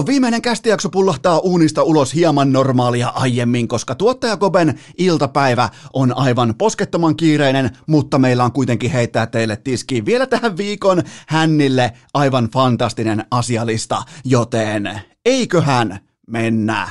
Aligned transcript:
Viikon 0.00 0.12
viimeinen 0.12 0.42
kästijakso 0.42 0.88
pullahtaa 0.90 1.38
uunista 1.38 1.82
ulos 1.82 2.14
hieman 2.14 2.52
normaalia 2.52 3.08
aiemmin, 3.08 3.68
koska 3.68 3.94
tuottaja 3.94 4.36
Koben 4.36 4.80
iltapäivä 4.98 5.68
on 5.92 6.16
aivan 6.16 6.54
poskettoman 6.58 7.16
kiireinen, 7.16 7.70
mutta 7.86 8.18
meillä 8.18 8.44
on 8.44 8.52
kuitenkin 8.52 8.90
heittää 8.90 9.26
teille 9.26 9.56
tiskiin 9.56 10.06
vielä 10.06 10.26
tähän 10.26 10.56
viikon 10.56 11.02
hännille 11.28 11.92
aivan 12.14 12.48
fantastinen 12.52 13.24
asialista, 13.30 14.02
joten 14.24 15.00
eiköhän 15.24 15.98
mennä. 16.26 16.88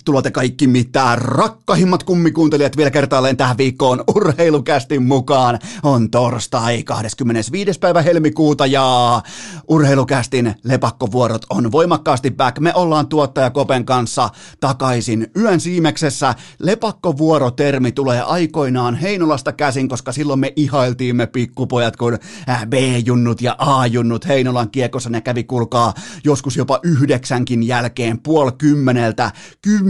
Tervetuloa 0.00 0.22
te 0.22 0.30
kaikki 0.30 0.66
mitään 0.66 1.18
rakkahimmat 1.18 2.02
kummikuuntelijat 2.02 2.76
vielä 2.76 2.90
kertaalleen 2.90 3.36
tähän 3.36 3.58
viikkoon 3.58 4.04
urheilukästin 4.16 5.02
mukaan. 5.02 5.58
On 5.82 6.10
torstai 6.10 6.82
25. 6.82 7.78
päivä 7.78 8.02
helmikuuta 8.02 8.66
ja 8.66 9.22
urheilukästin 9.68 10.54
lepakkovuorot 10.64 11.46
on 11.50 11.72
voimakkaasti 11.72 12.30
back. 12.30 12.58
Me 12.58 12.72
ollaan 12.74 13.08
tuottaja 13.08 13.50
Kopen 13.50 13.84
kanssa 13.84 14.30
takaisin 14.60 15.26
yön 15.36 15.60
siimeksessä. 15.60 16.34
Lepakkovuorotermi 16.58 17.92
tulee 17.92 18.20
aikoinaan 18.22 18.94
Heinolasta 18.94 19.52
käsin, 19.52 19.88
koska 19.88 20.12
silloin 20.12 20.40
me 20.40 20.52
ihailtiin 20.56 21.16
me 21.16 21.26
pikkupojat, 21.26 21.96
kun 21.96 22.18
B-junnut 22.68 23.42
ja 23.42 23.56
A-junnut 23.58 24.28
Heinolan 24.28 24.70
kiekossa 24.70 25.10
ne 25.10 25.20
kävi 25.20 25.44
kulkaa 25.44 25.94
joskus 26.24 26.56
jopa 26.56 26.80
yhdeksänkin 26.82 27.62
jälkeen 27.62 28.18
puoli 28.18 28.52
kymmeneltä 28.58 29.32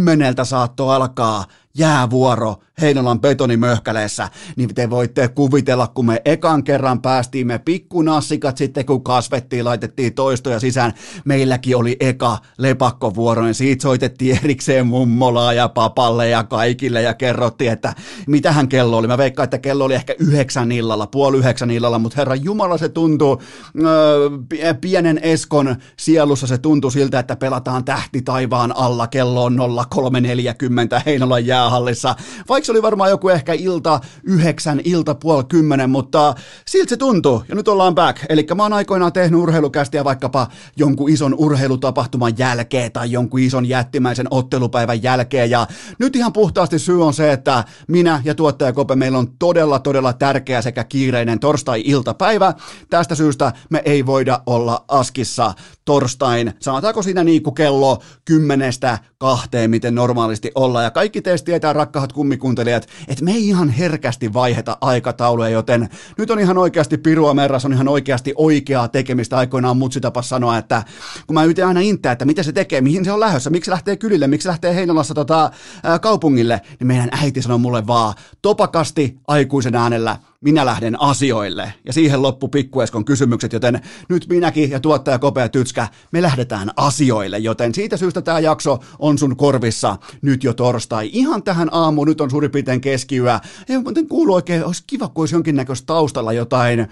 kymmeneltä 0.01 0.45
saattoi 0.45 0.95
alkaa 0.97 1.45
jäävuoro 1.75 2.57
Heinolan 2.81 3.21
betonimöhkäleessä, 3.21 4.29
niin 4.57 4.75
te 4.75 4.91
voitte 4.91 5.29
kuvitella, 5.29 5.87
kun 5.87 6.07
me 6.07 6.23
ekan 6.25 6.65
kerran 6.65 7.03
päästiin 7.03 7.47
me 7.47 7.59
pikkunassikat 7.59 8.57
sitten, 8.57 8.87
kun 8.87 9.05
kasvettiin, 9.05 9.65
laitettiin 9.65 10.15
toistoja 10.15 10.61
sisään, 10.61 10.93
meilläkin 11.25 11.77
oli 11.77 11.97
eka 12.01 12.39
lepakkovuoro, 12.59 13.43
niin 13.43 13.55
siitä 13.55 13.83
soitettiin 13.83 14.39
erikseen 14.45 14.87
mummolaa 14.87 15.53
ja 15.53 15.69
papalle 15.69 16.29
ja 16.29 16.45
kaikille 16.45 17.03
ja 17.03 17.15
kerrottiin, 17.15 17.73
että 17.73 17.95
mitähän 18.27 18.69
kello 18.69 18.97
oli. 18.97 19.07
Mä 19.07 19.19
veikkaan, 19.19 19.45
että 19.45 19.59
kello 19.59 19.85
oli 19.85 19.95
ehkä 19.95 20.15
yhdeksän 20.19 20.73
illalla, 20.73 21.07
puoli 21.07 21.39
yhdeksän 21.39 21.71
illalla, 21.71 21.99
mutta 21.99 22.17
herra 22.17 22.35
Jumala 22.35 22.79
se 22.79 22.89
tuntuu, 22.89 23.43
öö, 23.85 24.75
pienen 24.81 25.21
Eskon 25.23 25.77
sielussa 25.97 26.47
se 26.47 26.59
tuntui 26.59 26.93
siltä, 26.93 27.19
että 27.19 27.37
pelataan 27.37 27.85
tähti 27.85 28.23
taivaan 28.23 28.77
alla, 28.77 29.07
kello 29.07 29.45
on 29.45 29.57
03.40 29.57 31.03
Heinolan 31.07 31.47
jäähallissa, 31.47 32.15
vaikka 32.49 32.70
se 32.71 32.73
oli 32.73 32.83
varmaan 32.83 33.11
joku 33.11 33.29
ehkä 33.29 33.53
ilta 33.53 34.01
yhdeksän, 34.23 34.81
ilta 34.85 35.15
puoli 35.15 35.45
kymmenen, 35.45 35.91
mutta 35.91 36.35
siltä 36.67 36.89
se 36.89 36.97
tuntuu. 36.97 37.43
Ja 37.49 37.55
nyt 37.55 37.69
ollaan 37.69 37.95
back. 37.95 38.19
Eli 38.29 38.47
mä 38.55 38.63
oon 38.63 38.73
aikoinaan 38.73 39.13
tehnyt 39.13 39.41
urheilukästiä 39.41 40.05
vaikkapa 40.05 40.49
jonkun 40.77 41.11
ison 41.11 41.35
urheilutapahtuman 41.39 42.39
jälkeen 42.39 42.93
tai 42.93 43.13
jonkun 43.13 43.41
ison 43.41 43.67
jättimäisen 43.67 44.27
ottelupäivän 44.31 45.03
jälkeen. 45.03 45.51
Ja 45.51 45.67
nyt 45.99 46.17
ihan 46.17 46.33
puhtaasti 46.33 46.79
syy 46.79 47.05
on 47.05 47.15
se, 47.15 47.33
että 47.33 47.65
minä 47.89 48.23
ja 48.25 48.35
tuottaja 48.35 48.73
Kope 48.73 48.97
meillä 48.97 49.19
on 49.19 49.29
todella, 49.39 49.79
todella 49.79 50.13
tärkeä 50.13 50.63
sekä 50.63 50.85
kiireinen 50.85 51.41
torstai-iltapäivä. 51.41 52.55
Tästä 52.91 53.15
syystä 53.15 53.53
me 53.71 53.83
ei 53.85 54.07
voida 54.07 54.41
olla 54.47 54.85
askissa 54.89 55.55
torstain, 55.85 56.53
sanotaanko 56.61 57.03
siinä 57.03 57.25
niin 57.25 57.43
kuin 57.43 57.55
kello 57.55 58.03
kymmenestä 58.25 58.99
kahteen, 59.19 59.71
miten 59.71 59.95
normaalisti 59.95 60.51
ollaan. 60.55 60.85
Ja 60.85 60.91
kaikki 60.91 61.23
teistä 61.23 61.47
tietää, 61.47 61.73
rakkaat 61.73 62.13
kummikuuntelijat, 62.61 62.89
että 63.09 63.25
me 63.25 63.33
ei 63.33 63.49
ihan 63.49 63.69
herkästi 63.69 64.33
vaiheta 64.33 64.77
aikatauluja, 64.81 65.49
joten 65.49 65.89
nyt 66.19 66.31
on 66.31 66.41
ihan 66.41 66.59
oikeasti 66.59 66.99
pirua 66.99 67.35
merras, 67.35 67.65
on 67.65 67.73
ihan 67.73 67.89
oikeasti 67.89 68.35
oikeaa 68.37 68.89
tekemistä. 68.89 69.37
Aikoinaan 69.37 69.77
mutsi 69.77 70.01
tapas 70.01 70.29
sanoa, 70.29 70.59
että 70.59 70.83
kun 71.27 71.35
mä 71.35 71.45
yritän 71.45 71.69
aina 71.69 71.81
intää, 71.81 72.13
että 72.13 72.25
mitä 72.25 72.43
se 72.43 72.53
tekee, 72.53 72.81
mihin 72.81 73.05
se 73.05 73.13
on 73.13 73.21
lähdössä, 73.21 73.51
miksi 73.51 73.71
lähtee 73.71 73.97
kylille, 73.97 74.27
miksi 74.27 74.49
lähtee 74.49 74.75
Heinolassa 74.75 75.15
tota, 75.15 75.51
ää, 75.83 75.99
kaupungille, 75.99 76.61
niin 76.79 76.87
meidän 76.87 77.09
äiti 77.23 77.43
sanoi 77.43 77.59
mulle 77.59 77.87
vaan 77.87 78.15
topakasti 78.43 79.19
aikuisen 79.29 79.75
äänellä, 79.75 80.17
minä 80.45 80.67
lähden 80.67 81.01
asioille. 81.01 81.75
Ja 81.85 81.93
siihen 81.93 82.23
loppu 82.23 82.49
pikkueskon 82.49 83.05
kysymykset, 83.05 83.53
joten 83.53 83.81
nyt 84.09 84.27
minäkin 84.29 84.71
ja 84.71 84.81
tuottaja 84.81 85.19
Kopea 85.19 85.49
Tytskä, 85.49 85.89
me 86.13 86.23
lähdetään 86.23 86.71
asioille. 86.77 87.39
Joten 87.39 87.75
siitä 87.75 87.97
syystä 87.97 88.23
tämä 88.23 88.41
jakso 88.41 88.79
on 88.99 89.19
sun 89.19 89.37
korvissa 89.37 89.97
nyt 90.23 90.45
jo 90.45 90.53
torstai. 90.53 91.11
Ihan 91.13 91.43
tähän 91.43 91.69
aamuun, 91.73 92.09
nyt 92.09 92.21
on 92.21 92.31
suurin 92.31 92.51
piirtein 92.51 92.81
keskiyö. 92.81 93.39
Ei 93.69 93.79
muuten 93.79 94.09
kuulu 94.09 94.35
oikein, 94.35 94.65
olisi 94.65 94.85
kiva, 94.87 95.09
kun 95.09 95.23
olisi 95.23 95.35
jonkinnäköistä 95.35 95.87
taustalla 95.87 96.33
jotain, 96.33 96.89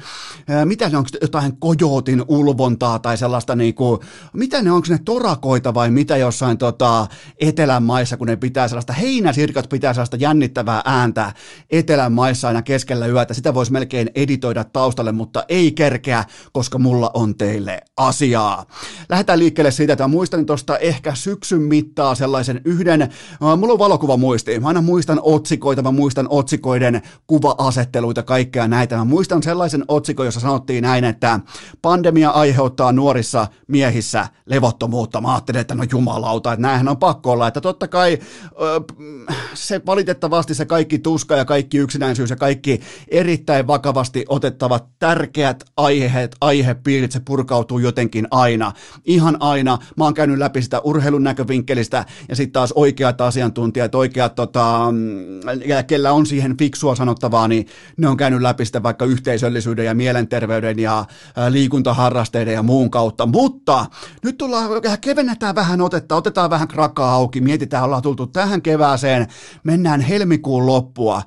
ää, 0.49 0.65
mitä 0.65 0.89
ne 0.89 0.97
onko 0.97 1.11
jotain 1.23 1.57
kojootin 1.57 2.25
ulvontaa 2.29 2.99
tai 2.99 3.17
sellaista 3.17 3.57
niinku, 3.57 4.01
mitä 4.33 4.63
ne 4.63 4.73
onko 4.73 4.87
ne 4.91 4.99
torakoita 5.05 5.75
vai 5.75 5.91
mitä 5.91 6.17
jossain 6.17 6.59
tota, 6.59 7.07
etelän 7.41 7.83
maissa, 7.83 8.17
kun 8.17 8.27
ne 8.27 8.37
pitää 8.37 8.69
sellaista, 8.69 8.93
heinäsirkat 8.93 9.69
pitää 9.69 9.95
sellaista 9.95 10.17
jännittävää 10.17 10.83
ääntä 10.85 11.33
etelän 11.71 12.13
maissa 12.13 12.49
aina 12.49 12.63
keskellä 12.63 13.07
yötä 13.07 13.38
sitä 13.39 13.55
voisi 13.55 13.73
melkein 13.73 14.11
editoida 14.15 14.65
taustalle, 14.65 15.13
mutta 15.13 15.45
ei 15.49 15.73
kerkeä, 15.73 16.25
koska 16.53 16.79
mulla 16.79 17.11
on 17.15 17.35
teille 17.35 17.81
asiaa. 17.97 18.65
Lähdetään 19.09 19.39
liikkeelle 19.39 19.71
siitä, 19.71 19.93
että 19.93 20.05
mä 20.05 20.09
muistan 20.09 20.47
tuosta 20.47 20.79
ehkä 20.79 21.15
syksyn 21.15 21.63
mittaa 21.63 22.15
sellaisen 22.15 22.61
yhden, 22.65 23.03
äh, 23.03 23.09
mulla 23.41 23.73
on 23.73 23.79
valokuva 23.79 24.17
muisti, 24.17 24.61
mä 24.61 24.69
aina 24.69 24.83
muistan 24.83 25.21
otsikoita, 25.23 25.83
mä 25.83 25.91
muistan 25.91 26.27
otsikoiden 26.31 27.03
kuva-asetteluita, 27.27 28.23
kaikkea 28.23 28.69
näitä. 28.69 28.97
Mä 28.97 29.05
muistan 29.05 29.43
sellaisen 29.43 29.85
otsikon, 29.89 30.27
jossa 30.27 30.41
sanottiin 30.41 30.83
näin, 30.83 31.05
että 31.05 31.41
pandemia 31.83 32.31
aiheuttaa 32.31 32.93
nuorissa 32.93 33.47
miehissä 33.67 34.29
levottomuutta. 34.47 35.21
Mä 35.21 35.33
ajattelin, 35.33 35.61
että 35.61 35.75
no 35.75 35.85
jumalauta, 35.93 36.53
että 36.53 36.63
näinhän 36.63 36.89
on 36.89 36.97
pakko 36.97 37.33
olla, 37.33 37.49
että 37.49 37.61
totta 37.61 37.89
kai 37.89 38.19
se 39.55 39.81
valitettavasti 39.87 40.55
se 40.55 40.65
kaikki 40.65 40.99
tuska 40.99 41.37
ja 41.37 41.45
kaikki 41.45 41.79
yksinäisyys 41.79 42.31
ja 42.31 42.37
kaikki 42.37 42.81
eri 43.09 43.28
erittäin 43.29 43.67
vakavasti 43.67 44.25
otettavat 44.29 44.87
tärkeät 44.99 45.65
aiheet, 45.77 46.37
aihepiirit, 46.41 47.13
se 47.13 47.21
purkautuu 47.21 47.79
jotenkin 47.79 48.29
aina. 48.31 48.73
Ihan 49.05 49.37
aina. 49.41 49.79
Mä 49.97 50.05
oon 50.05 50.15
käynyt 50.15 50.39
läpi 50.39 50.63
sitä 50.63 50.81
urheilun 50.81 51.23
näkövinkkelistä 51.23 52.05
ja 52.29 52.37
sitten 52.37 52.53
taas 52.53 52.73
oikeat 52.73 53.21
asiantuntijat, 53.21 53.95
oikeat, 53.95 54.35
tota, 54.35 54.95
ja 55.65 55.83
kellä 55.83 56.13
on 56.13 56.27
siihen 56.27 56.57
fiksua 56.57 56.95
sanottavaa, 56.95 57.49
niin 57.49 57.67
ne 57.97 58.09
on 58.09 58.17
käynyt 58.17 58.41
läpi 58.41 58.65
sitä 58.65 58.83
vaikka 58.83 59.05
yhteisöllisyyden 59.05 59.87
ja 59.87 59.95
mielenterveyden 59.95 60.79
ja 60.79 61.05
liikuntaharrasteiden 61.49 62.55
ja 62.55 62.63
muun 62.63 62.91
kautta. 62.91 63.27
Mutta 63.27 63.87
nyt 64.25 64.39
tullaan, 64.39 64.71
kevennetään 65.01 65.55
vähän 65.55 65.81
otetta, 65.81 66.17
otetaan 66.17 66.51
vähän 66.51 66.69
krakaa 66.69 67.15
auki, 67.15 67.41
mietitään, 67.41 67.85
ollaan 67.85 68.03
tultu 68.03 68.27
tähän 68.27 68.63
kevääseen, 68.63 69.27
mennään 69.65 70.01
helmikuun 70.01 70.67
loppua. 70.67 71.23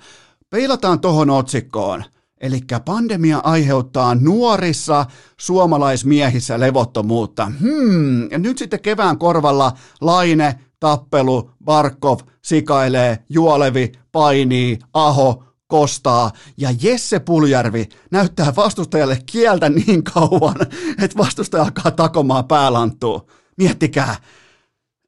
Peilataan 0.51 0.99
tohon 0.99 1.29
otsikkoon. 1.29 2.03
Eli 2.41 2.59
pandemia 2.85 3.37
aiheuttaa 3.43 4.15
nuorissa 4.15 5.05
suomalaismiehissä 5.39 6.59
levottomuutta. 6.59 7.51
Hmm, 7.59 8.31
ja 8.31 8.37
nyt 8.37 8.57
sitten 8.57 8.79
kevään 8.79 9.17
korvalla 9.17 9.71
Laine, 10.01 10.59
Tappelu, 10.79 11.51
Barkov, 11.65 12.19
Sikailee, 12.41 13.17
Juolevi, 13.29 13.91
Painii, 14.11 14.79
Aho, 14.93 15.43
Kostaa 15.67 16.31
ja 16.57 16.69
Jesse 16.81 17.19
Puljärvi 17.19 17.89
näyttää 18.11 18.53
vastustajalle 18.55 19.19
kieltä 19.25 19.69
niin 19.69 20.03
kauan, 20.03 20.55
että 21.01 21.17
vastustaja 21.17 21.63
alkaa 21.63 21.91
takomaan 21.91 22.45
päälanttua. 22.45 23.25
Miettikää, 23.57 24.15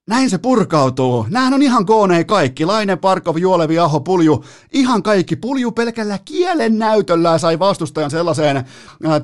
näin 0.07 0.29
se 0.29 0.37
purkautuu. 0.37 1.25
Nämähän 1.29 1.53
on 1.53 1.61
ihan 1.61 1.85
koonei 1.85 2.25
kaikki. 2.25 2.65
Laine, 2.65 2.95
Parkov, 2.95 3.37
Juolevi, 3.37 3.79
Aho, 3.79 3.99
Pulju. 3.99 4.45
Ihan 4.73 5.03
kaikki. 5.03 5.35
Pulju 5.35 5.71
pelkällä 5.71 6.19
kielen 6.25 6.79
näytöllä 6.79 7.37
sai 7.37 7.59
vastustajan 7.59 8.11
sellaiseen 8.11 8.57
äh, 8.57 8.65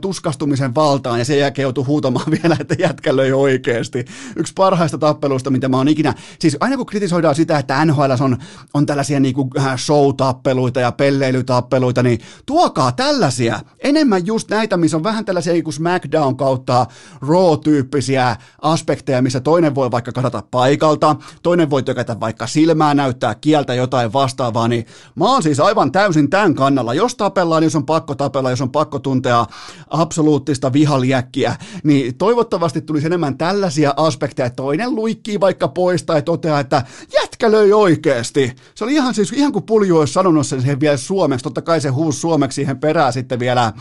tuskastumisen 0.01 0.75
valtaan 0.75 1.19
ja 1.19 1.25
sen 1.25 1.39
jälkeen 1.39 1.63
joutui 1.63 1.83
huutamaan 1.83 2.25
vielä, 2.43 2.57
että 2.59 2.75
jätkä 2.79 3.15
löi 3.15 3.31
oikeasti. 3.31 4.05
Yksi 4.35 4.53
parhaista 4.53 4.97
tappeluista, 4.97 5.49
mitä 5.49 5.69
mä 5.69 5.77
oon 5.77 5.87
ikinä... 5.87 6.13
Siis 6.39 6.57
aina 6.59 6.77
kun 6.77 6.85
kritisoidaan 6.85 7.35
sitä, 7.35 7.59
että 7.59 7.85
NHL 7.85 8.11
on, 8.19 8.37
on 8.73 8.85
tällaisia 8.85 9.19
niinku 9.19 9.49
äh, 9.57 9.77
show-tappeluita 9.77 10.79
ja 10.79 10.91
pelleilytappeluita, 10.91 12.03
niin 12.03 12.19
tuokaa 12.45 12.91
tällaisia. 12.91 13.59
Enemmän 13.83 14.25
just 14.25 14.49
näitä, 14.49 14.77
missä 14.77 14.97
on 14.97 15.03
vähän 15.03 15.25
tällaisia 15.25 15.53
niinku 15.53 15.71
SmackDown 15.71 16.37
kautta 16.37 16.85
Raw-tyyppisiä 17.21 18.35
aspekteja, 18.61 19.21
missä 19.21 19.39
toinen 19.39 19.75
voi 19.75 19.91
vaikka 19.91 20.11
kadata 20.11 20.43
paikkaa 20.51 20.68
paikalta, 20.69 21.15
toinen 21.43 21.69
voi 21.69 21.83
tökätä 21.83 22.19
vaikka 22.19 22.47
silmää, 22.47 22.93
näyttää 22.93 23.35
kieltä 23.35 23.73
jotain 23.73 24.13
vastaavaa, 24.13 24.67
niin 24.67 24.85
mä 25.15 25.25
oon 25.25 25.43
siis 25.43 25.59
aivan 25.59 25.91
täysin 25.91 26.29
tämän 26.29 26.55
kannalla. 26.55 26.93
Jos 26.93 27.15
tapellaan, 27.15 27.63
jos 27.63 27.75
on 27.75 27.85
pakko 27.85 28.15
tapella, 28.15 28.49
jos 28.49 28.61
on 28.61 28.71
pakko 28.71 28.99
tuntea 28.99 29.45
absoluuttista 29.89 30.73
vihaliäkkiä, 30.73 31.55
niin 31.83 32.17
toivottavasti 32.17 32.81
tulisi 32.81 33.05
enemmän 33.05 33.37
tällaisia 33.37 33.93
aspekteja, 33.97 34.45
että 34.45 34.55
toinen 34.55 34.95
luikkii 34.95 35.39
vaikka 35.39 35.67
pois 35.67 36.03
tai 36.03 36.21
toteaa, 36.21 36.59
että 36.59 36.83
jätkä 37.13 37.51
löi 37.51 37.73
oikeasti. 37.73 38.55
Se 38.75 38.83
oli 38.83 38.93
ihan 38.93 39.13
siis, 39.13 39.31
ihan 39.31 39.51
kuin 39.51 39.65
Pulju 39.65 39.97
olisi 39.97 40.13
sanonut 40.13 40.47
sen 40.47 40.61
siihen 40.61 40.79
vielä 40.79 40.97
suomeksi, 40.97 41.43
totta 41.43 41.61
kai 41.61 41.81
se 41.81 41.89
huusi 41.89 42.19
suomeksi 42.19 42.55
siihen 42.55 42.79
perään 42.79 43.13
sitten 43.13 43.39
vielä 43.39 43.65
äh, 43.65 43.73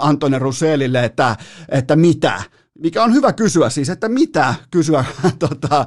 Antone 0.00 0.38
Ruselille, 0.38 1.04
että, 1.04 1.36
että 1.68 1.96
mitä, 1.96 2.42
mikä 2.80 3.04
on 3.04 3.12
hyvä 3.12 3.32
kysyä 3.32 3.70
siis, 3.70 3.88
että 3.88 4.08
mitä 4.08 4.54
kysyä, 4.70 5.04
tota, 5.38 5.86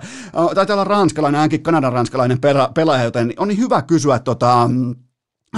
taitaa 0.56 0.74
olla 0.74 0.84
ranskalainen, 0.84 1.42
ainakin 1.42 1.64
Kanadan 1.64 1.94
ranskalainen 1.94 2.40
pelaaja, 2.74 3.04
joten 3.04 3.34
on 3.38 3.48
niin 3.48 3.60
hyvä 3.60 3.82
kysyä 3.82 4.20
tota, 4.20 4.70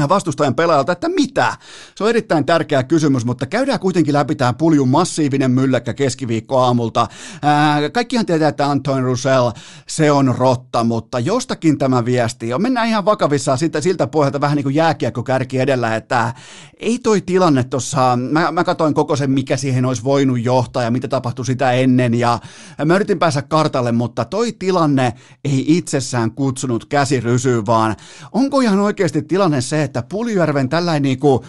vastustajan 0.09 0.55
pelaajalta, 0.55 0.91
että 0.91 1.09
mitä? 1.09 1.57
Se 1.95 2.03
on 2.03 2.09
erittäin 2.09 2.45
tärkeä 2.45 2.83
kysymys, 2.83 3.25
mutta 3.25 3.45
käydään 3.45 3.79
kuitenkin 3.79 4.13
läpi 4.13 4.35
tämä 4.35 4.53
puljun 4.53 4.89
massiivinen 4.89 5.51
mylläkkä 5.51 5.93
keskiviikko 5.93 6.59
aamulta. 6.59 7.07
Ää, 7.41 7.89
kaikkihan 7.89 8.25
tietää, 8.25 8.49
että 8.49 8.69
Antoine 8.69 9.01
Roussel, 9.01 9.51
se 9.87 10.11
on 10.11 10.35
rotta, 10.37 10.83
mutta 10.83 11.19
jostakin 11.19 11.77
tämä 11.77 12.05
viesti 12.05 12.53
on. 12.53 12.61
Mennään 12.61 12.87
ihan 12.87 13.05
vakavissaan 13.05 13.57
siltä, 13.57 13.81
siltä 13.81 14.07
pohjalta 14.07 14.41
vähän 14.41 14.55
niin 14.55 14.63
kuin 14.63 14.75
jääkiekko 14.75 15.23
kärki 15.23 15.59
edellä, 15.59 15.95
että 15.95 16.33
ei 16.77 16.99
toi 16.99 17.21
tilanne 17.21 17.63
tuossa, 17.63 18.17
mä, 18.31 18.51
mä 18.51 18.63
katsoin 18.63 18.93
koko 18.93 19.15
sen, 19.15 19.31
mikä 19.31 19.57
siihen 19.57 19.85
olisi 19.85 20.03
voinut 20.03 20.43
johtaa 20.43 20.83
ja 20.83 20.91
mitä 20.91 21.07
tapahtui 21.07 21.45
sitä 21.45 21.71
ennen 21.71 22.13
ja 22.13 22.39
mä 22.85 22.95
yritin 22.95 23.19
päästä 23.19 23.41
kartalle, 23.41 23.91
mutta 23.91 24.25
toi 24.25 24.51
tilanne 24.51 25.13
ei 25.43 25.77
itsessään 25.77 26.31
kutsunut 26.31 26.85
käsirysyyn, 26.85 27.65
vaan 27.65 27.95
onko 28.31 28.59
ihan 28.59 28.79
oikeasti 28.79 29.21
tilanne 29.21 29.61
se, 29.61 29.84
että 29.85 30.03
Puljujärven 30.09 30.69
tällainen 30.69 31.01
niin 31.01 31.19
kuin 31.19 31.43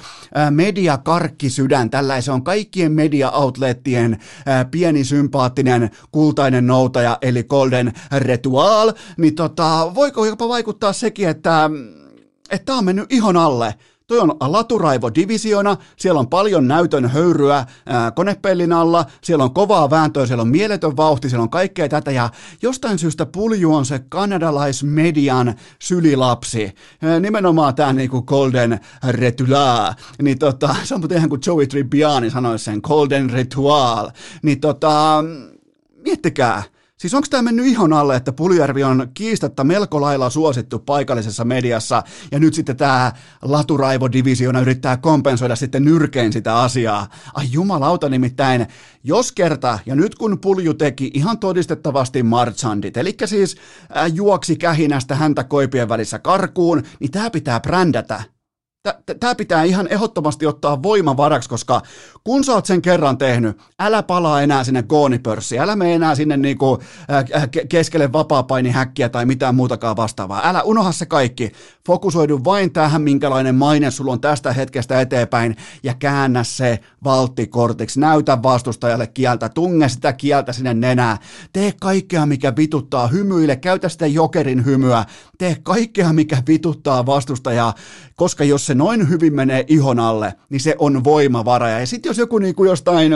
mediakarkkisydän, 0.51 1.91
tällainen 1.91 2.23
se 2.23 2.33
on 2.33 2.45
kaikkien 2.45 2.93
media-outlettien 2.93 4.19
pieni 4.71 5.05
sympaattinen 5.05 5.91
kultainen 6.13 6.67
noutaja, 6.67 7.19
eli 7.23 7.45
Golden 7.45 7.93
Ritual, 8.19 8.93
niin 9.17 9.35
tota, 9.35 9.95
voiko 9.95 10.27
jopa 10.27 10.49
vaikuttaa 10.49 10.93
sekin, 10.93 11.29
että 11.29 11.71
että 12.51 12.65
tämä 12.65 12.79
on 12.79 12.85
mennyt 12.85 13.13
ihon 13.13 13.37
alle 13.37 13.75
Toi 14.07 14.19
on 14.19 14.37
laturaivo 14.41 15.11
divisiona, 15.15 15.77
siellä 15.97 16.21
on 16.21 16.29
paljon 16.29 16.69
näytön 16.69 17.07
höyryä 17.07 17.67
ää, 17.87 18.11
konepellin 18.11 18.73
alla, 18.73 19.05
siellä 19.23 19.45
on 19.45 19.55
kovaa 19.55 19.91
vääntöä, 19.91 20.27
siellä 20.27 20.43
on 20.43 20.49
mieletön 20.49 20.97
vauhti, 20.97 21.29
siellä 21.29 21.43
on 21.43 21.51
kaikkea 21.51 21.89
tätä. 21.89 22.11
Ja 22.11 22.31
jostain 22.63 22.99
syystä 22.99 23.27
Pulju 23.27 23.75
on 23.75 23.87
se 23.87 23.99
kanadalaismedian 24.09 25.55
sylilapsi. 25.79 26.75
Ää, 27.03 27.21
nimenomaan 27.21 27.75
tämä 27.75 27.93
niinku 27.93 28.23
Golden 28.23 28.81
Retula, 29.09 29.95
niin 30.23 30.39
tota, 30.39 30.77
se 30.85 30.95
on 30.95 31.03
ihan 31.17 31.29
kuin 31.29 31.41
Joey 31.47 31.67
Tribbiani 31.67 32.31
sanoisi 32.31 32.65
sen, 32.65 32.81
Golden 32.83 33.31
Ritual, 33.31 34.11
niin 34.43 34.61
tota, 34.61 35.25
miettikää, 36.05 36.63
Siis 37.01 37.15
onko 37.15 37.27
tämä 37.31 37.43
mennyt 37.43 37.67
ihon 37.67 37.93
alle, 37.93 38.17
että 38.17 38.33
Puljärvi 38.33 38.85
on 38.85 39.09
kiistatta 39.15 39.65
melko 39.65 40.01
lailla 40.01 40.31
suosittu 40.31 40.79
paikallisessa 40.79 41.45
mediassa 41.45 42.03
ja 42.33 42.39
nyt 42.39 42.55
sitten 42.55 42.77
tämä 42.77 43.13
Laturaivo-divisiona 43.43 44.61
yrittää 44.61 44.97
kompensoida 44.97 45.57
sitten 45.57 45.85
nyrkein 45.85 46.33
sitä 46.33 46.59
asiaa. 46.61 47.09
Ai 47.35 47.47
jumalauta 47.51 48.09
nimittäin, 48.09 48.67
jos 49.05 49.33
kerta, 49.33 49.79
ja 49.87 49.95
nyt 49.95 50.15
kun 50.15 50.39
Pulju 50.41 50.75
teki 50.75 51.11
ihan 51.15 51.39
todistettavasti 51.39 52.23
marchandit, 52.23 52.97
eli 52.97 53.15
siis 53.25 53.57
äh, 53.97 54.13
juoksi 54.15 54.57
kähinästä 54.57 55.15
häntä 55.15 55.45
koipien 55.45 55.89
välissä 55.89 56.19
karkuun, 56.19 56.83
niin 57.01 57.11
tämä 57.11 57.31
pitää 57.31 57.61
brändätä 57.61 58.36
Tämä 59.21 59.35
pitää 59.35 59.63
ihan 59.63 59.89
ehdottomasti 59.91 60.47
ottaa 60.47 60.83
voimavaraksi, 60.83 61.49
koska 61.49 61.83
kun 62.25 62.45
sä 62.45 62.53
oot 62.53 62.67
sen 62.67 62.83
kerran 62.83 63.19
tehnyt, 63.19 63.59
älä 63.79 64.03
palaa 64.03 64.43
enää 64.43 64.65
sinne 64.65 64.83
goonipörssiin, 64.83 65.61
älä 65.61 65.77
mene 65.77 65.95
enää 65.95 66.15
sinne 66.15 66.37
niinku, 66.37 66.79
äh, 67.13 67.49
keskelle 67.69 68.13
vapaapainihäkkiä 68.13 69.09
tai 69.09 69.27
mitään 69.27 69.55
muutakaan 69.55 69.97
vastaavaa. 69.97 70.41
Älä 70.45 70.63
unoha 70.63 70.93
se 70.93 71.07
kaikki. 71.07 71.53
Fokusoidu 71.87 72.41
vain 72.45 72.73
tähän, 72.73 73.03
minkälainen 73.03 73.55
maine 73.55 73.91
sulla 73.91 74.13
on 74.13 74.21
tästä 74.21 74.53
hetkestä 74.53 75.01
eteenpäin 75.01 75.57
ja 75.83 75.95
käännä 75.95 76.45
se 76.45 76.81
valttikortiksi. 77.05 78.01
Näytä 78.01 78.43
vastustajalle 78.43 79.07
kieltä, 79.07 79.49
tunge 79.49 79.89
sitä 79.89 80.13
kieltä 80.13 80.53
sinne 80.53 80.75
nenää. 80.75 81.19
Tee 81.53 81.73
kaikkea, 81.81 82.27
mikä 82.27 82.57
vituttaa, 82.57 83.07
hymyille, 83.07 83.57
käytä 83.57 83.89
sitä 83.89 84.07
jokerin 84.07 84.65
hymyä. 84.65 85.05
Tee 85.39 85.57
kaikkea, 85.63 86.13
mikä 86.13 86.43
vituttaa 86.49 87.07
vastustajaa, 87.07 87.75
koska 88.17 88.45
jos 88.45 88.67
se 88.67 88.75
noin 88.79 89.09
hyvin 89.09 89.35
menee 89.35 89.65
ihon 89.69 90.01
alle, 90.01 90.35
niin 90.51 90.61
se 90.61 90.75
on 90.79 91.05
voimavara. 91.05 91.69
Ja 91.69 91.87
sitten 91.87 92.11
jos 92.11 92.19
joku 92.19 92.39
niinku 92.39 92.65
jostain 92.65 93.13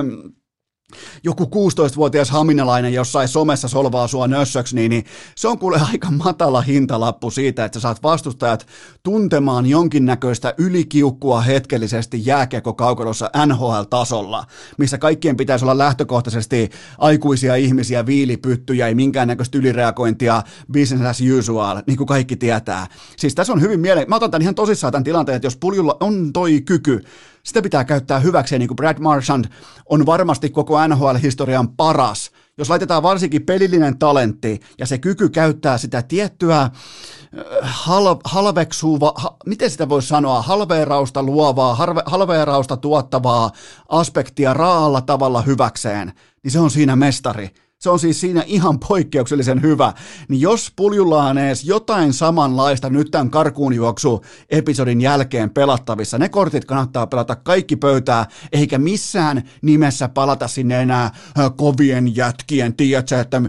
joku 1.25 1.45
16-vuotias 1.45 2.31
haminalainen 2.31 2.95
jossain 2.95 3.29
somessa 3.29 3.69
solvaa 3.69 4.09
sua 4.09 4.29
nössöksi, 4.29 4.75
niin, 4.75 4.91
niin 4.91 5.05
se 5.35 5.49
on 5.49 5.59
kuule 5.59 5.81
aika 5.93 6.11
matala 6.11 6.61
hintalappu 6.61 7.31
siitä, 7.31 7.65
että 7.65 7.79
sä 7.79 7.83
saat 7.83 8.03
vastustajat 8.03 8.67
tuntemaan 9.03 9.67
jonkinnäköistä 9.67 10.55
ylikiukkua 10.59 11.41
hetkellisesti 11.41 12.27
jääkiekkokaukalossa 12.27 13.31
NHL-tasolla, 13.47 14.45
missä 14.79 14.99
kaikkien 14.99 15.37
pitäisi 15.37 15.65
olla 15.65 15.79
lähtökohtaisesti 15.79 16.71
aikuisia 16.99 17.55
ihmisiä, 17.55 18.07
viilipyttyjä, 18.07 18.87
ei 18.87 18.95
minkäännäköistä 18.95 19.59
ylireagointia, 19.59 20.43
business 20.73 21.07
as 21.07 21.21
usual, 21.39 21.83
niin 21.87 21.97
kuin 21.97 22.07
kaikki 22.07 22.37
tietää. 22.37 22.87
Siis 23.17 23.35
tässä 23.35 23.53
on 23.53 23.61
hyvin 23.61 23.81
mieleen, 23.81 24.09
mä 24.09 24.17
otan 24.17 24.31
tämän 24.31 24.43
ihan 24.43 24.55
tosissaan 24.55 24.93
tämän 24.93 25.05
tilanteen, 25.05 25.37
että 25.37 25.47
jos 25.47 25.57
puljulla 25.57 25.97
on 26.01 26.33
toi 26.33 26.61
kyky 26.61 27.05
sitä 27.43 27.63
pitää 27.63 27.85
käyttää 27.85 28.19
hyväkseen, 28.19 28.59
niin 28.59 28.69
kuin 28.69 28.77
Brad 28.77 28.99
Marchand 28.99 29.45
on 29.87 30.07
varmasti 30.07 30.51
koko 30.51 30.89
NHL-historian 30.89 31.69
paras. 31.69 32.31
Jos 32.59 32.71
laitetaan 32.71 33.03
varsinkin 33.03 33.43
pelillinen 33.43 33.99
talentti 33.99 34.61
ja 34.79 34.87
se 34.87 34.99
kyky 34.99 35.29
käyttää 35.29 35.79
sitä 35.79 36.03
tiettyä 36.03 36.61
äh, 36.63 36.71
hal, 37.63 38.17
halveksuva, 38.25 39.13
ha, 39.17 39.37
miten 39.47 39.71
sitä 39.71 39.89
voisi 39.89 40.09
sanoa, 40.09 40.43
halveerausta 40.43 41.23
luovaa, 41.23 41.75
harve, 41.75 42.03
halveerausta 42.07 42.77
tuottavaa 42.77 43.51
aspektia 43.89 44.55
raalla 44.55 45.01
tavalla 45.01 45.43
hyväkseen, 45.43 46.13
niin 46.43 46.51
se 46.51 46.61
on 46.61 46.71
siinä 46.71 46.97
mestari. 46.97 47.51
Se 47.81 47.91
on 47.91 47.99
siis 47.99 48.21
siinä 48.21 48.43
ihan 48.47 48.79
poikkeuksellisen 48.88 49.62
hyvä. 49.62 49.93
Niin 50.29 50.41
jos 50.41 50.73
puljulla 50.77 51.25
on 51.25 51.38
edes 51.38 51.65
jotain 51.65 52.12
samanlaista 52.12 52.91
nyt 52.91 53.11
tämän 53.11 53.31
karkuunjuoksu 53.31 54.25
episodin 54.50 55.00
jälkeen 55.00 55.50
pelattavissa, 55.50 56.19
ne 56.19 56.29
kortit 56.29 56.65
kannattaa 56.65 57.06
pelata 57.06 57.37
kaikki 57.37 57.77
pöytää, 57.77 58.27
eikä 58.53 58.79
missään 58.79 59.43
nimessä 59.63 60.08
palata 60.08 60.49
sinne 60.49 60.82
enää 60.82 61.10
kovien 61.56 62.17
jätkien, 62.17 62.77
tiedätkö, 62.77 63.20
että 63.20 63.43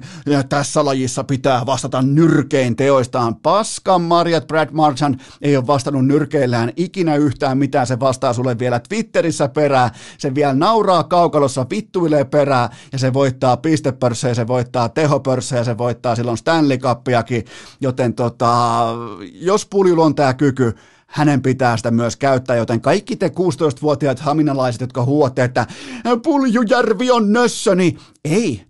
tässä 0.50 0.86
lajissa 0.86 1.24
pitää 1.24 1.66
vastata 1.66 2.02
nyrkein 2.02 2.76
teoistaan. 2.76 3.36
Paskan 3.36 4.02
Marjat 4.02 4.48
Brad 4.48 4.70
Marchand 4.72 5.20
ei 5.42 5.58
ole 5.58 5.68
vastannut 5.68 6.06
nyrkeillään 6.06 6.72
ikinä 6.76 7.16
yhtään 7.16 7.58
mitään, 7.58 7.88
se 7.88 8.00
vastaa 8.00 8.34
sulle 8.34 8.60
vielä 8.60 8.80
Twitterissä 8.90 9.48
perää, 9.48 9.92
se 10.18 10.36
vielä 10.36 10.54
nauraa 10.54 11.04
kaukalossa, 11.04 11.66
vittuilee 11.70 12.26
perää 12.26 12.70
ja 12.92 13.00
se 13.00 13.14
voittaa 13.14 13.58
pistepörssin 13.58 14.21
pörssejä, 14.22 14.34
se 14.34 14.48
voittaa 14.48 14.90
tehopörssejä, 14.90 15.64
se 15.64 15.78
voittaa 15.78 16.16
silloin 16.16 16.38
Stanley 16.38 16.78
Cupiakin, 16.78 17.46
joten 17.82 18.14
tota, 18.14 18.86
jos 19.34 19.66
Puljulla 19.66 20.06
on 20.06 20.16
tämä 20.16 20.34
kyky, 20.34 20.76
hänen 21.08 21.42
pitää 21.42 21.78
sitä 21.78 21.92
myös 21.92 22.16
käyttää, 22.16 22.56
joten 22.56 22.82
kaikki 22.82 23.16
te 23.16 23.28
16-vuotiaat 23.28 24.20
haminalaiset, 24.20 24.82
jotka 24.82 25.04
huotte, 25.04 25.44
että 25.44 25.68
Puljujärvi 26.24 27.12
on 27.12 27.34
nössö, 27.34 27.76
niin 27.76 28.00
ei, 28.26 28.66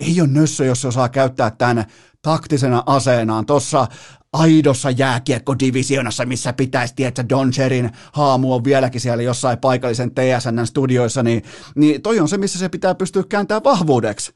ei 0.00 0.20
ole 0.20 0.28
nössö, 0.28 0.64
jos 0.64 0.80
se 0.80 0.88
osaa 0.88 1.08
käyttää 1.08 1.50
tämän 1.50 1.84
taktisena 2.22 2.82
aseenaan. 2.86 3.46
Tuossa 3.46 3.86
aidossa 4.32 4.90
jääkiekkodivisionassa, 4.90 6.26
missä 6.26 6.52
pitäisi 6.52 6.94
tietää 6.94 7.28
Don 7.28 7.50
Cherin 7.50 7.90
haamu 8.12 8.54
on 8.54 8.64
vieläkin 8.64 9.00
siellä 9.00 9.22
jossain 9.22 9.58
paikallisen 9.58 10.10
TSN-studioissa, 10.10 11.22
niin, 11.22 11.42
niin 11.74 12.02
toi 12.02 12.20
on 12.20 12.28
se, 12.28 12.38
missä 12.38 12.58
se 12.58 12.68
pitää 12.68 12.94
pystyä 12.94 13.22
kääntämään 13.28 13.64
vahvuudeksi. 13.64 14.32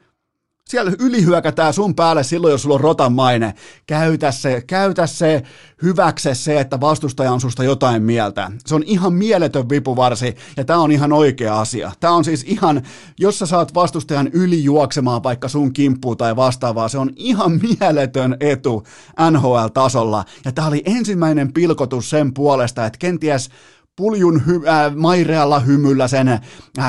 Siellä 0.68 0.92
ylihyökätään 0.98 1.72
sun 1.72 1.94
päälle 1.94 2.22
silloin, 2.24 2.50
jos 2.50 2.62
sulla 2.62 2.74
on 2.74 2.80
rotan 2.80 3.12
maine. 3.12 3.54
Käytä 3.86 4.32
se, 4.32 4.62
käytä 4.66 5.06
se 5.06 5.42
hyväkse 5.82 6.34
se, 6.34 6.60
että 6.60 6.80
vastustaja 6.80 7.32
on 7.32 7.40
susta 7.40 7.64
jotain 7.64 8.02
mieltä. 8.02 8.50
Se 8.66 8.74
on 8.74 8.82
ihan 8.86 9.12
mieletön 9.12 9.68
vipuvarsi 9.68 10.36
ja 10.56 10.64
tämä 10.64 10.78
on 10.78 10.92
ihan 10.92 11.12
oikea 11.12 11.60
asia. 11.60 11.92
Tämä 12.00 12.14
on 12.14 12.24
siis 12.24 12.44
ihan, 12.46 12.82
jos 13.18 13.38
sä 13.38 13.46
saat 13.46 13.74
vastustajan 13.74 14.30
yli 14.32 14.64
juoksemaan 14.64 15.22
vaikka 15.22 15.48
sun 15.48 15.72
kimppuun 15.72 16.16
tai 16.16 16.36
vastaavaa, 16.36 16.88
se 16.88 16.98
on 16.98 17.10
ihan 17.16 17.60
mieletön 17.80 18.36
etu 18.40 18.86
NHL-tasolla. 19.30 20.24
Ja 20.44 20.52
tämä 20.52 20.68
oli 20.68 20.82
ensimmäinen 20.84 21.52
pilkotus 21.52 22.10
sen 22.10 22.34
puolesta, 22.34 22.86
että 22.86 22.98
kenties 22.98 23.50
puljun 23.96 24.46
hy, 24.46 24.60
äh, 24.68 24.96
mairealla 24.96 25.60
hymyllä, 25.60 26.08
sen 26.08 26.28
äh, 26.28 26.42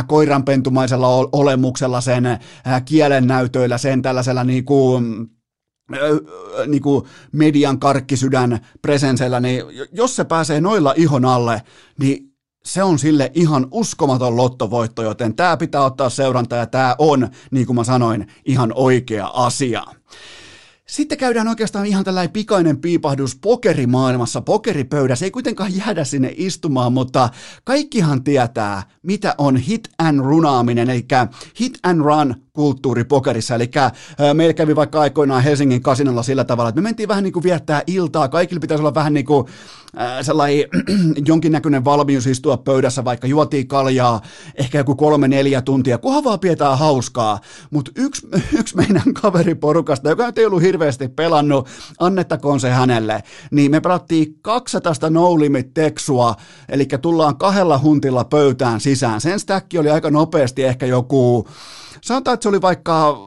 koiranpentumaisella 0.07 1.07
olemuksella, 1.31 2.01
sen 2.01 2.25
äh, 2.25 2.39
kielen 2.85 3.27
näytöillä, 3.27 3.77
sen 3.77 4.01
tällaisella 4.01 4.43
niin 4.43 4.65
kuin, 4.65 5.29
niin 6.67 6.81
kuin 6.81 7.05
median 7.31 7.79
karkkisydän 7.79 8.59
presensellä, 8.81 9.39
niin 9.39 9.63
jos 9.91 10.15
se 10.15 10.23
pääsee 10.23 10.61
noilla 10.61 10.93
ihon 10.97 11.25
alle, 11.25 11.61
niin 11.99 12.33
se 12.63 12.83
on 12.83 12.99
sille 12.99 13.31
ihan 13.33 13.67
uskomaton 13.71 14.37
lottovoitto, 14.37 15.03
joten 15.03 15.35
tämä 15.35 15.57
pitää 15.57 15.85
ottaa 15.85 16.09
seuranta 16.09 16.55
ja 16.55 16.65
tämä 16.65 16.95
on, 16.97 17.29
niin 17.51 17.65
kuin 17.65 17.75
mä 17.75 17.83
sanoin, 17.83 18.27
ihan 18.45 18.71
oikea 18.75 19.27
asia. 19.27 19.83
Sitten 20.89 21.17
käydään 21.17 21.47
oikeastaan 21.47 21.85
ihan 21.85 22.03
tällainen 22.03 22.33
pikainen 22.33 22.77
piipahdus 22.77 23.35
pokerimaailmassa, 23.35 24.41
pokeripöydässä. 24.41 25.25
Ei 25.25 25.31
kuitenkaan 25.31 25.75
jäädä 25.75 26.03
sinne 26.03 26.33
istumaan, 26.37 26.93
mutta 26.93 27.29
kaikkihan 27.63 28.23
tietää, 28.23 28.83
mitä 29.07 29.35
on 29.37 29.57
hit 29.57 29.89
and 29.97 30.19
runaaminen, 30.19 30.89
eli 30.89 31.05
hit 31.59 31.79
and 31.83 32.01
run 32.01 32.35
kulttuuri 32.53 33.03
pokerissa. 33.03 33.55
Eli 33.55 33.71
meillä 34.33 34.53
kävi 34.53 34.75
vaikka 34.75 35.01
aikoinaan 35.01 35.43
Helsingin 35.43 35.81
kasinolla 35.81 36.23
sillä 36.23 36.43
tavalla, 36.43 36.69
että 36.69 36.81
me 36.81 36.83
mentiin 36.83 37.09
vähän 37.09 37.23
niin 37.23 37.33
kuin 37.33 37.43
viettää 37.43 37.81
iltaa. 37.87 38.27
Kaikilla 38.27 38.59
pitäisi 38.59 38.81
olla 38.81 38.93
vähän 38.93 39.13
niin 39.13 39.25
kuin 39.25 39.47
sellainen 40.21 40.65
jonkinnäköinen 41.27 41.85
valmius 41.85 42.27
istua 42.27 42.57
pöydässä, 42.57 43.05
vaikka 43.05 43.27
juotiin 43.27 43.67
kaljaa 43.67 44.21
ehkä 44.55 44.77
joku 44.77 44.95
kolme-neljä 44.95 45.61
tuntia, 45.61 45.97
kunhan 45.97 46.23
vaan 46.23 46.39
pidetään 46.39 46.77
hauskaa. 46.77 47.39
Mutta 47.69 47.91
yksi, 47.95 48.27
yksi 48.59 48.75
meidän 48.75 49.13
kaveriporukasta, 49.21 50.09
joka 50.09 50.31
ei 50.35 50.45
ollut 50.45 50.61
hirveästi 50.61 51.07
pelannut, 51.07 51.67
annettakoon 51.99 52.59
se 52.59 52.69
hänelle, 52.69 53.23
niin 53.51 53.71
me 53.71 53.79
pelattiin 53.79 54.35
200 54.41 54.93
no 55.09 55.39
limit 55.39 55.73
teksua, 55.73 56.35
eli 56.69 56.87
tullaan 57.01 57.37
kahdella 57.37 57.79
huntilla 57.79 58.23
pöytään 58.23 58.81
sisään. 58.97 59.21
Sen 59.21 59.39
stäkki 59.39 59.77
oli 59.77 59.89
aika 59.89 60.11
nopeasti 60.11 60.63
ehkä 60.63 60.85
joku 60.85 61.47
sanotaan, 62.01 62.33
että 62.33 62.43
se 62.43 62.49
oli 62.49 62.61
vaikka 62.61 63.17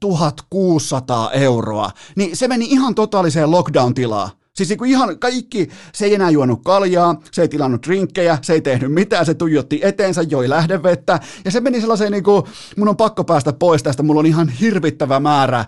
1600 0.00 1.30
euroa, 1.30 1.90
niin 2.16 2.36
se 2.36 2.48
meni 2.48 2.64
ihan 2.64 2.94
totaaliseen 2.94 3.50
lockdown-tilaan. 3.50 4.30
Siis 4.52 4.68
niin 4.68 4.84
ihan 4.84 5.18
kaikki, 5.18 5.68
se 5.92 6.04
ei 6.04 6.14
enää 6.14 6.30
juonut 6.30 6.60
kaljaa, 6.64 7.20
se 7.32 7.42
ei 7.42 7.48
tilannut 7.48 7.86
drinkkejä, 7.86 8.38
se 8.42 8.52
ei 8.52 8.60
tehnyt 8.60 8.92
mitään, 8.92 9.26
se 9.26 9.34
tuijotti 9.34 9.80
eteensä, 9.82 10.22
joi 10.22 10.48
lähdevettä, 10.48 11.20
ja 11.44 11.50
se 11.50 11.60
meni 11.60 11.80
sellaiseen 11.80 12.12
niin 12.12 12.24
kuin, 12.24 12.42
mun 12.76 12.88
on 12.88 12.96
pakko 12.96 13.24
päästä 13.24 13.52
pois 13.52 13.82
tästä, 13.82 14.02
mulla 14.02 14.20
on 14.20 14.26
ihan 14.26 14.48
hirvittävä 14.48 15.20
määrä 15.20 15.64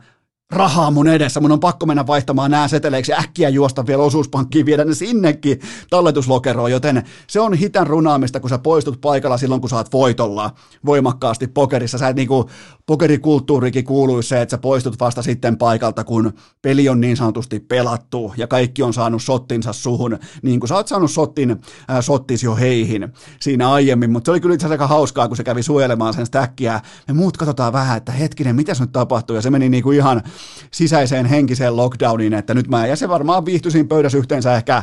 rahaa 0.51 0.91
mun 0.91 1.09
edessä, 1.09 1.41
mun 1.41 1.53
on 1.53 1.61
pakko 1.61 1.87
mennä 1.87 2.07
vaihtamaan 2.07 2.51
nämä 2.51 2.69
seteleiksi. 2.69 3.13
Äkkiä 3.13 3.49
juosta 3.49 3.87
vielä 3.87 4.03
osuuspankkiin, 4.03 4.67
viedä 4.67 4.85
ne 4.85 4.95
sinnekin 4.95 5.61
talletuslokeroon, 5.91 6.71
joten 6.71 7.03
se 7.27 7.41
on 7.41 7.55
hitän 7.55 7.87
runaamista, 7.87 8.41
kun 8.41 8.51
sä 8.51 8.59
poistut 8.59 9.01
paikalla 9.01 9.39
silloin, 9.39 9.61
kun 9.61 9.71
sä 9.71 9.77
oot 9.77 9.93
voitolla 9.93 10.51
voimakkaasti 10.87 11.47
pokerissa. 11.47 11.99
Sä 11.99 12.09
et 12.09 12.17
niinku, 12.17 12.51
pokerikulttuurikin 12.87 13.85
kuuluisi 13.85 14.29
se, 14.29 14.43
että 14.43 14.51
sä 14.51 14.59
poistut 14.59 15.01
vasta 15.01 15.23
sitten 15.23 15.59
paikalta, 15.59 16.05
kun 16.05 16.33
peli 16.63 16.89
on 16.89 17.01
niin 17.01 17.17
sanotusti 17.17 17.61
pelattu 17.61 18.35
ja 18.37 18.47
kaikki 18.47 18.83
on 18.83 18.95
saanut 18.95 19.23
sottinsa 19.23 19.73
suhun, 19.73 20.19
niin 20.43 20.61
kuin 20.61 20.69
sä 20.69 20.75
oot 20.75 20.89
saanut 20.89 21.11
sottin, 21.11 21.51
äh, 21.51 22.01
sottis 22.01 22.43
jo 22.43 22.57
heihin 22.57 23.13
siinä 23.41 23.71
aiemmin, 23.71 24.11
mutta 24.11 24.29
se 24.29 24.31
oli 24.31 24.41
kyllä 24.41 24.55
itse 24.55 24.67
aika 24.67 24.87
hauskaa, 24.87 25.29
kun 25.29 25.37
se 25.37 25.45
kävi 25.45 25.63
suojelemaan 25.63 26.15
sen 26.15 26.27
stäkkiä. 26.27 26.81
Me 27.09 27.15
muut 27.15 27.37
katsotaan 27.37 27.73
vähän, 27.73 27.97
että 27.97 28.13
hetkinen, 28.13 28.57
mitä 28.57 28.73
nyt 28.81 28.93
tapahtuu, 28.93 29.37
ja 29.37 29.43
se 29.43 29.51
meni 29.51 29.69
niinku 29.69 29.91
ihan 29.91 30.23
sisäiseen 30.71 31.27
henkiseen 31.27 31.77
lockdowniin, 31.77 32.35
että 32.35 32.55
nyt 32.55 32.69
mä, 32.69 32.87
ja 32.87 32.97
se 32.97 33.09
varmaan 33.09 33.45
viihtyisin 33.45 33.89
pöydässä 33.89 34.19
yhteensä 34.19 34.57
ehkä 34.57 34.83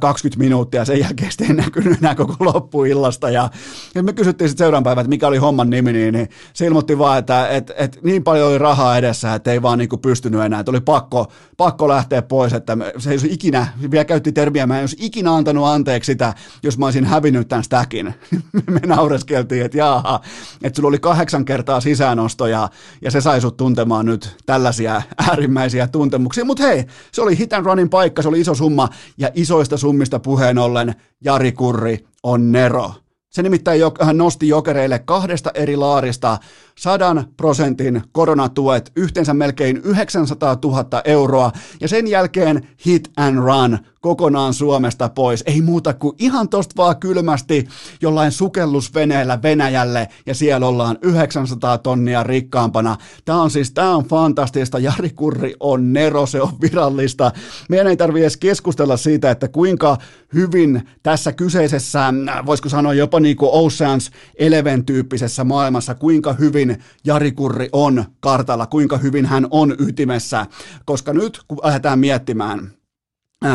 20 0.00 0.38
minuuttia, 0.38 0.84
sen 0.84 1.00
jälkeen 1.00 1.32
sitten 1.32 1.56
näkynyt 1.56 1.98
enää 1.98 2.14
koko 2.14 2.36
loppuillasta, 2.40 3.30
ja, 3.30 3.50
ja 3.94 4.02
me 4.02 4.12
kysyttiin 4.12 4.48
sitten 4.48 4.64
seuraavan 4.64 4.84
päivän, 4.84 5.02
että 5.02 5.08
mikä 5.08 5.28
oli 5.28 5.36
homman 5.36 5.70
nimi, 5.70 5.92
niin, 5.92 6.14
niin 6.14 6.28
se 6.52 6.66
ilmoitti 6.66 6.98
vaan, 6.98 7.18
että 7.18 7.48
et, 7.48 7.72
et, 7.76 7.98
niin 8.02 8.24
paljon 8.24 8.48
oli 8.48 8.58
rahaa 8.58 8.98
edessä, 8.98 9.34
että 9.34 9.52
ei 9.52 9.62
vaan 9.62 9.78
niinku 9.78 9.98
pystynyt 9.98 10.40
enää, 10.40 10.60
että 10.60 10.70
oli 10.70 10.80
pakko, 10.80 11.32
pakko 11.56 11.88
lähteä 11.88 12.22
pois, 12.22 12.52
että 12.52 12.76
se 12.98 13.10
ei 13.10 13.14
olisi 13.14 13.28
ikinä, 13.32 13.66
vielä 13.90 14.04
käytti 14.04 14.32
termiä, 14.32 14.66
mä 14.66 14.76
en 14.76 14.82
olisi 14.82 14.96
ikinä 15.00 15.34
antanut 15.34 15.66
anteeksi 15.66 16.12
sitä, 16.12 16.34
jos 16.62 16.78
mä 16.78 16.86
olisin 16.86 17.04
hävinnyt 17.04 17.48
tämän 17.48 17.64
stackin. 17.64 18.14
me 18.70 18.80
naureskeltiin, 18.86 19.64
että 19.64 19.78
jaaha, 19.78 20.20
että 20.62 20.76
sulla 20.76 20.88
oli 20.88 20.98
kahdeksan 20.98 21.44
kertaa 21.44 21.80
sisäänostoja, 21.80 22.68
ja 23.02 23.10
se 23.10 23.20
sai 23.20 23.40
sut 23.40 23.56
tuntemaan 23.56 24.06
nyt 24.06 24.36
tällaisia 24.46 24.79
tällaisia 24.84 25.02
äärimmäisiä 25.28 25.86
tuntemuksia, 25.86 26.44
mutta 26.44 26.62
hei, 26.62 26.84
se 27.12 27.22
oli 27.22 27.38
hit 27.38 27.52
and 27.52 27.66
runin 27.66 27.90
paikka, 27.90 28.22
se 28.22 28.28
oli 28.28 28.40
iso 28.40 28.54
summa, 28.54 28.88
ja 29.18 29.30
isoista 29.34 29.76
summista 29.76 30.18
puheen 30.18 30.58
ollen 30.58 30.94
Jari 31.24 31.52
Kurri 31.52 31.98
on 32.22 32.52
Nero. 32.52 32.92
Se 33.30 33.42
nimittäin 33.42 33.80
hän 34.00 34.16
nosti 34.16 34.48
jokereille 34.48 34.98
kahdesta 34.98 35.50
eri 35.54 35.76
laarista 35.76 36.38
sadan 36.78 37.24
prosentin 37.36 38.02
koronatuet, 38.12 38.92
yhteensä 38.96 39.34
melkein 39.34 39.76
900 39.84 40.56
000 40.64 41.02
euroa, 41.04 41.52
ja 41.80 41.88
sen 41.88 42.06
jälkeen 42.06 42.68
hit 42.86 43.10
and 43.16 43.38
run 43.38 43.78
kokonaan 44.00 44.54
Suomesta 44.54 45.08
pois. 45.08 45.44
Ei 45.46 45.62
muuta 45.62 45.94
kuin 45.94 46.16
ihan 46.18 46.48
tosta 46.48 46.74
vaan 46.76 46.96
kylmästi 46.96 47.68
jollain 48.00 48.32
sukellusveneellä 48.32 49.42
Venäjälle, 49.42 50.08
ja 50.26 50.34
siellä 50.34 50.66
ollaan 50.66 50.98
900 51.02 51.78
tonnia 51.78 52.22
rikkaampana. 52.22 52.96
Tämä 53.24 53.42
on 53.42 53.50
siis, 53.50 53.72
tämä 53.72 53.96
on 53.96 54.04
fantastista. 54.04 54.78
Jari 54.78 55.10
Kurri 55.10 55.54
on 55.60 55.92
Nero, 55.92 56.26
se 56.26 56.42
on 56.42 56.52
virallista. 56.60 57.32
Meidän 57.68 57.86
ei 57.86 57.96
tarvitse 57.96 58.24
edes 58.24 58.36
keskustella 58.36 58.96
siitä, 58.96 59.30
että 59.30 59.48
kuinka 59.48 59.98
hyvin 60.34 60.88
tässä 61.02 61.32
kyseisessä, 61.32 62.14
voisiko 62.46 62.68
sanoa 62.68 62.94
jopa 62.94 63.20
niin 63.20 63.36
kuin 63.36 63.50
Oceans 63.52 64.10
Eleven 64.38 64.84
tyyppisessä 64.84 65.44
maailmassa, 65.44 65.94
kuinka 65.94 66.32
hyvin 66.32 66.82
Jari 67.04 67.32
Kurri 67.32 67.68
on 67.72 68.04
kartalla, 68.20 68.66
kuinka 68.66 68.98
hyvin 68.98 69.26
hän 69.26 69.46
on 69.50 69.74
ytimessä, 69.78 70.46
koska 70.84 71.12
nyt 71.12 71.40
kun 71.48 71.58
lähdetään 71.62 71.98
miettimään, 71.98 72.79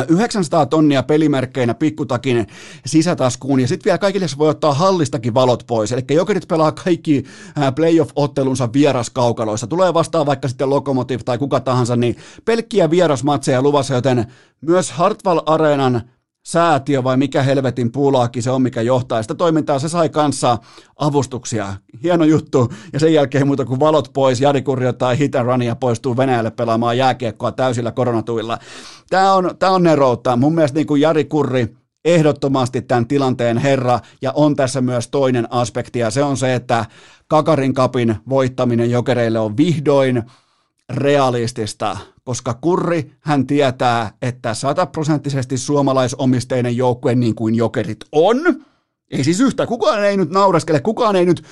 900 0.08 0.66
tonnia 0.66 1.04
pelimerkkeinä 1.04 1.74
pikkutakin 1.74 2.48
sisätaskuun 2.86 3.60
ja 3.60 3.68
sitten 3.68 3.86
vielä 3.86 3.98
kaikille 3.98 4.26
voi 4.38 4.50
ottaa 4.50 4.74
hallistakin 4.74 5.34
valot 5.34 5.64
pois. 5.68 5.92
Eli 5.92 6.02
jokerit 6.10 6.48
pelaa 6.48 6.72
kaikki 6.72 7.24
playoff-ottelunsa 7.76 8.74
vieraskaukaloissa. 8.74 9.68
Tulee 9.68 9.94
vastaan 9.94 10.26
vaikka 10.26 10.48
sitten 10.48 10.70
Lokomotiv 10.70 11.20
tai 11.26 11.38
kuka 11.38 11.60
tahansa, 11.60 11.96
niin 11.96 12.16
pelkkiä 12.46 12.90
vierasmatseja 12.90 13.62
luvassa, 13.62 13.94
joten 13.94 14.26
myös 14.62 14.92
Hartwall 14.92 15.40
Areenan 15.46 16.02
säätiö 16.46 17.04
vai 17.04 17.18
mikä 17.18 17.44
helvetin 17.44 17.92
puulaakki 17.92 18.42
se 18.42 18.52
on, 18.52 18.62
mikä 18.62 18.82
johtaa. 18.82 19.22
Sitä 19.22 19.36
toimintaa 19.36 19.80
se 19.80 19.90
sai 19.90 20.10
kanssa 20.10 20.58
avustuksia. 21.00 21.74
Hieno 22.04 22.26
juttu. 22.26 22.74
Ja 22.94 23.00
sen 23.00 23.14
jälkeen 23.14 23.48
muuta 23.48 23.66
kuin 23.66 23.80
valot 23.80 24.10
pois, 24.14 24.42
Jari 24.42 24.62
Kurri 24.62 24.94
tai 24.94 25.20
hit 25.20 25.36
and 25.36 25.46
runia 25.46 25.76
poistuu 25.76 26.18
Venäjälle 26.18 26.52
pelaamaan 26.52 26.98
jääkiekkoa 26.98 27.52
täysillä 27.52 27.92
koronatuilla. 27.92 28.58
Tämä 29.10 29.34
on, 29.34 29.52
tämä 29.60 29.72
on 29.72 29.84
neroutta. 29.84 30.36
Mun 30.36 30.56
mielestä 30.56 30.80
niin 30.80 30.88
kuin 30.88 31.02
Jari 31.02 31.26
Kurri 31.26 31.76
ehdottomasti 32.06 32.82
tämän 32.82 33.08
tilanteen 33.08 33.58
herra, 33.58 34.00
ja 34.22 34.32
on 34.36 34.56
tässä 34.56 34.82
myös 34.82 35.08
toinen 35.08 35.48
aspekti, 35.54 36.00
ja 36.00 36.12
se 36.12 36.24
on 36.24 36.38
se, 36.38 36.56
että 36.56 36.86
Kakarin 37.28 37.74
kapin 37.74 38.16
voittaminen 38.30 38.92
jokereille 38.92 39.40
on 39.40 39.58
vihdoin 39.58 40.24
realistista 40.90 41.98
koska 42.26 42.54
Kurri 42.54 43.12
hän 43.20 43.48
tietää, 43.48 44.12
että 44.22 44.54
sataprosenttisesti 44.54 45.58
suomalaisomisteinen 45.58 46.78
joukkue 46.78 47.16
niin 47.16 47.36
kuin 47.36 47.56
jokerit 47.56 48.00
on, 48.12 48.66
ei 49.12 49.24
siis 49.24 49.40
yhtä, 49.40 49.68
kukaan 49.68 50.06
ei 50.06 50.18
nyt 50.18 50.30
nauraskele, 50.30 50.80
kukaan 50.80 51.16
ei 51.16 51.26
nyt 51.26 51.44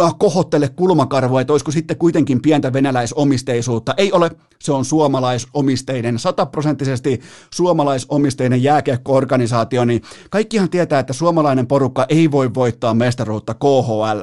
äh, 0.00 0.14
kohottele 0.18 0.68
kulmakarvoa, 0.68 1.40
että 1.40 1.52
olisiko 1.52 1.70
sitten 1.70 1.96
kuitenkin 1.96 2.42
pientä 2.42 2.72
venäläisomisteisuutta. 2.72 3.94
Ei 3.96 4.12
ole, 4.12 4.30
se 4.60 4.72
on 4.72 4.84
suomalaisomisteinen, 4.84 6.18
sataprosenttisesti 6.18 7.20
suomalaisomisteinen 7.54 8.62
jääkiekko-organisaatio, 8.62 9.84
niin 9.84 10.02
kaikkihan 10.30 10.70
tietää, 10.70 11.00
että 11.00 11.12
suomalainen 11.12 11.66
porukka 11.66 12.06
ei 12.08 12.30
voi 12.30 12.54
voittaa 12.54 12.94
mestaruutta 12.94 13.54
KHL. 13.54 14.22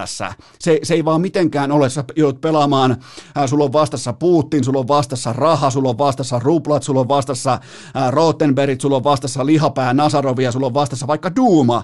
Se, 0.59 0.79
se 0.83 0.93
ei 0.93 1.05
vaan 1.05 1.21
mitenkään 1.21 1.71
ole, 1.71 1.89
sä 1.89 2.03
joudut 2.15 2.41
pelaamaan, 2.41 2.91
äh, 2.91 3.45
sulla 3.45 3.63
on 3.63 3.73
vastassa 3.73 4.13
Putin, 4.13 4.63
sulla 4.63 4.79
on 4.79 4.87
vastassa 4.87 5.33
raha, 5.33 5.69
sulla 5.69 5.89
on 5.89 5.97
vastassa 5.97 6.39
ruplat, 6.39 6.83
sulla 6.83 6.99
on 6.99 7.07
vastassa 7.07 7.53
äh, 7.53 8.11
Rottenbergit, 8.11 8.81
sulla 8.81 8.95
on 8.95 9.03
vastassa 9.03 9.45
lihapää 9.45 9.93
Nasarovia, 9.93 10.51
sulla 10.51 10.67
on 10.67 10.73
vastassa 10.73 11.07
vaikka 11.07 11.35
Duuma, 11.35 11.83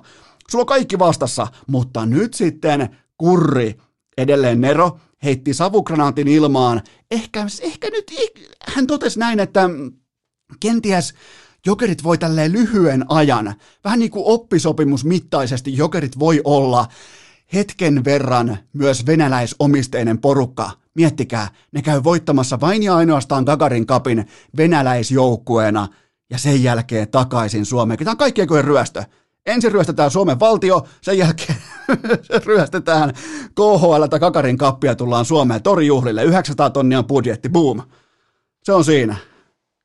Sulla 0.49 0.61
on 0.61 0.67
kaikki 0.67 0.99
vastassa, 0.99 1.47
mutta 1.67 2.05
nyt 2.05 2.33
sitten 2.33 2.97
Kurri, 3.17 3.77
edelleen 4.17 4.61
Nero, 4.61 4.99
heitti 5.23 5.53
savukranaatin 5.53 6.27
ilmaan. 6.27 6.81
Ehkä, 7.11 7.45
ehkä 7.61 7.89
nyt, 7.89 8.11
hän 8.67 8.87
totesi 8.87 9.19
näin, 9.19 9.39
että 9.39 9.69
kenties 10.59 11.13
jokerit 11.65 12.03
voi 12.03 12.17
tälleen 12.17 12.51
lyhyen 12.51 13.05
ajan, 13.09 13.55
vähän 13.83 13.99
niin 13.99 14.11
kuin 14.11 14.25
oppisopimusmittaisesti 14.25 15.77
jokerit 15.77 16.19
voi 16.19 16.41
olla 16.43 16.87
hetken 17.53 18.05
verran 18.05 18.57
myös 18.73 19.05
venäläisomisteinen 19.05 20.17
porukka. 20.17 20.71
Miettikää, 20.95 21.47
ne 21.71 21.81
käy 21.81 22.03
voittamassa 22.03 22.59
vain 22.59 22.83
ja 22.83 22.95
ainoastaan 22.95 23.43
Gagarin 23.43 23.85
kapin 23.85 24.27
venäläisjoukkueena 24.57 25.87
ja 26.29 26.37
sen 26.37 26.63
jälkeen 26.63 27.07
takaisin 27.07 27.65
Suomeen. 27.65 27.99
Tämä 27.99 28.11
on 28.11 28.17
kaikkien 28.17 28.47
kuin 28.47 28.65
ryöstö. 28.65 29.03
Ensin 29.46 29.72
ryöstetään 29.72 30.12
Suomen 30.12 30.39
valtio, 30.39 30.88
sen 31.01 31.17
jälkeen 31.17 31.58
ryöstetään 32.46 33.13
KHL 33.55 34.05
tai 34.10 34.19
Kakarin 34.19 34.58
kappia 34.58 34.96
tullaan 34.96 35.25
Suomeen 35.25 35.63
torijuhlille. 35.63 36.24
900 36.24 36.69
tonnia 36.69 37.03
budjetti, 37.03 37.50
boom. 37.50 37.81
Se 38.63 38.74
on 38.74 38.86
siinä. 38.86 39.15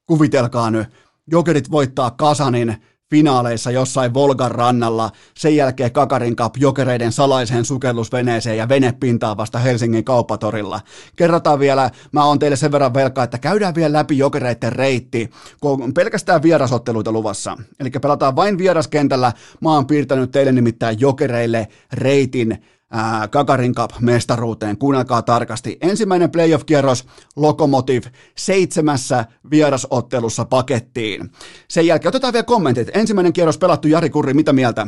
Kuvitelkaa 0.06 0.70
nyt. 0.70 0.88
Jokerit 1.26 1.70
voittaa 1.70 2.10
Kasanin 2.10 2.76
finaaleissa 3.10 3.70
jossain 3.70 4.14
Volgan 4.14 4.50
rannalla, 4.50 5.10
sen 5.36 5.56
jälkeen 5.56 5.92
Kakarin 5.92 6.36
Cup 6.36 6.56
jokereiden 6.56 7.12
salaiseen 7.12 7.64
sukellusveneeseen 7.64 8.56
ja 8.56 8.68
venepintaan 8.68 9.36
vasta 9.36 9.58
Helsingin 9.58 10.04
kauppatorilla. 10.04 10.80
Kerrotaan 11.16 11.58
vielä, 11.58 11.90
mä 12.12 12.24
oon 12.24 12.38
teille 12.38 12.56
sen 12.56 12.72
verran 12.72 12.94
velkaa, 12.94 13.24
että 13.24 13.38
käydään 13.38 13.74
vielä 13.74 13.98
läpi 13.98 14.18
jokereiden 14.18 14.72
reitti, 14.72 15.30
kun 15.60 15.82
on 15.82 15.94
pelkästään 15.94 16.42
vierasotteluita 16.42 17.12
luvassa. 17.12 17.56
Eli 17.80 17.90
pelataan 17.90 18.36
vain 18.36 18.58
vieraskentällä, 18.58 19.32
mä 19.60 19.74
oon 19.74 19.86
piirtänyt 19.86 20.30
teille 20.30 20.52
nimittäin 20.52 21.00
jokereille 21.00 21.68
reitin 21.92 22.64
ää, 22.94 23.28
Gagarin 23.28 23.74
Cup-mestaruuteen. 23.74 24.78
Kuunnelkaa 24.78 25.22
tarkasti. 25.22 25.78
Ensimmäinen 25.80 26.30
playoff-kierros 26.30 27.06
Lokomotiv 27.36 28.02
seitsemässä 28.36 29.24
vierasottelussa 29.50 30.44
pakettiin. 30.44 31.30
Sen 31.68 31.86
jälkeen 31.86 32.08
otetaan 32.08 32.32
vielä 32.32 32.44
kommentit. 32.44 32.90
Ensimmäinen 32.94 33.32
kierros 33.32 33.58
pelattu 33.58 33.88
Jari 33.88 34.10
Kurri, 34.10 34.34
mitä 34.34 34.52
mieltä? 34.52 34.86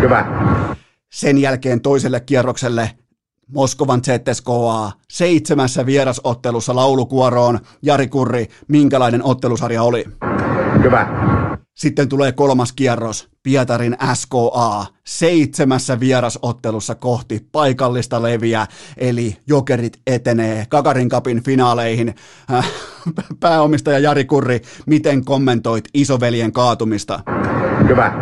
Hyvä. 0.00 0.26
Sen 1.12 1.38
jälkeen 1.38 1.80
toiselle 1.80 2.20
kierrokselle 2.20 2.90
Moskovan 3.48 4.00
ZSKA 4.04 4.92
seitsemässä 5.10 5.86
vierasottelussa 5.86 6.76
laulukuoroon. 6.76 7.58
Jari 7.82 8.08
Kurri, 8.08 8.46
minkälainen 8.68 9.24
ottelusarja 9.24 9.82
oli? 9.82 10.04
Hyvä. 10.82 11.31
Sitten 11.74 12.08
tulee 12.08 12.32
kolmas 12.32 12.72
kierros, 12.72 13.28
Pietarin 13.42 13.96
SKA, 14.14 14.86
seitsemässä 15.04 16.00
vierasottelussa 16.00 16.94
kohti 16.94 17.46
paikallista 17.52 18.22
leviä, 18.22 18.66
eli 18.96 19.36
jokerit 19.46 20.00
etenee 20.06 20.66
Kakarin 20.68 21.08
kapin 21.08 21.42
finaaleihin. 21.42 22.14
Äh, 22.52 22.70
pääomistaja 23.40 23.98
Jari 23.98 24.24
Kurri, 24.24 24.60
miten 24.86 25.24
kommentoit 25.24 25.84
isoveljen 25.94 26.52
kaatumista? 26.52 27.20
Hyvä. 27.88 28.12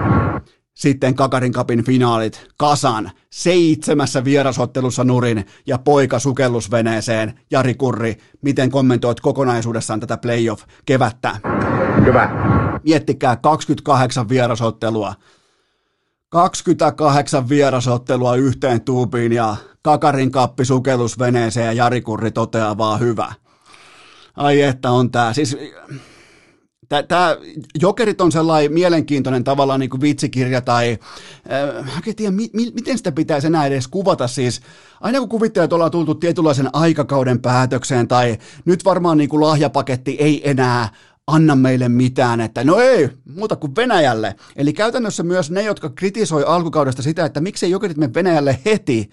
Sitten 0.75 1.15
Kakarin 1.15 1.53
kapin 1.53 1.85
finaalit, 1.85 2.47
Kasan, 2.59 3.11
seitsemässä 3.31 4.25
vierasottelussa 4.25 5.05
nurin 5.05 5.45
ja 5.67 5.79
poika 5.79 6.19
sukellusveneeseen. 6.19 7.41
Jari 7.51 7.75
Kurri, 7.75 8.17
miten 8.43 8.71
kommentoit 8.71 9.21
kokonaisuudessaan 9.21 10.01
tätä 10.01 10.17
playoff-kevättä? 10.17 11.37
Hyvä. 12.05 12.31
Miettikää 12.85 13.37
28 13.37 14.29
vierasottelua. 14.29 15.15
28 16.29 17.49
vierasottelua 17.49 18.37
yhteen 18.37 18.81
tuupiin 18.81 19.33
ja 19.33 19.57
Kakarin 19.83 20.31
kappi 20.31 20.65
sukellusveneeseen 20.65 21.67
ja 21.67 21.73
Jari 21.73 22.01
Kurri 22.01 22.31
toteaa 22.31 22.79
vaan 22.79 23.01
hyvä. 23.01 23.33
Ai 24.37 24.63
että 24.63 24.91
on 24.91 25.11
tää. 25.11 25.33
Siis 25.33 25.57
Tämä 27.09 27.37
Jokerit 27.81 28.21
on 28.21 28.33
sellainen 28.33 28.73
mielenkiintoinen 28.73 29.45
tavallaan 29.45 29.81
niin 29.81 29.91
kuin 29.91 30.01
vitsikirja 30.01 30.61
tai 30.61 30.99
äh, 31.87 32.03
en 32.07 32.17
tiedä, 32.17 32.33
mi, 32.33 32.51
mi, 32.53 32.71
miten 32.75 32.99
sitä 32.99 33.13
pitäisi 33.13 33.47
enää 33.47 33.67
edes 33.67 33.89
kuvata. 33.89 34.29
Siis 34.29 34.61
aina 35.01 35.19
kun 35.19 35.29
kuvittelee, 35.29 35.65
että 35.65 35.75
ollaan 35.75 35.91
tultu 35.91 36.15
tietynlaisen 36.15 36.71
aikakauden 36.73 37.41
päätökseen 37.41 38.09
tai 38.09 38.39
nyt 38.65 38.85
varmaan 38.85 39.19
niin 39.19 39.29
kuin 39.29 39.41
lahjapaketti 39.41 40.17
ei 40.21 40.51
enää 40.51 40.89
anna 41.31 41.57
meille 41.57 41.89
mitään, 41.89 42.41
että 42.41 42.65
no 42.65 42.79
ei, 42.79 43.09
muuta 43.35 43.57
kuin 43.57 43.77
Venäjälle. 43.77 44.35
Eli 44.57 44.73
käytännössä 44.73 45.23
myös 45.23 45.51
ne, 45.51 45.63
jotka 45.63 45.89
kritisoi 45.89 46.45
alkukaudesta 46.45 47.03
sitä, 47.03 47.25
että 47.25 47.41
miksei 47.41 47.71
Jokerit 47.71 47.97
mene 47.97 48.15
Venäjälle 48.15 48.59
heti, 48.65 49.11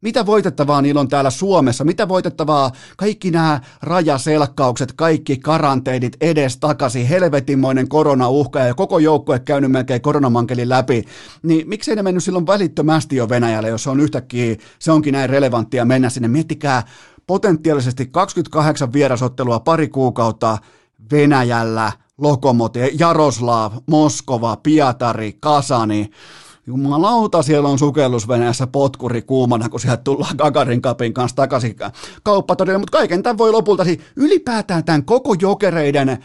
mitä 0.00 0.26
voitettavaa 0.26 0.82
niillä 0.82 1.00
on 1.00 1.08
täällä 1.08 1.30
Suomessa? 1.30 1.84
Mitä 1.84 2.08
voitettavaa 2.08 2.72
kaikki 2.96 3.30
nämä 3.30 3.60
rajaselkkaukset, 3.82 4.92
kaikki 4.92 5.36
karanteenit 5.36 6.16
edes 6.20 6.56
takaisin, 6.56 7.06
helvetimoinen 7.06 7.88
koronauhka 7.88 8.58
ja 8.58 8.74
koko 8.74 8.98
joukkue 8.98 9.38
käynyt 9.38 9.70
melkein 9.70 10.00
koronamankelin 10.00 10.68
läpi, 10.68 11.04
niin 11.42 11.68
miksei 11.68 11.96
ne 11.96 12.02
mennyt 12.02 12.24
silloin 12.24 12.46
välittömästi 12.46 13.16
jo 13.16 13.28
Venäjälle, 13.28 13.68
jos 13.68 13.86
on 13.86 14.00
yhtäkkiä, 14.00 14.56
se 14.78 14.92
onkin 14.92 15.12
näin 15.12 15.30
relevanttia 15.30 15.84
mennä 15.84 16.10
sinne. 16.10 16.28
Miettikää 16.28 16.82
potentiaalisesti 17.26 18.06
28 18.06 18.92
vierasottelua 18.92 19.60
pari 19.60 19.88
kuukautta 19.88 20.58
Venäjällä, 21.12 21.92
Lokomote, 22.18 22.90
Jaroslav, 22.98 23.72
Moskova, 23.86 24.56
Pietari, 24.56 25.36
Kasani, 25.40 26.10
Jumalauta, 26.66 27.42
siellä 27.42 27.68
on 27.68 27.78
sukellusveneessä 27.78 28.66
potkuri 28.66 29.22
kuumana, 29.22 29.68
kun 29.68 29.80
sieltä 29.80 30.02
tullaan 30.02 30.36
Gagarin 30.38 30.82
kapin 30.82 31.14
kanssa 31.14 31.36
takaisin 31.36 31.76
kauppatorille, 32.22 32.78
mutta 32.78 32.98
kaiken 32.98 33.22
tämän 33.22 33.38
voi 33.38 33.52
lopulta, 33.52 33.84
siis 33.84 33.98
ylipäätään 34.16 34.84
tämän 34.84 35.04
koko 35.04 35.34
jokereiden, 35.40 36.18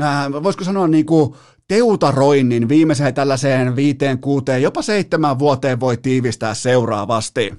ää, 0.00 0.32
voisiko 0.32 0.64
sanoa 0.64 0.88
niin 0.88 1.06
kuin 1.06 1.34
teutaroinnin 1.68 2.68
viimeiseen 2.68 3.14
tällaiseen 3.14 3.76
viiteen, 3.76 4.18
kuuteen, 4.18 4.62
jopa 4.62 4.82
seitsemän 4.82 5.38
vuoteen 5.38 5.80
voi 5.80 5.96
tiivistää 5.96 6.54
seuraavasti. 6.54 7.54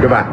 Hyvä. 0.00 0.26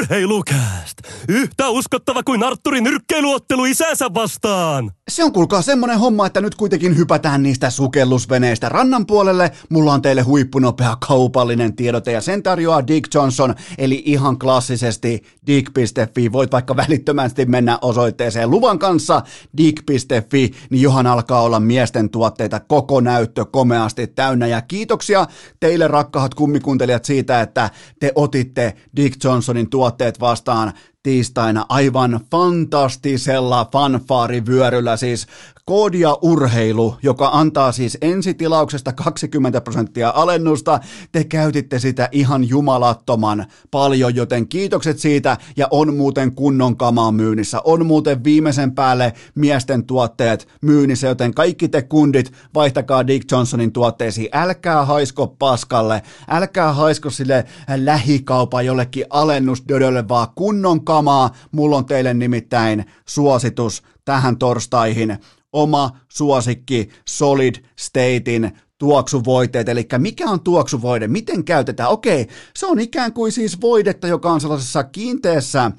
Urheilukääst! 0.00 0.98
Yhtä 1.28 1.68
uskottava 1.68 2.22
kuin 2.22 2.44
Arturin 2.44 2.84
nyrkkeiluottelu 2.84 3.64
isänsä 3.64 4.06
vastaan! 4.14 4.90
Se 5.10 5.24
on 5.24 5.32
kuulkaa 5.32 5.62
semmonen 5.62 5.98
homma, 5.98 6.26
että 6.26 6.40
nyt 6.40 6.54
kuitenkin 6.54 6.96
hypätään 6.96 7.42
niistä 7.42 7.70
sukellusveneistä 7.70 8.68
rannan 8.68 9.06
puolelle. 9.06 9.52
Mulla 9.68 9.92
on 9.92 10.02
teille 10.02 10.22
huippunopea 10.22 10.96
kaupallinen 11.08 11.76
tiedote 11.76 12.12
ja 12.12 12.20
sen 12.20 12.42
tarjoaa 12.42 12.86
Dick 12.86 13.14
Johnson, 13.14 13.54
eli 13.78 14.02
ihan 14.06 14.38
klassisesti 14.38 15.22
dick.fi. 15.46 16.32
Voit 16.32 16.52
vaikka 16.52 16.76
välittömästi 16.76 17.44
mennä 17.44 17.78
osoitteeseen 17.82 18.50
luvan 18.50 18.78
kanssa 18.78 19.22
dick.fi, 19.56 20.50
niin 20.70 20.82
johan 20.82 21.06
alkaa 21.06 21.42
olla 21.42 21.60
miesten 21.60 22.10
tuotteita 22.10 22.60
koko 22.60 23.00
näyttö 23.00 23.44
komeasti 23.44 24.06
täynnä. 24.06 24.46
Ja 24.46 24.62
kiitoksia 24.62 25.26
teille 25.60 25.88
rakkahat 25.88 26.34
kummikuuntelijat 26.34 27.04
siitä, 27.04 27.40
että 27.40 27.70
te 28.00 28.12
otitte 28.14 28.76
Dick 28.96 29.24
Johnsonin 29.24 29.70
tuotteet 29.70 30.20
vastaan 30.20 30.72
tiistaina 31.02 31.66
aivan 31.68 32.20
fantastisella 32.30 33.68
fanfaarivyöryllä, 33.72 34.96
siis 34.96 35.26
koodia 35.70 36.16
urheilu, 36.22 36.96
joka 37.02 37.30
antaa 37.32 37.72
siis 37.72 37.98
ensitilauksesta 38.00 38.92
20 38.92 39.60
prosenttia 39.60 40.12
alennusta. 40.14 40.80
Te 41.12 41.24
käytitte 41.24 41.78
sitä 41.78 42.08
ihan 42.12 42.48
jumalattoman 42.48 43.46
paljon, 43.70 44.14
joten 44.14 44.48
kiitokset 44.48 44.98
siitä 44.98 45.36
ja 45.56 45.68
on 45.70 45.96
muuten 45.96 46.34
kunnon 46.34 46.76
kamaa 46.76 47.12
myynnissä. 47.12 47.60
On 47.64 47.86
muuten 47.86 48.24
viimeisen 48.24 48.74
päälle 48.74 49.12
miesten 49.34 49.84
tuotteet 49.84 50.48
myynnissä, 50.62 51.06
joten 51.06 51.34
kaikki 51.34 51.68
te 51.68 51.82
kundit 51.82 52.32
vaihtakaa 52.54 53.06
Dick 53.06 53.32
Johnsonin 53.32 53.72
tuotteisiin. 53.72 54.28
Älkää 54.32 54.84
haisko 54.84 55.26
paskalle, 55.26 56.02
älkää 56.28 56.72
haisko 56.72 57.10
sille 57.10 57.44
lähikaupan 57.76 58.66
jollekin 58.66 59.04
alennusdödölle, 59.10 60.08
vaan 60.08 60.28
kunnon 60.34 60.84
kamaa. 60.84 61.30
Mulla 61.52 61.76
on 61.76 61.86
teille 61.86 62.14
nimittäin 62.14 62.84
suositus 63.06 63.82
tähän 64.04 64.38
torstaihin 64.38 65.18
oma 65.52 65.90
suosikki 66.08 66.88
Solid 67.08 67.54
Statein 67.78 68.52
tuoksuvoiteet, 68.80 69.68
eli 69.68 69.88
mikä 69.98 70.30
on 70.30 70.40
tuoksuvoide, 70.40 71.08
miten 71.08 71.44
käytetään? 71.44 71.90
Okei, 71.90 72.28
se 72.56 72.66
on 72.66 72.80
ikään 72.80 73.12
kuin 73.12 73.32
siis 73.32 73.60
voidetta, 73.60 74.06
joka 74.06 74.32
on 74.32 74.40
sellaisessa 74.40 74.84
kiinteässä 74.84 75.70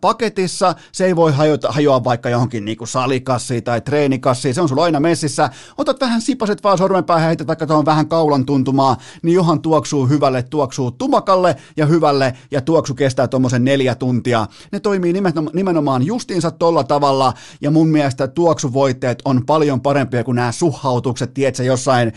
paketissa, 0.00 0.74
se 0.92 1.06
ei 1.06 1.16
voi 1.16 1.32
hajota, 1.32 1.72
hajoa 1.72 2.04
vaikka 2.04 2.28
johonkin 2.28 2.64
niin 2.64 2.78
kuin 2.78 2.88
salikassiin 2.88 3.64
tai 3.64 3.80
treenikassiin, 3.80 4.54
se 4.54 4.60
on 4.60 4.68
sulla 4.68 4.84
aina 4.84 5.00
messissä, 5.00 5.50
otat 5.78 6.00
vähän 6.00 6.20
sipaset 6.20 6.64
vaan 6.64 6.78
sormenpäähän, 6.78 7.26
heität 7.26 7.46
vaikka 7.46 7.66
tuohon 7.66 7.86
vähän 7.86 8.08
kaulan 8.08 8.46
tuntumaa, 8.46 8.96
niin 9.22 9.34
johan 9.34 9.60
tuoksuu 9.60 10.06
hyvälle, 10.06 10.42
tuoksuu 10.42 10.90
tumakalle 10.90 11.56
ja 11.76 11.86
hyvälle, 11.86 12.34
ja 12.50 12.60
tuoksu 12.60 12.94
kestää 12.94 13.28
tuommoisen 13.28 13.64
neljä 13.64 13.94
tuntia. 13.94 14.46
Ne 14.72 14.80
toimii 14.80 15.14
nimenomaan 15.52 16.02
justiinsa 16.02 16.50
tolla 16.50 16.84
tavalla, 16.84 17.32
ja 17.60 17.70
mun 17.70 17.88
mielestä 17.88 18.28
tuoksuvoitteet 18.28 19.22
on 19.24 19.46
paljon 19.46 19.80
parempia 19.80 20.24
kuin 20.24 20.36
nämä 20.36 20.52
suhautukset, 20.52 21.34
tiedätkö, 21.34 21.62
jossain 21.62 22.12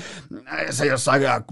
se 0.70 0.86
jossain 0.86 1.26
äh, 1.26 1.44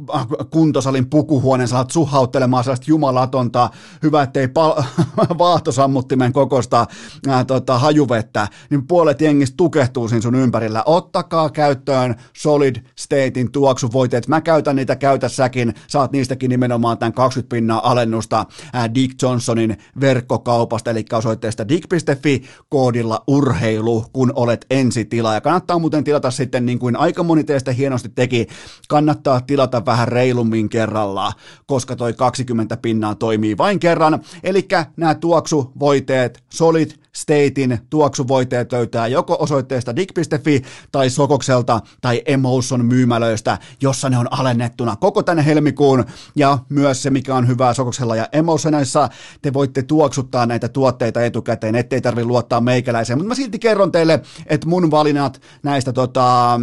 kuntosalin 0.50 1.10
pukuhuoneen 1.10 1.68
saat 1.68 1.92
suhauttelemaan 1.92 2.64
sellaista 2.64 2.86
jumalatonta, 2.88 3.70
hyvä 4.04 4.24
ettei 4.24 4.48
pal- 4.48 4.84
vaahtosammuttimen 5.38 6.34
kokosta 6.34 6.86
ää, 7.28 7.40
äh, 7.40 7.46
tota, 7.46 7.78
hajuvettä, 7.80 8.48
niin 8.70 8.88
puolet 8.88 9.22
jengistä 9.22 9.58
tukehtuu 9.58 10.08
siinä 10.08 10.22
sun 10.22 10.36
ympärillä. 10.36 10.84
Ottakaa 10.86 11.50
käyttöön 11.50 12.16
Solid 12.38 12.76
Statein 12.96 13.52
tuoksuvoiteet. 13.52 14.28
Mä 14.28 14.42
käytän 14.42 14.76
niitä, 14.76 14.96
käytä 14.96 15.30
säkin. 15.30 15.74
Saat 15.88 16.12
niistäkin 16.12 16.50
nimenomaan 16.50 16.98
tämän 16.98 17.14
20 17.14 17.56
pinnaa 17.56 17.92
alennusta 17.92 18.46
ää, 18.74 18.84
äh, 18.84 18.90
Dick 18.96 19.22
Johnsonin 19.22 19.78
verkkokaupasta, 20.02 20.92
eli 20.92 21.06
osoitteesta 21.14 21.68
dick.fi 21.68 22.44
koodilla 22.70 23.24
urheilu, 23.28 24.06
kun 24.14 24.34
olet 24.36 24.66
ensitila. 24.70 25.34
Ja 25.34 25.42
kannattaa 25.42 25.80
muuten 25.80 26.04
tilata 26.04 26.32
sitten, 26.32 26.66
niin 26.66 26.80
kuin 26.80 26.96
aika 26.96 27.24
moni 27.24 27.44
teistä 27.44 27.72
hienosti 27.72 28.10
teki, 28.10 28.48
kannattaa 28.88 29.42
tilata 29.42 29.86
vähän 29.86 30.08
reilummin 30.08 30.70
kerralla, 30.70 31.34
koska 31.66 31.96
toi 31.96 32.14
20 32.14 32.78
pinnaa 32.78 33.16
toimii 33.16 33.58
vain 33.58 33.80
kerran. 33.80 34.20
Eli 34.44 34.68
nämä 34.98 35.16
tuoksuvoiteet, 35.16 36.44
Solid 36.50 36.92
Statein 37.20 37.80
tuoksuvoiteet 37.90 38.72
löytää 38.72 39.08
joko 39.08 39.38
osoitteesta 39.40 39.96
dig.fi 39.96 40.62
tai 40.92 41.10
Sokokselta 41.10 41.80
tai 42.02 42.22
Emotion 42.26 42.86
myymälöistä, 42.86 43.58
jossa 43.82 44.10
ne 44.10 44.18
on 44.18 44.34
alennettuna 44.34 44.96
koko 44.96 45.24
tänne 45.24 45.46
helmikuun. 45.46 46.06
Ja 46.36 46.58
myös 46.70 47.04
se, 47.04 47.10
mikä 47.10 47.36
on 47.36 47.48
hyvää 47.48 47.74
Sokoksella 47.74 48.16
ja 48.16 48.28
Emotionissa, 48.32 49.10
te 49.42 49.54
voitte 49.54 49.84
tuoksuttaa 49.84 50.46
näitä 50.46 50.70
tuotteita 50.70 51.26
etukäteen, 51.26 51.76
ettei 51.76 52.02
tarvi 52.02 52.24
luottaa 52.24 52.62
meikäläiseen. 52.62 53.20
Mutta 53.20 53.28
mä 53.28 53.36
silti 53.36 53.60
kerron 53.60 53.92
teille, 53.92 54.22
että 54.46 54.68
mun 54.68 54.92
valinnat 54.92 55.42
näistä 55.64 55.94
tota, 55.94 56.54
äh, 56.54 56.60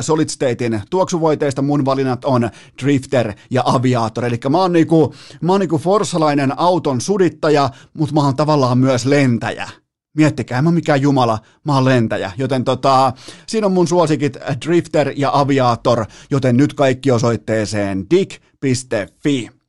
Solid 0.00 0.28
Statein 0.28 0.82
tuoksuvoiteista, 0.90 1.29
mun 1.62 1.84
valinnat 1.84 2.24
on 2.24 2.50
Drifter 2.82 3.32
ja 3.50 3.62
Aviator. 3.64 4.24
Eli 4.24 4.38
mä 4.48 4.58
oon 4.58 4.72
niinku, 4.72 5.14
mä 5.40 5.52
oon 5.52 5.60
niinku 5.60 5.78
forsalainen 5.78 6.58
auton 6.58 7.00
sudittaja, 7.00 7.70
mutta 7.94 8.14
mä 8.14 8.20
oon 8.20 8.36
tavallaan 8.36 8.78
myös 8.78 9.06
lentäjä. 9.06 9.68
Miettikää, 10.16 10.58
en 10.58 10.64
mä 10.64 10.70
mikään 10.70 11.02
jumala, 11.02 11.38
mä 11.64 11.74
oon 11.74 11.84
lentäjä. 11.84 12.32
Joten 12.38 12.64
tota, 12.64 13.12
siinä 13.46 13.66
on 13.66 13.72
mun 13.72 13.88
suosikit 13.88 14.36
Drifter 14.66 15.12
ja 15.16 15.30
Aviator, 15.32 16.04
joten 16.30 16.56
nyt 16.56 16.74
kaikki 16.74 17.10
osoitteeseen 17.10 18.06
dig.fi. 18.10 19.59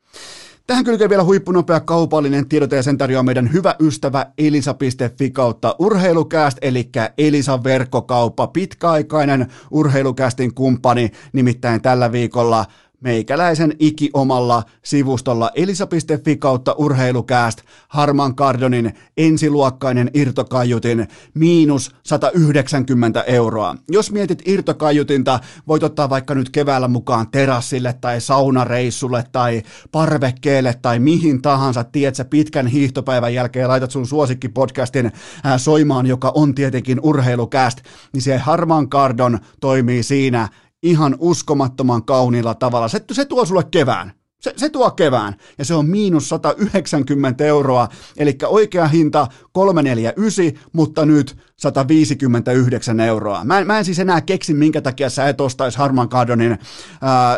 Tähän 0.72 0.84
kylkee 0.86 1.10
vielä 1.10 1.24
huippunopea 1.24 1.80
kaupallinen 1.80 2.50
tiedote 2.50 2.76
ja 2.76 2.84
sen 2.84 2.98
tarjoaa 2.98 3.24
meidän 3.24 3.54
hyvä 3.54 3.76
ystävä 3.80 4.26
elisa.fi 4.38 5.32
kautta 5.32 5.76
urheilukääst, 5.80 6.58
eli 6.62 6.90
Elisan 7.18 7.64
verkkokauppa, 7.64 8.48
pitkäaikainen 8.48 9.48
urheilukästin 9.72 10.54
kumppani, 10.54 11.12
nimittäin 11.34 11.82
tällä 11.82 12.12
viikolla– 12.12 12.66
meikäläisen 13.02 13.76
ikiomalla 13.80 14.64
sivustolla 14.84 15.52
elisa.fi 15.56 16.38
kautta 16.38 16.76
urheilukääst 16.78 17.62
Harman 17.88 18.36
Kardonin 18.36 18.94
ensiluokkainen 19.18 20.12
irtokaiutin 20.14 21.08
miinus 21.34 21.96
190 22.04 23.24
euroa. 23.24 23.76
Jos 23.90 24.12
mietit 24.12 24.48
irtokaiutinta, 24.48 25.40
voit 25.68 25.84
ottaa 25.84 26.10
vaikka 26.10 26.36
nyt 26.36 26.50
keväällä 26.50 26.88
mukaan 26.88 27.32
terassille 27.32 27.94
tai 28.02 28.22
saunareissulle 28.22 29.24
tai 29.32 29.64
parvekkeelle 29.92 30.76
tai 30.82 31.00
mihin 31.00 31.42
tahansa, 31.42 31.84
tiedät 31.84 32.30
pitkän 32.30 32.68
hiihtopäivän 32.68 33.34
jälkeen 33.34 33.68
laitat 33.68 33.92
sun 33.92 34.08
suosikkipodcastin 34.08 35.12
soimaan, 35.58 36.06
joka 36.06 36.32
on 36.36 36.56
tietenkin 36.56 37.00
urheilukääst, 37.04 37.78
niin 38.14 38.22
se 38.22 38.38
Harman 38.38 38.90
Kardon 38.90 39.40
toimii 39.60 40.04
siinä 40.04 40.50
ihan 40.84 41.16
uskomattoman 41.20 42.06
kauniilla 42.06 42.56
tavalla. 42.56 42.88
Se, 42.88 43.04
se 43.12 43.26
tuo 43.26 43.46
sulle 43.46 43.64
kevään. 43.72 44.12
Se, 44.42 44.54
se 44.58 44.70
tuo 44.70 44.92
kevään 44.92 45.36
ja 45.58 45.66
se 45.66 45.74
on 45.74 45.86
miinus 45.86 46.30
190 46.30 47.46
euroa, 47.46 47.88
eli 48.18 48.38
oikea 48.46 48.88
hinta 48.88 49.28
349, 49.52 50.70
mutta 50.74 51.06
nyt 51.06 51.38
159 51.58 53.00
euroa. 53.00 53.44
Mä, 53.44 53.66
mä 53.66 53.78
en 53.78 53.86
siis 53.86 54.00
enää 54.00 54.22
keksi, 54.22 54.54
minkä 54.54 54.82
takia 54.82 55.10
sä 55.10 55.30
et 55.30 55.42
ostaisi 55.42 55.78
Harman 55.78 56.10
Kardonin 56.10 56.58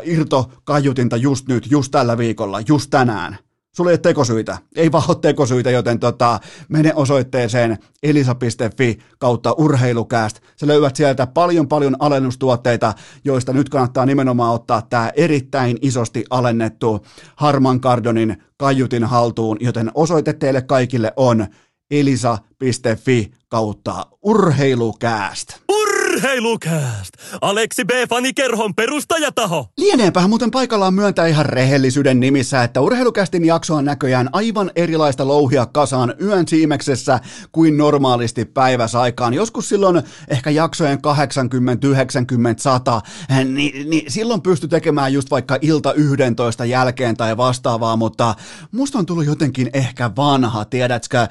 irtokajutinta 0.03 1.17
just 1.17 1.47
nyt, 1.47 1.71
just 1.71 1.91
tällä 1.91 2.17
viikolla, 2.17 2.62
just 2.67 2.89
tänään. 2.89 3.38
Sulla 3.76 3.90
ei 3.90 3.94
ole 3.94 3.98
tekosyitä, 3.98 4.58
ei 4.76 4.92
vaan 4.92 5.04
ole 5.08 5.18
tekosyitä, 5.22 5.72
joten 5.72 6.00
tota, 6.00 6.40
mene 6.70 6.94
osoitteeseen 6.96 7.78
elisa.fi 8.04 9.00
kautta 9.18 9.52
urheilukääst. 9.52 10.40
Sä 10.56 10.68
löydät 10.68 10.96
sieltä 10.96 11.28
paljon 11.28 11.68
paljon 11.68 11.96
alennustuotteita, 12.00 12.94
joista 13.24 13.54
nyt 13.54 13.70
kannattaa 13.70 14.06
nimenomaan 14.06 14.54
ottaa 14.54 14.82
tämä 14.82 15.12
erittäin 15.16 15.78
isosti 15.82 16.26
alennettu 16.30 17.06
Harman 17.36 17.80
Kardonin 17.80 18.44
kaiutin 18.58 19.04
haltuun, 19.04 19.58
joten 19.60 19.92
osoite 19.94 20.34
teille 20.34 20.62
kaikille 20.62 21.14
on 21.16 21.46
elisa.fi 21.92 23.32
kautta 23.54 24.06
urheilukääst. 24.22 25.48
Urheilukääst! 25.72 27.13
Aleksi 27.42 27.86
B. 27.86 27.89
Fanikerhon 28.10 28.76
perustajataho! 28.76 29.66
Lieneepähän 29.78 30.30
muuten 30.30 30.52
paikallaan 30.52 30.94
myöntää 30.94 31.28
ihan 31.28 31.46
rehellisyyden 31.46 32.20
nimissä, 32.20 32.63
että 32.63 32.82
urheilukästin 32.82 33.46
jakso 33.46 33.76
on 33.76 33.86
näköjään 33.86 34.30
aivan 34.32 34.72
erilaista 34.76 35.28
louhia 35.28 35.66
kasaan 35.66 36.13
yön 36.22 36.48
siimeksessä 36.48 37.20
kuin 37.52 37.78
normaalisti 37.78 38.46
päiväsaikaan. 38.46 39.34
Joskus 39.34 39.70
silloin 39.70 40.04
ehkä 40.28 40.50
jaksojen 40.50 41.02
80, 41.02 41.88
90, 41.88 42.63
100, 42.63 43.02
niin, 43.46 43.89
niin 43.89 44.12
silloin 44.12 44.42
pysty 44.42 44.68
tekemään 44.68 45.13
just 45.13 45.32
vaikka 45.32 45.58
ilta 45.62 45.94
11 45.94 46.66
jälkeen 46.66 47.18
tai 47.18 47.38
vastaavaa, 47.38 47.96
mutta 47.96 48.36
musta 48.72 49.00
on 49.00 49.06
tullut 49.06 49.26
jotenkin 49.26 49.70
ehkä 49.74 50.12
vanha, 50.18 50.66
tiedätkö, 50.66 51.28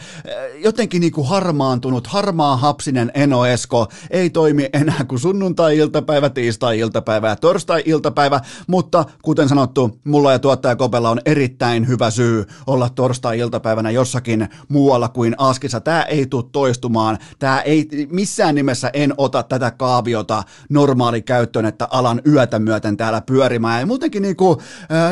jotenkin 0.57 1.01
niinku 1.01 1.23
harmaantunut, 1.23 2.07
harmaa 2.13 2.57
hapsinen 2.57 3.11
Eno 3.15 3.47
Esko 3.47 3.87
ei 4.11 4.31
toimi 4.31 4.69
enää 4.73 5.05
kuin 5.09 5.19
sunnuntai-iltapäivä, 5.19 6.31
tiistai-iltapäivä 6.31 7.29
ja 7.29 7.37
torstai-iltapäivä, 7.37 8.41
mutta 8.67 9.05
kuten 9.23 9.49
sanottu, 9.49 10.01
mulla 10.05 10.33
ja 10.33 10.39
tuottaja 10.39 10.77
Kopella 10.77 11.11
on 11.11 11.21
erittäin 11.25 11.89
hyvä 11.89 12.11
syy 12.11 12.45
olla 12.67 12.89
torstai-iltapäivänä 12.89 13.91
jossakin 13.91 14.49
muualla 14.69 15.09
kuin 15.09 15.35
Askissa. 15.39 15.81
Tämä 15.81 16.03
ei 16.03 16.27
tule 16.27 16.45
toistumaan, 16.53 17.19
tämä 17.39 17.61
ei, 17.61 17.89
missään 18.11 18.55
nimessä 18.55 18.91
en 18.93 19.15
ota 19.17 19.43
tätä 19.43 19.71
kaaviota 19.71 20.43
normaali 20.69 21.23
käyttöön, 21.23 21.67
että 21.67 21.89
alan 21.91 22.23
yötä 22.27 22.59
myöten 22.59 22.97
täällä 22.97 23.21
pyörimään. 23.21 23.81
Ja 23.81 23.87
muutenkin 23.87 24.23
niin 24.23 24.37
kuin, 24.37 24.59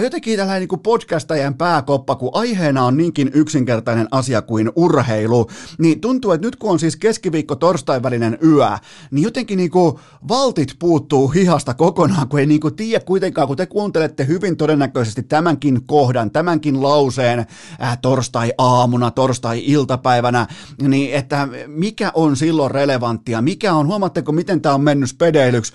jotenkin 0.03 0.39
tällainen 0.39 0.69
niin 0.69 0.81
podcastajien 0.81 1.55
pääkoppa, 1.55 2.15
kun 2.15 2.31
aiheena 2.33 2.85
on 2.85 2.97
niinkin 2.97 3.31
yksinkertainen 3.35 4.09
asia 4.11 4.43
kuin 4.43 4.71
urheilu, 4.77 5.47
niin 5.79 6.01
tuntuu, 6.01 6.33
että 6.33 6.47
nyt 6.47 6.57
kun 6.57 6.71
on 6.71 6.79
siis 6.79 6.90
keskiviikko 6.97 7.57
torstai 7.57 8.03
välinen 8.03 8.39
yö, 8.43 8.67
niin 9.11 9.23
jotenkin 9.23 9.41
jotenkin 9.41 9.57
niin 9.57 9.71
kuin 9.71 9.97
valtit 10.29 10.77
puuttuu 10.79 11.29
hihasta 11.29 11.75
kokonaan, 11.75 12.29
kun 12.29 12.41
ei 12.41 12.47
niin 12.47 12.61
kuin 12.61 12.77
tiedä 12.77 13.05
kuitenkaan, 13.05 13.49
kun 13.49 13.57
te 13.57 13.67
kuuntelette 13.67 14.27
hyvin 14.27 14.57
todennäköisesti 14.57 15.23
tämänkin 15.23 15.87
kohdan, 15.87 16.31
tämänkin 16.31 16.83
lauseen 16.83 17.47
äh, 17.83 17.99
torstai-aamuna, 18.03 19.11
torstai-iltapäivänä, 19.11 20.47
niin 20.83 21.15
että 21.15 21.49
mikä 21.67 22.11
on 22.15 22.37
silloin 22.37 22.71
relevanttia, 22.71 23.43
mikä 23.43 23.75
on, 23.75 23.87
huomaatteko 23.87 24.33
miten 24.33 24.61
tämä 24.61 24.75
on 24.75 24.81
mennyt 24.81 25.11
spedeilyksi, 25.11 25.73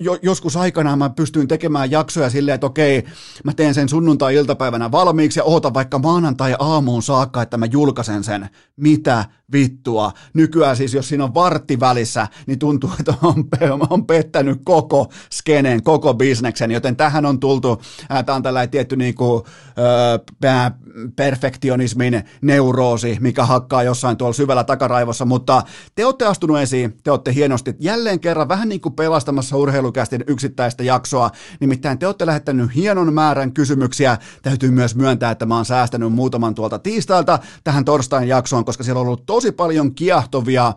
jo, 0.00 0.18
joskus 0.22 0.56
aikanaan 0.56 0.98
mä 0.98 1.10
pystyin 1.10 1.48
tekemään 1.48 1.90
jaksoja 1.90 2.30
silleen, 2.30 2.54
että 2.54 2.66
okei, 2.66 3.04
mä 3.44 3.52
teen 3.52 3.74
sen 3.74 3.88
sunnuntai-iltapäivänä 3.88 4.92
valmiiksi 4.92 5.40
ja 5.40 5.44
ootan 5.44 5.74
vaikka 5.74 5.98
maanantai-aamuun 5.98 7.02
saakka, 7.02 7.42
että 7.42 7.56
mä 7.56 7.66
julkaisen 7.66 8.24
sen. 8.24 8.48
Mitä 8.76 9.24
vittua? 9.52 10.12
Nykyään 10.34 10.76
siis, 10.76 10.94
jos 10.94 11.08
siinä 11.08 11.24
on 11.24 11.34
vartti 11.34 11.80
välissä, 11.80 12.28
niin 12.46 12.58
tuntuu, 12.58 12.90
että 13.00 13.14
on, 13.22 13.44
on 13.90 14.06
pettänyt 14.06 14.60
koko 14.64 15.12
skeneen, 15.32 15.82
koko 15.82 16.14
bisneksen, 16.14 16.70
joten 16.70 16.96
tähän 16.96 17.26
on 17.26 17.40
tultu, 17.40 17.82
tämä 18.26 18.36
on 18.36 18.42
tällainen 18.42 18.70
tietty 18.70 18.96
niin 18.96 19.14
kuin, 19.14 19.42
äh, 20.44 20.72
perfektionismin 21.16 22.22
neuroosi, 22.42 23.16
mikä 23.20 23.44
hakkaa 23.44 23.82
jossain 23.82 24.16
tuolla 24.16 24.32
syvällä 24.32 24.64
takaraivossa, 24.64 25.24
mutta 25.24 25.62
te 25.94 26.06
olette 26.06 26.26
astunut 26.26 26.58
esiin, 26.58 26.98
te 27.04 27.10
olette 27.10 27.34
hienosti 27.34 27.74
jälleen 27.80 28.20
kerran 28.20 28.48
vähän 28.48 28.68
niin 28.68 28.80
kuin 28.80 28.94
pelastamassa 28.94 29.56
urheilukästin 29.56 30.24
yksittäistä 30.26 30.82
jaksoa, 30.82 31.30
nimittäin 31.60 31.98
te 31.98 32.06
olette 32.06 32.26
lähettänyt 32.26 32.74
hienon 32.74 33.14
määrän 33.14 33.52
kysymyksiä, 33.52 34.18
täytyy 34.42 34.70
myös 34.70 34.96
myöntää, 34.96 35.30
että 35.30 35.46
mä 35.46 35.56
oon 35.56 35.64
säästänyt 35.64 36.12
muutaman 36.12 36.54
tuolta 36.54 36.78
tiistailta 36.78 37.38
tähän 37.64 37.84
torstain 37.84 38.28
jaksoon, 38.28 38.64
koska 38.64 38.84
siellä 38.84 39.00
on 39.00 39.06
ollut 39.06 39.26
tosi 39.34 39.52
paljon 39.52 39.94
kiehtovia 39.94 40.66
äh, 40.66 40.74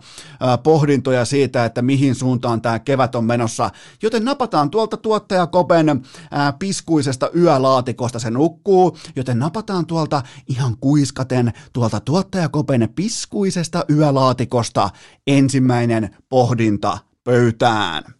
pohdintoja 0.63 1.25
siitä, 1.25 1.65
että 1.65 1.81
mihin 1.81 2.15
suuntaan 2.15 2.61
tämä 2.61 2.79
kevät 2.79 3.15
on 3.15 3.23
menossa, 3.25 3.69
joten 4.03 4.25
napataan 4.25 4.69
tuolta 4.69 4.97
tuottaja 4.97 5.47
Kopen 5.47 5.89
äh, 5.89 5.99
piskuisesta 6.59 7.29
yölaatikosta 7.35 8.19
se 8.19 8.29
nukkuu, 8.29 8.97
joten 9.15 9.39
napataan 9.39 9.85
tuolta 9.85 10.21
ihan 10.47 10.77
kuiskaten 10.77 11.53
tuolta 11.73 11.99
tuottaja 11.99 12.49
Kopen 12.49 12.89
piskuisesta 12.95 13.85
yölaatikosta 13.89 14.89
ensimmäinen 15.27 16.15
pohdinta 16.29 16.97
pöytään. 17.23 18.16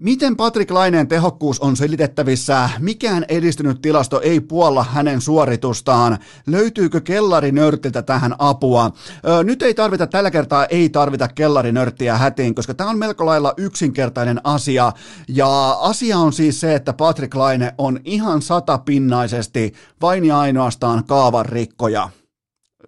Miten 0.00 0.36
Patrick 0.36 0.70
Laineen 0.70 1.08
tehokkuus 1.08 1.60
on 1.60 1.76
selitettävissä? 1.76 2.70
Mikään 2.78 3.24
edistynyt 3.28 3.82
tilasto 3.82 4.20
ei 4.20 4.40
puolla 4.40 4.84
hänen 4.84 5.20
suoritustaan. 5.20 6.18
Löytyykö 6.46 7.00
kellarinörtiltä 7.00 8.02
tähän 8.02 8.34
apua? 8.38 8.90
Öö, 9.26 9.44
nyt 9.44 9.62
ei 9.62 9.74
tarvita, 9.74 10.06
tällä 10.06 10.30
kertaa 10.30 10.66
ei 10.66 10.88
tarvita 10.88 11.28
kellarinörttiä 11.28 12.16
hätiin, 12.16 12.54
koska 12.54 12.74
tämä 12.74 12.90
on 12.90 12.98
melko 12.98 13.26
lailla 13.26 13.54
yksinkertainen 13.56 14.40
asia. 14.44 14.92
Ja 15.28 15.70
asia 15.70 16.18
on 16.18 16.32
siis 16.32 16.60
se, 16.60 16.74
että 16.74 16.92
Patrick 16.92 17.34
Laine 17.34 17.74
on 17.78 18.00
ihan 18.04 18.42
satapinnaisesti 18.42 19.74
vain 20.02 20.24
ja 20.24 20.38
ainoastaan 20.38 21.04
kaavan 21.04 21.46
rikkoja 21.46 22.08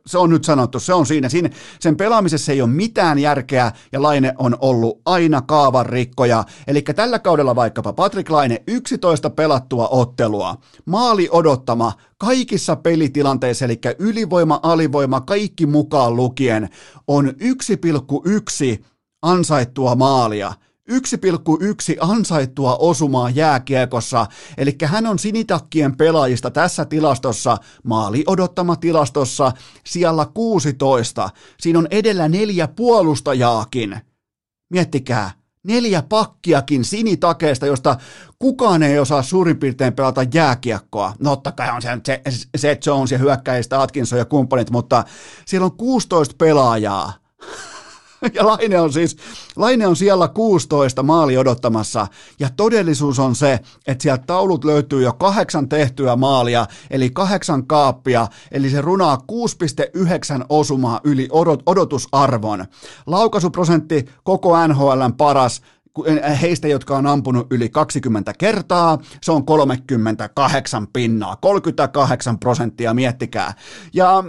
se 0.06 0.18
on 0.18 0.30
nyt 0.30 0.44
sanottu, 0.44 0.80
se 0.80 0.94
on 0.94 1.06
siinä. 1.06 1.28
siinä. 1.28 1.50
Sen 1.80 1.96
pelaamisessa 1.96 2.52
ei 2.52 2.62
ole 2.62 2.70
mitään 2.70 3.18
järkeä 3.18 3.72
ja 3.92 4.02
Laine 4.02 4.34
on 4.38 4.56
ollut 4.60 5.00
aina 5.04 5.42
kaavan 5.42 5.86
rikkoja. 5.86 6.44
Eli 6.66 6.82
tällä 6.82 7.18
kaudella 7.18 7.56
vaikkapa 7.56 7.92
Patrick 7.92 8.30
Laine 8.30 8.62
11 8.66 9.30
pelattua 9.30 9.88
ottelua, 9.88 10.56
maali 10.86 11.28
odottama 11.30 11.92
kaikissa 12.18 12.76
pelitilanteissa, 12.76 13.64
eli 13.64 13.80
ylivoima, 13.98 14.60
alivoima, 14.62 15.20
kaikki 15.20 15.66
mukaan 15.66 16.16
lukien, 16.16 16.68
on 17.06 17.28
1,1 17.28 18.84
ansaittua 19.22 19.94
maalia– 19.94 20.52
1,1 20.90 20.96
ansaittua 22.00 22.76
osumaa 22.76 23.30
jääkiekossa, 23.30 24.26
eli 24.58 24.76
hän 24.84 25.06
on 25.06 25.18
sinitakkien 25.18 25.96
pelaajista 25.96 26.50
tässä 26.50 26.84
tilastossa, 26.84 27.56
maali 27.84 28.24
odottama 28.26 28.76
tilastossa, 28.76 29.52
siellä 29.86 30.26
16. 30.34 31.30
Siinä 31.60 31.78
on 31.78 31.86
edellä 31.90 32.28
neljä 32.28 32.68
puolustajaakin. 32.68 34.00
Miettikää, 34.70 35.30
neljä 35.64 36.02
pakkiakin 36.02 36.84
sinitakeesta, 36.84 37.66
josta 37.66 37.96
kukaan 38.38 38.82
ei 38.82 38.98
osaa 38.98 39.22
suurin 39.22 39.58
piirtein 39.58 39.92
pelata 39.92 40.24
jääkiekkoa. 40.34 41.14
No 41.18 41.30
totta 41.30 41.52
kai 41.52 41.70
on 41.70 41.82
se 41.82 42.20
Seth 42.56 42.86
Jones 42.86 43.12
ja 43.12 43.18
hyökkäistä 43.18 43.82
Atkinson 43.82 44.18
ja 44.18 44.24
kumppanit, 44.24 44.70
mutta 44.70 45.04
siellä 45.46 45.64
on 45.64 45.76
16 45.76 46.34
pelaajaa. 46.38 47.12
Ja 48.34 48.46
Laine 48.46 48.80
on 48.80 48.92
siis, 48.92 49.16
Laine 49.56 49.86
on 49.86 49.96
siellä 49.96 50.28
16 50.28 51.02
maali 51.02 51.38
odottamassa, 51.38 52.06
ja 52.40 52.48
todellisuus 52.56 53.18
on 53.18 53.34
se, 53.34 53.60
että 53.86 54.02
sieltä 54.02 54.24
taulut 54.26 54.64
löytyy 54.64 55.02
jo 55.02 55.12
kahdeksan 55.12 55.68
tehtyä 55.68 56.16
maalia, 56.16 56.66
eli 56.90 57.10
kahdeksan 57.10 57.66
kaappia, 57.66 58.28
eli 58.52 58.70
se 58.70 58.80
runaa 58.80 59.18
6,9 59.32 60.44
osumaa 60.48 61.00
yli 61.04 61.28
odot, 61.30 61.62
odotusarvon. 61.66 62.64
Laukaisuprosentti 63.06 64.04
koko 64.24 64.66
NHLn 64.66 65.14
paras, 65.16 65.62
heistä, 66.40 66.68
jotka 66.68 66.96
on 66.96 67.06
ampunut 67.06 67.46
yli 67.50 67.68
20 67.68 68.32
kertaa, 68.38 68.98
se 69.22 69.32
on 69.32 69.46
38 69.46 70.86
pinnaa, 70.92 71.36
38 71.36 72.38
prosenttia, 72.38 72.94
miettikää. 72.94 73.54
Ja 73.94 74.24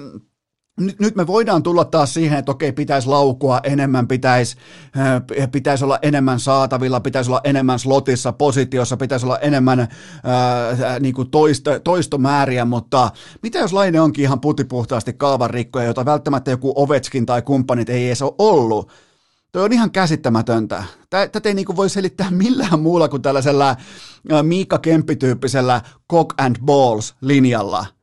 nyt, 0.80 1.00
nyt 1.00 1.16
me 1.16 1.28
voidaan 1.28 1.64
tulla 1.64 1.86
taas 1.86 2.14
siihen, 2.14 2.40
että 2.40 2.52
okei, 2.52 2.72
pitäisi 2.72 3.08
laukua 3.08 3.60
enemmän, 3.64 4.08
pitäisi, 4.08 4.58
äh, 4.98 5.52
pitäisi 5.52 5.84
olla 5.84 6.00
enemmän 6.02 6.40
saatavilla, 6.40 7.00
pitäisi 7.00 7.30
olla 7.30 7.42
enemmän 7.44 7.80
slotissa, 7.80 8.32
positiossa, 8.32 8.98
pitäisi 8.98 9.26
olla 9.26 9.40
enemmän 9.40 9.80
ää, 9.80 10.70
äh, 10.70 11.00
niin 11.00 11.14
kuin 11.14 11.32
toisto, 11.32 11.80
toistomääriä, 11.80 12.66
mutta 12.66 13.12
mitä 13.44 13.60
jos 13.60 13.74
Laine 13.74 14.02
onkin 14.02 14.24
ihan 14.24 14.42
putipuhtaasti 14.42 15.14
kaavan 15.14 15.50
rikkoja, 15.50 15.86
jota 15.86 16.06
välttämättä 16.06 16.52
joku 16.52 16.74
Ovetskin 16.76 17.26
tai 17.26 17.42
kumppanit 17.42 17.90
ei 17.90 18.08
edes 18.08 18.22
ole 18.22 18.34
ollut? 18.38 18.92
Toi 19.52 19.64
on 19.64 19.74
ihan 19.74 19.92
käsittämätöntä. 19.92 20.84
Tätä 21.10 21.50
ei 21.50 21.54
niinku 21.54 21.76
voi 21.76 21.90
selittää 21.90 22.32
millään 22.32 22.80
muulla 22.80 23.10
kuin 23.10 23.22
tällaisella 23.22 23.70
äh, 23.70 24.44
Miikka 24.44 24.78
Kemppi-tyyppisellä 24.78 25.82
cock 26.12 26.42
and 26.42 26.56
balls 26.66 27.16
linjalla– 27.22 27.86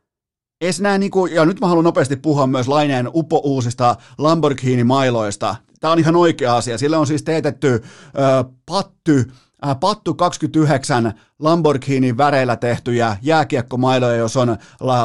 Ees 0.60 0.80
nää 0.80 0.98
niinku, 0.98 1.26
ja 1.26 1.44
nyt 1.44 1.60
mä 1.60 1.66
haluan 1.66 1.84
nopeasti 1.84 2.16
puhua 2.16 2.46
myös 2.46 2.68
Laineen 2.68 3.10
upo-uusista 3.14 3.96
Lamborghini-mailoista. 4.18 5.56
Tämä 5.80 5.92
on 5.92 5.98
ihan 5.98 6.16
oikea 6.16 6.56
asia. 6.56 6.78
Sille 6.78 6.96
on 6.96 7.06
siis 7.06 7.22
teetetty 7.22 7.74
äh, 7.74 8.52
patty, 8.66 9.32
äh, 9.66 9.80
Pattu 9.80 10.14
29 10.14 11.12
Lamborghini 11.38 12.16
väreillä 12.16 12.56
tehtyjä 12.56 13.16
jääkiekkomailoja, 13.22 14.16
jos 14.16 14.36
on 14.36 14.56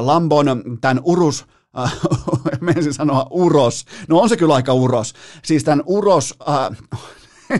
Lambon 0.02 0.46
tämän 0.82 1.02
Urus 1.04 1.46
äh, 1.80 1.94
menisin 2.62 2.94
sanoa 2.94 3.28
uros. 3.30 3.86
No 4.08 4.20
on 4.20 4.30
se 4.30 4.38
kyllä 4.38 4.56
aika 4.56 4.74
uros. 4.74 5.14
Siis 5.44 5.64
tämän 5.64 5.84
uros, 5.86 6.34
äh, 6.50 6.78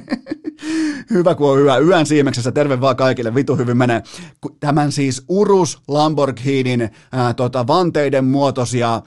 hyvä 1.14 1.36
kun 1.36 1.52
on 1.52 1.58
hyvä. 1.58 1.78
Yön 1.78 2.06
siimeksessä, 2.06 2.52
terve 2.52 2.82
vaan 2.82 2.96
kaikille, 2.96 3.36
vitu 3.36 3.56
hyvin 3.56 3.78
menee. 3.78 4.04
Tämän 4.60 4.92
siis 4.92 5.24
Urus 5.28 5.82
Lamborghinin 5.88 6.90
ää, 7.12 7.34
tota, 7.34 7.68
vanteiden 7.68 8.26
muotoisia 8.26 9.02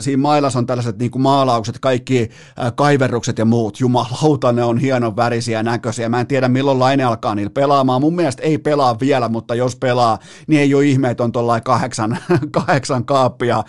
siinä 0.00 0.22
mailassa 0.22 0.58
on 0.58 0.66
tällaiset 0.66 0.98
niin 0.98 1.10
kuin 1.10 1.22
maalaukset, 1.22 1.78
kaikki 1.78 2.30
kaiverrukset 2.74 3.38
ja 3.38 3.44
muut. 3.44 3.80
Jumalauta, 3.80 4.52
ne 4.52 4.64
on 4.64 4.78
hienon 4.78 5.16
värisiä 5.16 5.62
näköisiä. 5.62 6.08
Mä 6.08 6.20
en 6.20 6.26
tiedä 6.26 6.48
milloin 6.48 6.78
Laine 6.78 7.04
alkaa 7.04 7.34
niillä 7.34 7.50
pelaamaan. 7.50 8.00
Mun 8.00 8.14
mielestä 8.14 8.42
ei 8.42 8.58
pelaa 8.58 9.00
vielä, 9.00 9.28
mutta 9.28 9.54
jos 9.54 9.76
pelaa, 9.76 10.18
niin 10.46 10.60
ei 10.60 10.74
ole 10.74 10.86
ihme, 10.86 11.10
että 11.10 11.24
on 11.24 11.32
tuollainen 11.32 11.64
kahdeksan, 11.64 12.18
kahdeksan 12.50 13.04
kaappia 13.04 13.64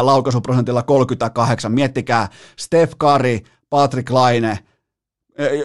laukaisuprosentilla 0.00 0.82
38. 0.82 1.72
Miettikää, 1.72 2.28
Steph 2.56 2.96
Curry, 2.96 3.38
Patrick 3.70 4.10
Laine, 4.10 4.58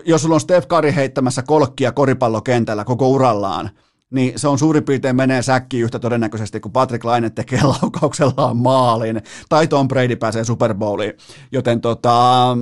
jos 0.05 0.21
sulla 0.21 0.35
on 0.35 0.41
Steph 0.41 0.67
Curry 0.67 0.95
heittämässä 0.95 1.41
kolkkia 1.41 1.91
koripallokentällä 1.91 2.83
koko 2.83 3.09
urallaan, 3.09 3.69
niin 4.09 4.39
se 4.39 4.47
on 4.47 4.59
suurin 4.59 4.83
piirtein 4.83 5.15
menee 5.15 5.41
säkkiin 5.41 5.83
yhtä 5.83 5.99
todennäköisesti, 5.99 6.59
kun 6.59 6.71
Patrick 6.71 7.05
Laine 7.05 7.29
tekee 7.29 7.61
laukauksellaan 7.81 8.57
maalin, 8.57 9.21
tai 9.49 9.67
Tom 9.67 9.87
Brady 9.87 10.15
pääsee 10.15 10.43
Super 10.43 10.73
Bowliin. 10.73 11.13
Joten 11.51 11.81
tota, 11.81 12.57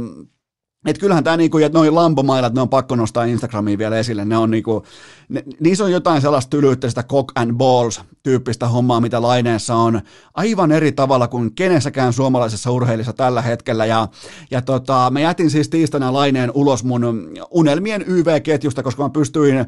et 0.85 0.97
kyllähän 0.97 1.23
tämä 1.23 1.37
niinku, 1.37 1.57
että 1.57 1.77
noin 1.77 1.95
lampomailat, 1.95 2.53
ne 2.53 2.61
on 2.61 2.69
pakko 2.69 2.95
nostaa 2.95 3.23
Instagramiin 3.23 3.79
vielä 3.79 3.97
esille, 3.97 4.25
ne 4.25 4.37
on 4.37 4.51
niinku, 4.51 4.83
ne, 5.29 5.43
niissä 5.59 5.83
on 5.83 5.91
jotain 5.91 6.21
sellaista 6.21 6.49
tylyyttä, 6.49 6.89
sitä 6.89 7.03
cock 7.03 7.31
and 7.35 7.53
balls 7.53 8.01
tyyppistä 8.23 8.67
hommaa, 8.67 9.01
mitä 9.01 9.21
laineessa 9.21 9.75
on 9.75 10.01
aivan 10.33 10.71
eri 10.71 10.91
tavalla 10.91 11.27
kuin 11.27 11.55
kenessäkään 11.55 12.13
suomalaisessa 12.13 12.71
urheilissa 12.71 13.13
tällä 13.13 13.41
hetkellä, 13.41 13.85
ja, 13.85 14.07
ja 14.51 14.61
tota, 14.61 15.09
mä 15.11 15.19
jätin 15.19 15.49
siis 15.49 15.69
tiistaina 15.69 16.13
laineen 16.13 16.51
ulos 16.53 16.83
mun 16.83 17.31
unelmien 17.51 18.05
YV-ketjusta, 18.07 18.83
koska 18.83 19.03
mä 19.03 19.09
pystyin 19.09 19.65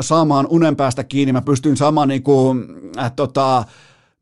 saamaan 0.00 0.46
unen 0.50 0.76
päästä 0.76 1.04
kiinni, 1.04 1.32
mä 1.32 1.42
pystyin 1.42 1.76
saamaan 1.76 2.08
niinku, 2.08 2.54
äh, 2.98 3.12
tota, 3.16 3.64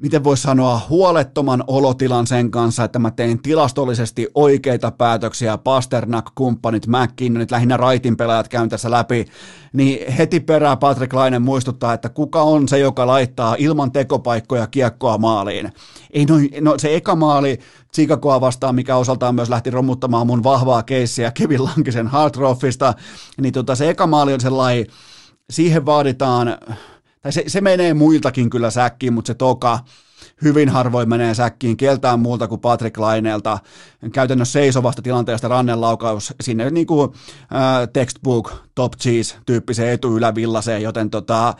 miten 0.02 0.24
voisi 0.24 0.42
sanoa, 0.42 0.80
huolettoman 0.88 1.64
olotilan 1.66 2.26
sen 2.26 2.50
kanssa, 2.50 2.84
että 2.84 2.98
mä 2.98 3.10
tein 3.10 3.42
tilastollisesti 3.42 4.28
oikeita 4.34 4.90
päätöksiä, 4.90 5.58
Pasternak, 5.58 6.30
kumppanit, 6.34 6.86
McKinnonit, 6.86 7.50
lähinnä 7.50 7.76
raitin 7.76 8.16
pelaajat 8.16 8.48
käyn 8.48 8.68
tässä 8.68 8.90
läpi, 8.90 9.26
niin 9.72 10.12
heti 10.12 10.40
perää 10.40 10.76
Patrick 10.76 11.12
Laine 11.12 11.38
muistuttaa, 11.38 11.92
että 11.92 12.08
kuka 12.08 12.42
on 12.42 12.68
se, 12.68 12.78
joka 12.78 13.06
laittaa 13.06 13.56
ilman 13.58 13.92
tekopaikkoja 13.92 14.66
kiekkoa 14.66 15.18
maaliin. 15.18 15.72
Ei 16.10 16.24
no, 16.24 16.34
no 16.60 16.78
se 16.78 16.96
eka 16.96 17.16
maali 17.16 17.58
Chicagoa 17.94 18.40
vastaan, 18.40 18.74
mikä 18.74 18.96
osaltaan 18.96 19.34
myös 19.34 19.48
lähti 19.48 19.70
romuttamaan 19.70 20.26
mun 20.26 20.44
vahvaa 20.44 20.82
keissiä 20.82 21.30
Kevin 21.30 21.64
Lankisen 21.64 22.06
Hardroffista, 22.06 22.94
niin 23.40 23.52
tota, 23.52 23.74
se 23.74 23.90
eka 23.90 24.06
maali 24.06 24.34
on 24.34 24.40
sellainen, 24.40 24.86
siihen 25.50 25.86
vaaditaan 25.86 26.58
tai 27.22 27.32
se, 27.32 27.44
se 27.46 27.60
menee 27.60 27.94
muiltakin 27.94 28.50
kyllä 28.50 28.70
säkkiin, 28.70 29.12
mutta 29.12 29.26
se 29.26 29.34
toka 29.34 29.78
hyvin 30.42 30.68
harvoin 30.68 31.08
menee 31.08 31.34
säkkiin 31.34 31.76
keltään 31.76 32.20
muulta 32.20 32.48
kuin 32.48 32.60
Patrick 32.60 32.98
Laineelta. 32.98 33.58
Käytännössä 34.12 34.52
seisovasta 34.52 35.02
tilanteesta 35.02 35.48
rannenlaukaus 35.48 36.34
sinne 36.40 36.70
niin 36.70 36.86
kuin 36.86 37.10
äh, 37.40 37.88
textbook 37.92 38.52
top 38.74 38.92
cheese 38.96 39.36
tyyppiseen 39.46 39.92
etuylävillaseen, 39.92 40.82
joten 40.82 41.10
tota, 41.10 41.54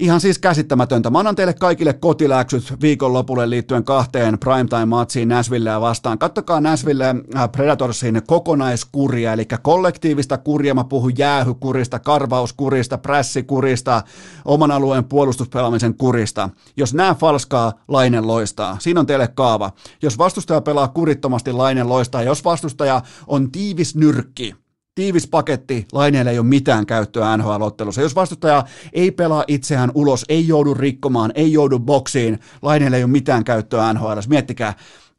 Ihan 0.00 0.20
siis 0.20 0.38
käsittämätöntä. 0.38 1.10
Mä 1.10 1.18
annan 1.18 1.36
teille 1.36 1.54
kaikille 1.54 1.92
kotiläksyt 1.92 2.74
viikonlopulle 2.80 3.50
liittyen 3.50 3.84
kahteen 3.84 4.38
primetime-matsiin 4.38 5.28
Nashvilleä 5.28 5.80
vastaan. 5.80 6.18
Kattokaa 6.18 6.60
Nashville 6.60 7.04
äh, 7.08 7.52
Predatorsin 7.52 8.22
kokonaiskuria, 8.26 9.32
eli 9.32 9.46
kollektiivista 9.62 10.38
kuria. 10.38 10.74
Mä 10.74 10.84
puhun 10.84 11.18
jäähykurista, 11.18 11.98
karvauskurista, 11.98 12.98
prässikurista, 12.98 14.02
oman 14.44 14.70
alueen 14.70 15.04
puolustuspelaamisen 15.04 15.94
kurista. 15.94 16.50
Jos 16.76 16.94
nämä 16.94 17.14
falskaa, 17.14 17.72
Lainen 17.88 18.26
loistaa. 18.26 18.76
Siinä 18.80 19.00
on 19.00 19.06
teille 19.06 19.28
kaava. 19.28 19.70
Jos 20.02 20.18
vastustaja 20.18 20.60
pelaa 20.60 20.88
kurittomasti, 20.88 21.52
Lainen 21.52 21.88
loistaa. 21.88 22.22
Jos 22.22 22.44
vastustaja 22.44 23.02
on 23.26 23.52
tiivis 23.52 23.96
nyrkki, 23.96 24.54
tiivis 24.98 25.26
paketti, 25.26 25.86
Laineelle 25.92 26.30
ei 26.30 26.38
ole 26.38 26.46
mitään 26.46 26.86
käyttöä 26.86 27.36
NHL-ottelussa. 27.36 28.00
Jos 28.00 28.14
vastustaja 28.14 28.64
ei 28.92 29.10
pelaa 29.10 29.44
itseään 29.48 29.90
ulos, 29.94 30.24
ei 30.28 30.48
joudu 30.48 30.74
rikkomaan, 30.74 31.32
ei 31.34 31.52
joudu 31.52 31.78
boksiin, 31.78 32.38
Laineelle 32.62 32.96
ei 32.96 33.02
ole 33.02 33.10
mitään 33.10 33.44
käyttöä 33.44 33.92
NHL. 33.92 34.18
Miettikää, 34.28 34.74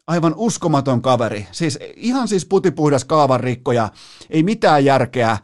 aivan 0.08 0.34
uskomaton 0.38 1.02
kaveri. 1.02 1.48
Siis 1.52 1.80
ihan 1.96 2.28
siis 2.28 2.46
putipuhdas 2.46 3.06
kaavan 3.06 3.40
rikkoja, 3.40 3.90
ei 4.30 4.44
mitään 4.44 4.86
järkeä. 4.86 5.38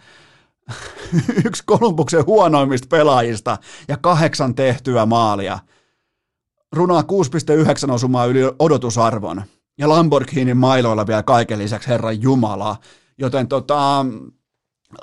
Yksi 1.46 1.64
Kolumbuksen 1.66 2.26
huonoimmista 2.26 2.88
pelaajista 2.90 3.58
ja 3.88 3.98
kahdeksan 3.98 4.56
tehtyä 4.56 5.06
maalia. 5.06 5.60
Runaa 6.72 7.02
6,9 7.88 7.92
osumaa 7.92 8.26
yli 8.26 8.40
odotusarvon. 8.60 9.44
Ja 9.78 9.90
Lamborghinin 9.90 10.58
mailoilla 10.58 11.08
vielä 11.08 11.24
kaiken 11.24 11.60
lisäksi, 11.60 11.90
Herran 11.90 12.22
Jumala. 12.22 12.76
Joten 13.18 13.48
tota, 13.48 14.06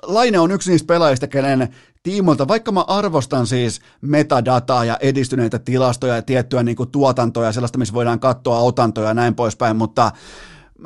Laine 0.02 0.38
on 0.38 0.50
yksi 0.50 0.70
niistä 0.70 0.86
pelaajista, 0.86 1.26
kenen 1.26 1.68
tiimoilta, 2.02 2.48
vaikka 2.48 2.72
mä 2.72 2.80
arvostan 2.80 3.46
siis 3.46 3.80
metadataa 4.00 4.84
ja 4.84 4.96
edistyneitä 5.00 5.58
tilastoja 5.58 6.16
ja 6.16 6.22
tiettyä 6.22 6.62
niin 6.62 6.76
kuin 6.76 6.90
tuotantoa 6.90 7.44
ja 7.44 7.52
sellaista, 7.52 7.78
missä 7.78 7.94
voidaan 7.94 8.20
katsoa 8.20 8.58
otantoja 8.58 9.08
ja 9.08 9.14
näin 9.14 9.34
poispäin, 9.34 9.76
mutta 9.76 10.12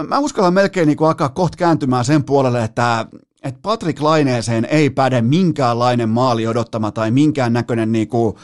mä 0.09 0.19
uskallan 0.19 0.55
melkein 0.55 0.87
niin 0.87 0.97
kuin 0.97 1.09
alkaa 1.09 1.29
kohta 1.29 1.57
kääntymään 1.57 2.05
sen 2.05 2.25
puolelle, 2.25 2.65
että 2.65 3.07
että 3.43 3.61
Patrick 3.63 4.01
Laineeseen 4.01 4.65
ei 4.65 4.91
päde 4.91 5.23
minkäänlainen 5.23 6.09
maali 6.09 6.47
odottama 6.47 6.93
tai 6.93 7.11
minkään 7.11 7.53
näköinen 7.53 7.93
niin 7.93 8.09
kuin 8.09 8.37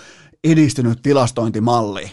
edistynyt 0.45 1.03
tilastointimalli. 1.03 2.12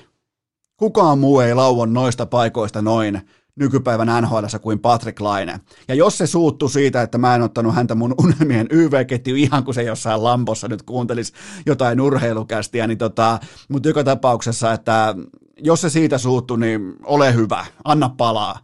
Kukaan 0.77 1.19
muu 1.19 1.39
ei 1.39 1.53
lauon 1.53 1.93
noista 1.93 2.25
paikoista 2.25 2.81
noin 2.81 3.21
nykypäivän 3.59 4.21
NHL 4.21 4.45
kuin 4.61 4.79
Patrick 4.79 5.19
Laine. 5.19 5.59
Ja 5.87 5.95
jos 5.95 6.17
se 6.17 6.27
suuttu 6.27 6.69
siitä, 6.69 7.01
että 7.01 7.17
mä 7.17 7.35
en 7.35 7.41
ottanut 7.41 7.75
häntä 7.75 7.95
mun 7.95 8.15
unelmien 8.17 8.67
YV-ketju 8.71 9.35
ihan 9.35 9.63
kuin 9.63 9.75
se 9.75 9.83
jossain 9.83 10.23
lampossa 10.23 10.67
nyt 10.67 10.81
kuuntelisi 10.81 11.33
jotain 11.65 12.01
urheilukästiä, 12.01 12.87
niin 12.87 12.97
tota, 12.97 13.39
mutta 13.69 13.89
joka 13.89 14.03
tapauksessa, 14.03 14.73
että 14.73 15.15
jos 15.57 15.81
se 15.81 15.89
siitä 15.89 16.17
suuttu, 16.17 16.55
niin 16.55 16.95
ole 17.03 17.33
hyvä, 17.33 17.65
anna 17.83 18.09
palaa 18.09 18.59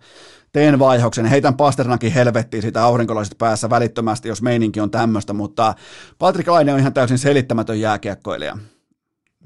teen 0.55 0.79
vaihoksen, 0.79 1.25
heitän 1.25 1.57
Pasternakin 1.57 2.11
helvettiin 2.11 2.63
sitä 2.63 2.83
aurinkolaiset 2.83 3.37
päässä 3.37 3.69
välittömästi, 3.69 4.27
jos 4.27 4.41
meininki 4.41 4.79
on 4.79 4.91
tämmöistä, 4.91 5.33
mutta 5.33 5.73
Patrick 6.19 6.49
Laine 6.49 6.73
on 6.73 6.79
ihan 6.79 6.93
täysin 6.93 7.17
selittämätön 7.17 7.79
jääkiekkoilija. 7.79 8.57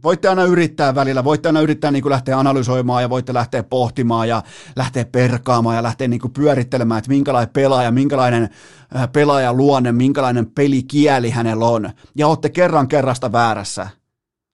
Voitte 0.03 0.27
aina 0.27 0.43
yrittää 0.43 0.95
välillä, 0.95 1.23
voitte 1.23 1.49
aina 1.49 1.61
yrittää 1.61 1.91
niin 1.91 2.01
kuin 2.01 2.11
lähteä 2.11 2.39
analysoimaan 2.39 3.01
ja 3.01 3.09
voitte 3.09 3.33
lähteä 3.33 3.63
pohtimaan 3.63 4.27
ja 4.29 4.43
lähteä 4.75 5.05
perkaamaan 5.05 5.75
ja 5.75 5.83
lähteä 5.83 6.07
niin 6.07 6.19
kuin 6.19 6.33
pyörittelemään, 6.33 6.97
että 6.97 7.09
minkälainen 7.09 7.53
pelaaja, 7.53 7.91
minkälainen 7.91 8.49
äh, 8.95 9.11
pelaaja 9.11 9.53
luonne, 9.53 9.91
minkälainen 9.91 10.51
pelikieli 10.51 11.29
hänellä 11.29 11.65
on. 11.65 11.89
Ja 12.15 12.27
olette 12.27 12.49
kerran 12.49 12.87
kerrasta 12.87 13.31
väärässä. 13.31 13.87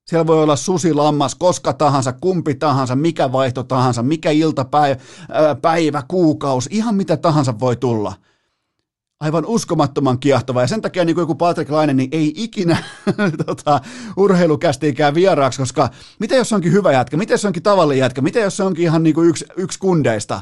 Siellä 0.08 0.28
voi 0.28 0.44
olla 0.44 0.56
susi, 0.56 0.94
lammas, 0.94 1.36
koska 1.36 1.74
tahansa, 1.74 2.14
kumpi 2.14 2.56
tahansa, 2.56 2.96
mikä 2.96 3.32
vaihto 3.32 3.64
tahansa, 3.64 4.04
mikä 4.04 4.32
iltapäivä, 4.32 5.02
äh, 5.22 5.62
päivä, 5.62 6.04
kuukausi, 6.08 6.70
ihan 6.72 6.96
mitä 6.96 7.18
tahansa 7.18 7.60
voi 7.60 7.76
tulla– 7.76 8.14
aivan 9.20 9.46
uskomattoman 9.46 10.20
kiehtova. 10.20 10.62
Ja 10.62 10.68
sen 10.68 10.82
takia 10.82 11.06
niin 11.06 11.16
kuin 11.16 11.22
joku 11.22 11.36
Patrick 11.36 11.72
Laine 11.72 11.94
niin 11.94 12.10
ei 12.12 12.34
ikinä 12.36 12.78
tota, 13.46 13.82
urheilukästiikään 14.18 15.16
vieraaksi, 15.16 15.60
koska 15.60 15.90
mitä 16.20 16.36
jos 16.36 16.54
onkin 16.54 16.72
hyvä 16.72 16.92
jätkä, 16.92 17.18
mitä 17.18 17.34
jos 17.34 17.46
onkin 17.46 17.64
tavallinen 17.64 18.00
jätkä, 18.00 18.22
mitä 18.22 18.40
jos 18.40 18.60
onkin 18.60 18.84
ihan 18.84 19.04
niin 19.04 19.16
kuin 19.16 19.30
yksi, 19.30 19.46
yksi 19.58 19.80
kundeista. 19.80 20.42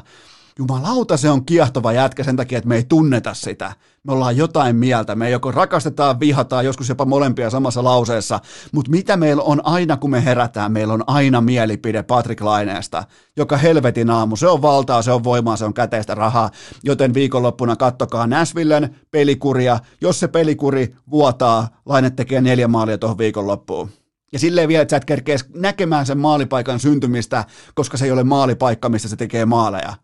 Jumalauta 0.58 1.16
se 1.16 1.30
on 1.30 1.44
kiehtova 1.44 1.92
jätkä 1.92 2.24
sen 2.24 2.36
takia, 2.36 2.58
että 2.58 2.68
me 2.68 2.76
ei 2.76 2.84
tunneta 2.84 3.34
sitä. 3.34 3.72
Me 4.04 4.12
ollaan 4.12 4.36
jotain 4.36 4.76
mieltä. 4.76 5.14
Me 5.14 5.30
joko 5.30 5.50
rakastetaan, 5.50 6.20
vihataan, 6.20 6.64
joskus 6.64 6.88
jopa 6.88 7.04
molempia 7.04 7.50
samassa 7.50 7.84
lauseessa. 7.84 8.40
Mutta 8.72 8.90
mitä 8.90 9.16
meillä 9.16 9.42
on 9.42 9.60
aina, 9.66 9.96
kun 9.96 10.10
me 10.10 10.24
herätään? 10.24 10.72
Meillä 10.72 10.94
on 10.94 11.04
aina 11.06 11.40
mielipide 11.40 12.02
Patrick 12.02 12.40
Laineesta, 12.40 13.04
joka 13.36 13.56
helvetin 13.56 14.10
aamu. 14.10 14.36
Se 14.36 14.48
on 14.48 14.62
valtaa, 14.62 15.02
se 15.02 15.12
on 15.12 15.24
voimaa, 15.24 15.56
se 15.56 15.64
on 15.64 15.74
käteistä 15.74 16.14
rahaa. 16.14 16.50
Joten 16.84 17.14
viikonloppuna 17.14 17.76
kattokaa 17.76 18.26
Nashvillen 18.26 18.96
pelikuria. 19.10 19.78
Jos 20.00 20.20
se 20.20 20.28
pelikuri 20.28 20.96
vuotaa, 21.10 21.68
Laine 21.86 22.10
tekee 22.10 22.40
neljä 22.40 22.68
maalia 22.68 22.98
tuohon 22.98 23.18
viikonloppuun. 23.18 23.90
Ja 24.32 24.38
silleen 24.38 24.68
vielä, 24.68 24.82
että 24.82 25.00
sä 25.08 25.14
et 25.16 25.50
näkemään 25.54 26.06
sen 26.06 26.18
maalipaikan 26.18 26.80
syntymistä, 26.80 27.44
koska 27.74 27.96
se 27.96 28.04
ei 28.04 28.10
ole 28.10 28.24
maalipaikka, 28.24 28.88
missä 28.88 29.08
se 29.08 29.16
tekee 29.16 29.44
maaleja. 29.44 29.94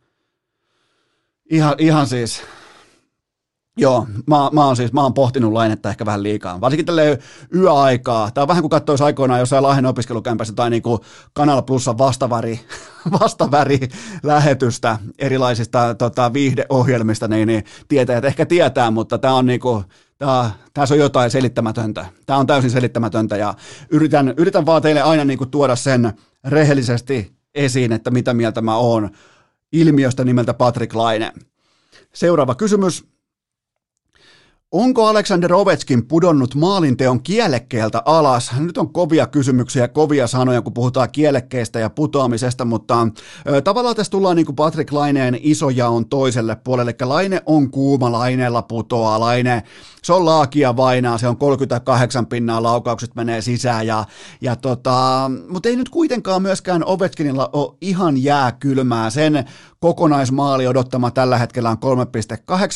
Ihan, 1.50 1.74
ihan 1.78 2.06
siis, 2.06 2.42
Joo, 3.76 4.06
mä, 4.26 4.50
mä, 4.52 4.66
oon 4.66 4.76
siis, 4.76 4.92
mä 4.92 5.02
oon 5.02 5.14
pohtinut 5.14 5.52
lainetta 5.52 5.90
ehkä 5.90 6.06
vähän 6.06 6.22
liikaa. 6.22 6.60
Varsinkin 6.60 6.86
tälle 6.86 7.18
yöaikaa. 7.54 8.30
Tämä 8.30 8.42
on 8.42 8.48
vähän 8.48 8.62
kuin 8.62 8.70
katsoisi 8.70 9.04
aikoinaan 9.04 9.40
jossain 9.40 9.62
Lahden 9.62 9.86
opiskelukämpässä 9.86 10.54
tai 10.54 10.70
niin 10.70 10.82
kuin 10.82 11.00
Kanal 11.32 11.62
Plussa 11.62 11.98
vastaväri, 11.98 12.60
vastaväri 13.20 13.78
lähetystä 14.22 14.98
erilaisista 15.18 15.94
tota, 15.94 16.32
viihdeohjelmista, 16.32 17.28
niin, 17.28 17.48
niin 17.48 17.64
tietäjät 17.88 18.24
ehkä 18.24 18.46
tietää, 18.46 18.90
mutta 18.90 19.18
tämä 19.18 19.34
on 19.34 19.46
niin 19.46 19.60
kuin, 19.60 19.84
Tämä, 20.18 20.50
tässä 20.74 20.94
on 20.94 20.98
jotain 20.98 21.30
selittämätöntä. 21.30 22.06
Tämä 22.26 22.38
on 22.38 22.46
täysin 22.46 22.70
selittämätöntä 22.70 23.36
ja 23.36 23.54
yritän, 23.90 24.34
yritän 24.36 24.66
vaan 24.66 24.82
teille 24.82 25.02
aina 25.02 25.24
niin 25.24 25.50
tuoda 25.50 25.76
sen 25.76 26.12
rehellisesti 26.44 27.32
esiin, 27.54 27.92
että 27.92 28.10
mitä 28.10 28.34
mieltä 28.34 28.60
mä 28.60 28.76
oon 28.76 29.10
ilmiöstä 29.72 30.24
nimeltä 30.24 30.54
Patrick 30.54 30.94
Laine. 30.94 31.32
Seuraava 32.12 32.54
kysymys. 32.54 33.09
Onko 34.72 35.06
Alexander 35.06 35.54
Ovechkin 35.54 36.06
pudonnut 36.06 36.54
maalinteon 36.54 37.22
kielekkeeltä 37.22 38.02
alas? 38.04 38.50
Nyt 38.58 38.78
on 38.78 38.92
kovia 38.92 39.26
kysymyksiä, 39.26 39.88
kovia 39.88 40.26
sanoja, 40.26 40.62
kun 40.62 40.74
puhutaan 40.74 41.08
kielekkeestä 41.12 41.78
ja 41.78 41.90
putoamisesta, 41.90 42.64
mutta 42.64 43.08
ö, 43.48 43.60
tavallaan 43.60 43.96
tässä 43.96 44.10
tullaan 44.10 44.36
niin 44.36 44.46
kuin 44.46 44.56
Patrick 44.56 44.92
Laineen 44.92 45.38
isojaon 45.40 46.08
toiselle 46.08 46.56
puolelle. 46.56 46.96
Eli 47.00 47.08
Laine 47.08 47.42
on 47.46 47.70
kuuma, 47.70 48.12
Laineella 48.12 48.62
putoaa, 48.62 49.20
Laine 49.20 49.62
se 50.02 50.12
on 50.12 50.24
laakia 50.24 50.76
vainaa, 50.76 51.18
se 51.18 51.28
on 51.28 51.36
38 51.36 52.26
pinnaa, 52.26 52.62
laukaukset 52.62 53.14
menee 53.14 53.40
sisään, 53.40 53.86
ja, 53.86 54.04
ja 54.40 54.56
tota, 54.56 55.30
mutta 55.48 55.68
ei 55.68 55.76
nyt 55.76 55.88
kuitenkaan 55.88 56.42
myöskään 56.42 56.84
Ovechkinilla 56.84 57.50
ole 57.52 57.76
ihan 57.80 58.22
jääkylmää. 58.22 59.10
Sen 59.10 59.44
kokonaismaali 59.80 60.66
odottama 60.66 61.10
tällä 61.10 61.38
hetkellä 61.38 61.70
on 61.70 61.78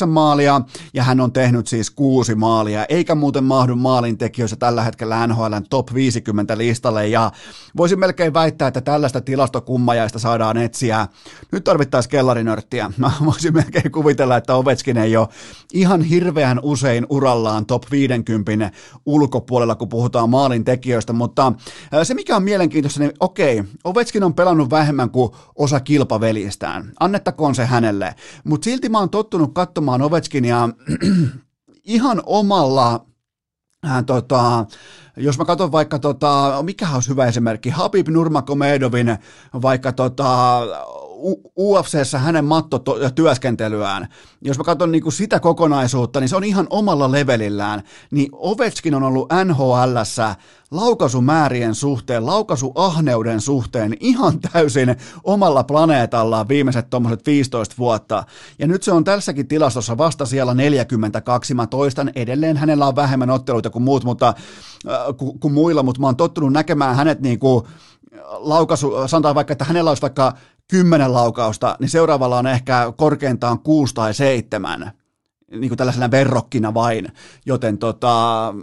3,8 0.01 0.05
maalia, 0.05 0.61
ja 0.93 1.03
hän 1.03 1.19
on 1.19 1.31
tehnyt 1.31 1.67
siis 1.67 1.84
kuusi 1.91 2.35
maalia, 2.35 2.85
eikä 2.89 3.15
muuten 3.15 3.43
mahdu 3.43 3.75
maalintekijöissä 3.75 4.55
tällä 4.55 4.83
hetkellä 4.83 5.27
NHLn 5.27 5.63
top 5.69 5.93
50 5.93 6.57
listalle, 6.57 7.07
ja 7.07 7.31
voisin 7.77 7.99
melkein 7.99 8.33
väittää, 8.33 8.67
että 8.67 8.81
tällaista 8.81 9.21
tilastokummajaista 9.21 10.19
saadaan 10.19 10.57
etsiä. 10.57 11.07
Nyt 11.51 11.63
tarvittaisiin 11.63 12.11
kellarinörttiä. 12.11 12.91
Mä 12.97 13.11
voisin 13.25 13.53
melkein 13.53 13.91
kuvitella, 13.91 14.37
että 14.37 14.55
Ovechkin 14.55 14.97
ei 14.97 15.17
ole 15.17 15.27
ihan 15.73 16.01
hirveän 16.01 16.59
usein 16.63 17.05
urallaan 17.09 17.65
top 17.65 17.83
50 17.91 18.71
ulkopuolella, 19.05 19.75
kun 19.75 19.89
puhutaan 19.89 20.29
maalin 20.29 20.63
tekijöistä, 20.63 21.13
mutta 21.13 21.53
se 22.03 22.13
mikä 22.13 22.35
on 22.35 22.43
mielenkiintoista, 22.43 22.99
niin 22.99 23.13
okei, 23.19 23.63
Ovechkin 23.83 24.23
on 24.23 24.33
pelannut 24.33 24.69
vähemmän 24.69 25.09
kuin 25.09 25.31
osa 25.55 25.79
kilpaveljistään, 25.79 26.91
annettakoon 26.99 27.55
se 27.55 27.65
hänelle, 27.65 28.15
mutta 28.43 28.65
silti 28.65 28.89
mä 28.89 28.99
oon 28.99 29.09
tottunut 29.09 29.53
katsomaan 29.53 30.01
Ovechkinia 30.01 30.69
ihan 31.85 32.21
omalla 32.25 33.05
äh, 33.87 34.05
tota, 34.05 34.65
jos 35.17 35.37
mä 35.37 35.45
katson 35.45 35.71
vaikka, 35.71 35.99
tota, 35.99 36.59
mikä 36.63 36.89
olisi 36.93 37.09
hyvä 37.09 37.25
esimerkki, 37.25 37.69
Habib 37.69 38.07
Nurmagomedovin 38.07 39.17
vaikka 39.61 39.91
tota, 39.91 40.59
UFCssä 41.59 42.19
hänen 42.19 42.45
mattotyöskentelyään, 42.45 44.07
jos 44.41 44.57
mä 44.57 44.63
katson 44.63 44.91
niin 44.91 45.03
kuin 45.03 45.13
sitä 45.13 45.39
kokonaisuutta, 45.39 46.19
niin 46.19 46.29
se 46.29 46.35
on 46.35 46.43
ihan 46.43 46.67
omalla 46.69 47.11
levelillään, 47.11 47.83
niin 48.11 48.29
Ovechkin 48.33 48.95
on 48.95 49.03
ollut 49.03 49.29
NHLssä 49.45 50.35
laukaisumäärien 50.71 51.75
suhteen, 51.75 52.25
laukaisuahneuden 52.25 53.41
suhteen 53.41 53.97
ihan 53.99 54.39
täysin 54.39 54.95
omalla 55.23 55.63
planeetallaan 55.63 56.47
viimeiset 56.47 56.89
tuommoiset 56.89 57.25
15 57.25 57.75
vuotta. 57.77 58.23
Ja 58.59 58.67
nyt 58.67 58.83
se 58.83 58.91
on 58.91 59.03
tässäkin 59.03 59.47
tilastossa 59.47 59.97
vasta 59.97 60.25
siellä 60.25 60.53
42. 60.53 61.53
Mä 61.53 61.67
toistan 61.67 62.11
edelleen, 62.15 62.57
hänellä 62.57 62.87
on 62.87 62.95
vähemmän 62.95 63.29
otteluita 63.29 63.69
kuin 63.69 63.83
muut, 63.83 64.03
mutta, 64.03 64.33
äh, 64.89 64.97
kuin, 65.17 65.39
kuin 65.39 65.53
muilla, 65.53 65.83
mutta 65.83 66.01
mä 66.01 66.07
oon 66.07 66.15
tottunut 66.15 66.53
näkemään 66.53 66.95
hänet 66.95 67.21
niin 67.21 67.39
kuin 67.39 67.65
laukaisu, 68.37 68.93
sanotaan 69.07 69.35
vaikka, 69.35 69.51
että 69.51 69.65
hänellä 69.65 69.91
olisi 69.91 70.01
vaikka 70.01 70.33
kymmenen 70.67 71.13
laukausta, 71.13 71.77
niin 71.79 71.89
seuraavalla 71.89 72.37
on 72.37 72.47
ehkä 72.47 72.93
korkeintaan 72.97 73.59
kuusi 73.59 73.95
tai 73.95 74.13
seitsemän 74.13 74.91
niin 75.51 75.69
kuin 75.69 75.77
tällaisena 75.77 76.11
verrokkina 76.11 76.73
vain, 76.73 77.07
joten 77.45 77.77
tota, 77.77 78.53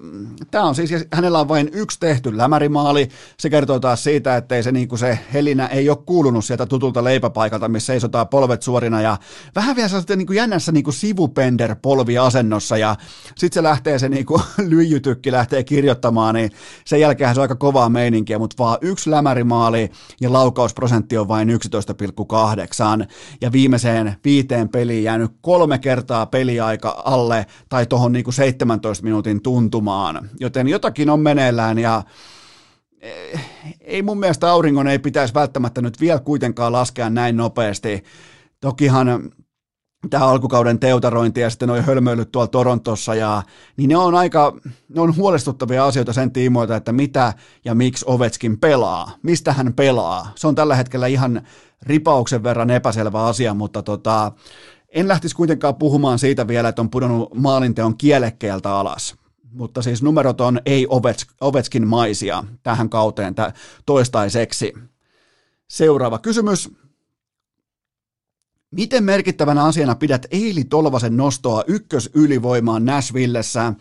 tämä 0.50 0.64
on 0.64 0.74
siis, 0.74 0.90
hänellä 1.12 1.40
on 1.40 1.48
vain 1.48 1.70
yksi 1.72 2.00
tehty 2.00 2.36
lämärimaali, 2.36 3.08
se 3.38 3.50
kertoo 3.50 3.80
taas 3.80 4.04
siitä, 4.04 4.36
että 4.36 4.56
ei 4.56 4.62
se, 4.62 4.72
niin 4.72 4.88
kuin 4.88 4.98
se 4.98 5.18
helinä 5.32 5.66
ei 5.66 5.90
ole 5.90 5.98
kuulunut 6.06 6.44
sieltä 6.44 6.66
tutulta 6.66 7.04
leipäpaikalta, 7.04 7.68
missä 7.68 7.86
seisotaan 7.86 8.28
polvet 8.28 8.62
suorina. 8.62 9.00
Ja 9.00 9.16
vähän 9.54 9.76
vielä 9.76 9.88
sellaista 9.88 10.16
niin 10.16 10.34
jännässä 10.34 10.72
niin 10.72 10.84
kuin 10.84 10.94
sivupender 10.94 11.76
polviasennossa 11.82 12.76
ja 12.76 12.96
sitten 13.36 13.54
se 13.54 13.62
lähtee 13.62 13.98
se 13.98 14.08
niin 14.08 14.26
kuin 14.26 14.42
lyijytykki 14.68 15.32
lähtee 15.32 15.64
kirjoittamaan, 15.64 16.34
niin 16.34 16.50
sen 16.84 17.00
jälkeen 17.00 17.34
se 17.34 17.40
on 17.40 17.42
aika 17.42 17.54
kovaa 17.54 17.88
meininkiä, 17.88 18.38
mutta 18.38 18.56
vaan 18.58 18.78
yksi 18.80 19.10
lämärimaali 19.10 19.90
ja 20.20 20.32
laukausprosentti 20.32 21.18
on 21.18 21.28
vain 21.28 21.48
11,8 21.48 23.06
ja 23.40 23.52
viimeiseen 23.52 24.16
viiteen 24.24 24.68
peliin 24.68 25.04
jäänyt 25.04 25.30
kolme 25.40 25.78
kertaa 25.78 26.26
peliä 26.26 26.71
aika 26.72 27.02
alle 27.04 27.46
tai 27.68 27.86
tuohon 27.86 28.12
niin 28.12 28.32
17 28.32 29.04
minuutin 29.04 29.42
tuntumaan. 29.42 30.28
Joten 30.40 30.68
jotakin 30.68 31.10
on 31.10 31.20
meneillään 31.20 31.78
ja 31.78 32.02
eh, 33.00 33.40
ei 33.80 34.02
mun 34.02 34.18
mielestä 34.18 34.50
auringon 34.50 34.88
ei 34.88 34.98
pitäisi 34.98 35.34
välttämättä 35.34 35.82
nyt 35.82 36.00
vielä 36.00 36.20
kuitenkaan 36.20 36.72
laskea 36.72 37.10
näin 37.10 37.36
nopeasti. 37.36 38.04
Tokihan 38.60 39.32
tämä 40.10 40.26
alkukauden 40.26 40.78
teutarointi 40.78 41.40
ja 41.40 41.50
sitten 41.50 41.68
noin 41.68 41.84
hölmöilyt 41.84 42.32
tuolla 42.32 42.48
Torontossa, 42.48 43.14
ja, 43.14 43.42
niin 43.76 43.88
ne 43.88 43.96
on 43.96 44.14
aika, 44.14 44.56
ne 44.94 45.00
on 45.00 45.16
huolestuttavia 45.16 45.86
asioita 45.86 46.12
sen 46.12 46.32
tiimoilta, 46.32 46.76
että 46.76 46.92
mitä 46.92 47.32
ja 47.64 47.74
miksi 47.74 48.04
Ovetskin 48.08 48.58
pelaa, 48.58 49.10
mistä 49.22 49.52
hän 49.52 49.74
pelaa. 49.74 50.32
Se 50.34 50.46
on 50.46 50.54
tällä 50.54 50.76
hetkellä 50.76 51.06
ihan 51.06 51.42
ripauksen 51.82 52.42
verran 52.42 52.70
epäselvä 52.70 53.24
asia, 53.24 53.54
mutta 53.54 53.82
tota, 53.82 54.32
en 54.92 55.08
lähtisi 55.08 55.36
kuitenkaan 55.36 55.74
puhumaan 55.74 56.18
siitä 56.18 56.48
vielä, 56.48 56.68
että 56.68 56.82
on 56.82 56.90
pudonnut 56.90 57.34
maalinteon 57.34 57.96
kielekkeeltä 57.96 58.70
alas. 58.70 59.14
Mutta 59.52 59.82
siis 59.82 60.02
numerot 60.02 60.40
on 60.40 60.60
ei 60.66 60.86
Ovetskin 61.40 61.88
maisia 61.88 62.44
tähän 62.62 62.88
kauteen 62.88 63.34
toistaiseksi. 63.86 64.72
Seuraava 65.68 66.18
kysymys. 66.18 66.70
Miten 68.72 69.04
merkittävänä 69.04 69.64
asiana 69.64 69.94
pidät 69.94 70.26
Eili 70.30 70.64
Tolvasen 70.64 71.16
nostoa 71.16 71.64
ykkösylivoimaan 71.66 72.84
Nashvillessä? 72.84 73.72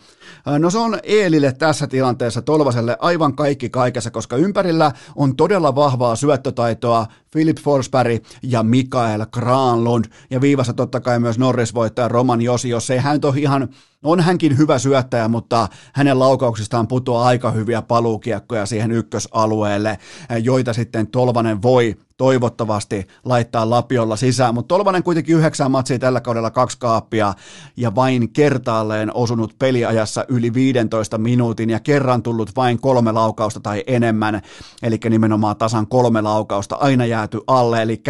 No 0.58 0.70
se 0.70 0.78
on 0.78 0.98
Eelille 1.02 1.52
tässä 1.52 1.86
tilanteessa 1.86 2.42
Tolvaselle 2.42 2.96
aivan 3.00 3.36
kaikki 3.36 3.70
kaikessa, 3.70 4.10
koska 4.10 4.36
ympärillä 4.36 4.92
on 5.16 5.36
todella 5.36 5.74
vahvaa 5.74 6.16
syöttötaitoa 6.16 7.06
Philip 7.30 7.56
Forsberg 7.58 8.24
ja 8.42 8.62
Mikael 8.62 9.26
Granlund 9.32 10.04
ja 10.30 10.40
viivassa 10.40 10.72
totta 10.72 11.00
kai 11.00 11.20
myös 11.20 11.38
Norris-voittaja 11.38 12.08
Roman 12.08 12.42
Josi, 12.42 12.68
jos 12.68 12.90
ei 12.90 12.98
hän 12.98 13.20
ole 13.24 13.38
ihan 13.38 13.68
on 14.02 14.20
hänkin 14.20 14.58
hyvä 14.58 14.78
syöttäjä, 14.78 15.28
mutta 15.28 15.68
hänen 15.92 16.18
laukauksistaan 16.18 16.88
putoaa 16.88 17.26
aika 17.26 17.50
hyviä 17.50 17.82
paluukiekkoja 17.82 18.66
siihen 18.66 18.92
ykkösalueelle, 18.92 19.98
joita 20.42 20.72
sitten 20.72 21.06
Tolvanen 21.06 21.62
voi 21.62 21.96
toivottavasti 22.16 23.06
laittaa 23.24 23.70
lapiolla 23.70 24.16
sisään, 24.16 24.54
mutta 24.54 24.68
Tolvanen 24.68 25.02
kuitenkin 25.02 25.36
yhdeksän 25.36 25.70
matsia 25.70 25.98
tällä 25.98 26.20
kaudella 26.20 26.50
kaksi 26.50 26.78
kaappia 26.78 27.34
ja 27.76 27.94
vain 27.94 28.32
kertaalleen 28.32 29.14
osunut 29.14 29.58
peliajassa 29.58 30.24
yli 30.28 30.54
15 30.54 31.18
minuutin 31.18 31.70
ja 31.70 31.80
kerran 31.80 32.22
tullut 32.22 32.50
vain 32.56 32.80
kolme 32.80 33.12
laukausta 33.12 33.60
tai 33.60 33.84
enemmän, 33.86 34.42
eli 34.82 35.00
nimenomaan 35.10 35.56
tasan 35.56 35.86
kolme 35.86 36.20
laukausta 36.20 36.76
aina 36.76 37.06
jääty 37.06 37.40
alle, 37.46 37.82
eli 37.82 38.02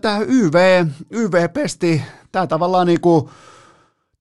tämä 0.00 0.18
YV, 0.26 0.86
YV-pesti, 1.10 2.02
tämä 2.32 2.46
tavallaan 2.46 2.86
niin 2.86 3.00
kuin 3.00 3.28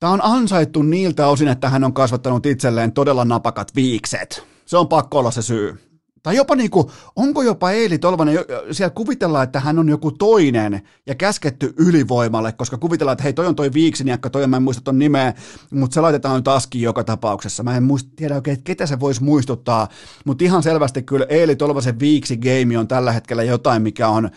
Tämä 0.04 0.14
on 0.14 0.24
ansaittu 0.24 0.82
niiltä 0.82 1.28
osin, 1.28 1.48
että 1.48 1.70
hän 1.70 1.84
on 1.84 1.94
kasvattanut 1.94 2.46
itselleen 2.46 2.92
todella 2.92 3.26
napakat 3.26 3.76
viikset. 3.76 4.44
Se 4.66 4.78
on 4.78 4.88
pakko 4.88 5.20
olla 5.20 5.32
se 5.32 5.42
syy. 5.42 5.80
Tai 6.24 6.36
jopa 6.36 6.56
niin 6.56 6.70
kuin, 6.70 6.88
onko 7.16 7.42
jopa 7.42 7.72
Eili 7.72 7.98
Tolvanen, 7.98 8.40
siellä 8.72 8.90
kuvitellaan, 8.90 9.44
että 9.44 9.60
hän 9.60 9.80
on 9.80 9.90
joku 9.90 10.12
toinen 10.12 10.82
ja 11.06 11.16
käsketty 11.16 11.74
ylivoimalle, 11.78 12.52
koska 12.52 12.78
kuvitellaan, 12.78 13.14
että 13.14 13.24
hei 13.24 13.34
toi 13.34 13.48
on 13.48 13.56
toi 13.56 13.74
viiksiniakka, 13.74 14.30
toi 14.30 14.48
mä 14.48 14.58
en 14.58 14.64
muista 14.64 14.84
ton 14.84 15.00
nimeä, 15.00 15.34
mutta 15.72 15.94
se 15.94 16.02
laitetaan 16.02 16.44
askiin 16.46 16.84
joka 16.84 17.04
tapauksessa. 17.04 17.64
Mä 17.64 17.78
en 17.78 17.84
muista, 17.84 18.10
tiedä 18.16 18.36
oikein, 18.36 18.54
että 18.54 18.64
ketä 18.64 18.86
se 18.86 19.00
voisi 19.00 19.24
muistuttaa, 19.24 19.88
mutta 20.26 20.44
ihan 20.44 20.64
selvästi 20.64 21.04
kyllä 21.04 21.26
Eili 21.30 21.56
Tolvasen 21.56 22.00
viiksi 22.00 22.38
game 22.38 22.78
on 22.78 22.88
tällä 22.88 23.12
hetkellä 23.12 23.44
jotain, 23.44 23.82
mikä 23.82 24.08
on 24.08 24.30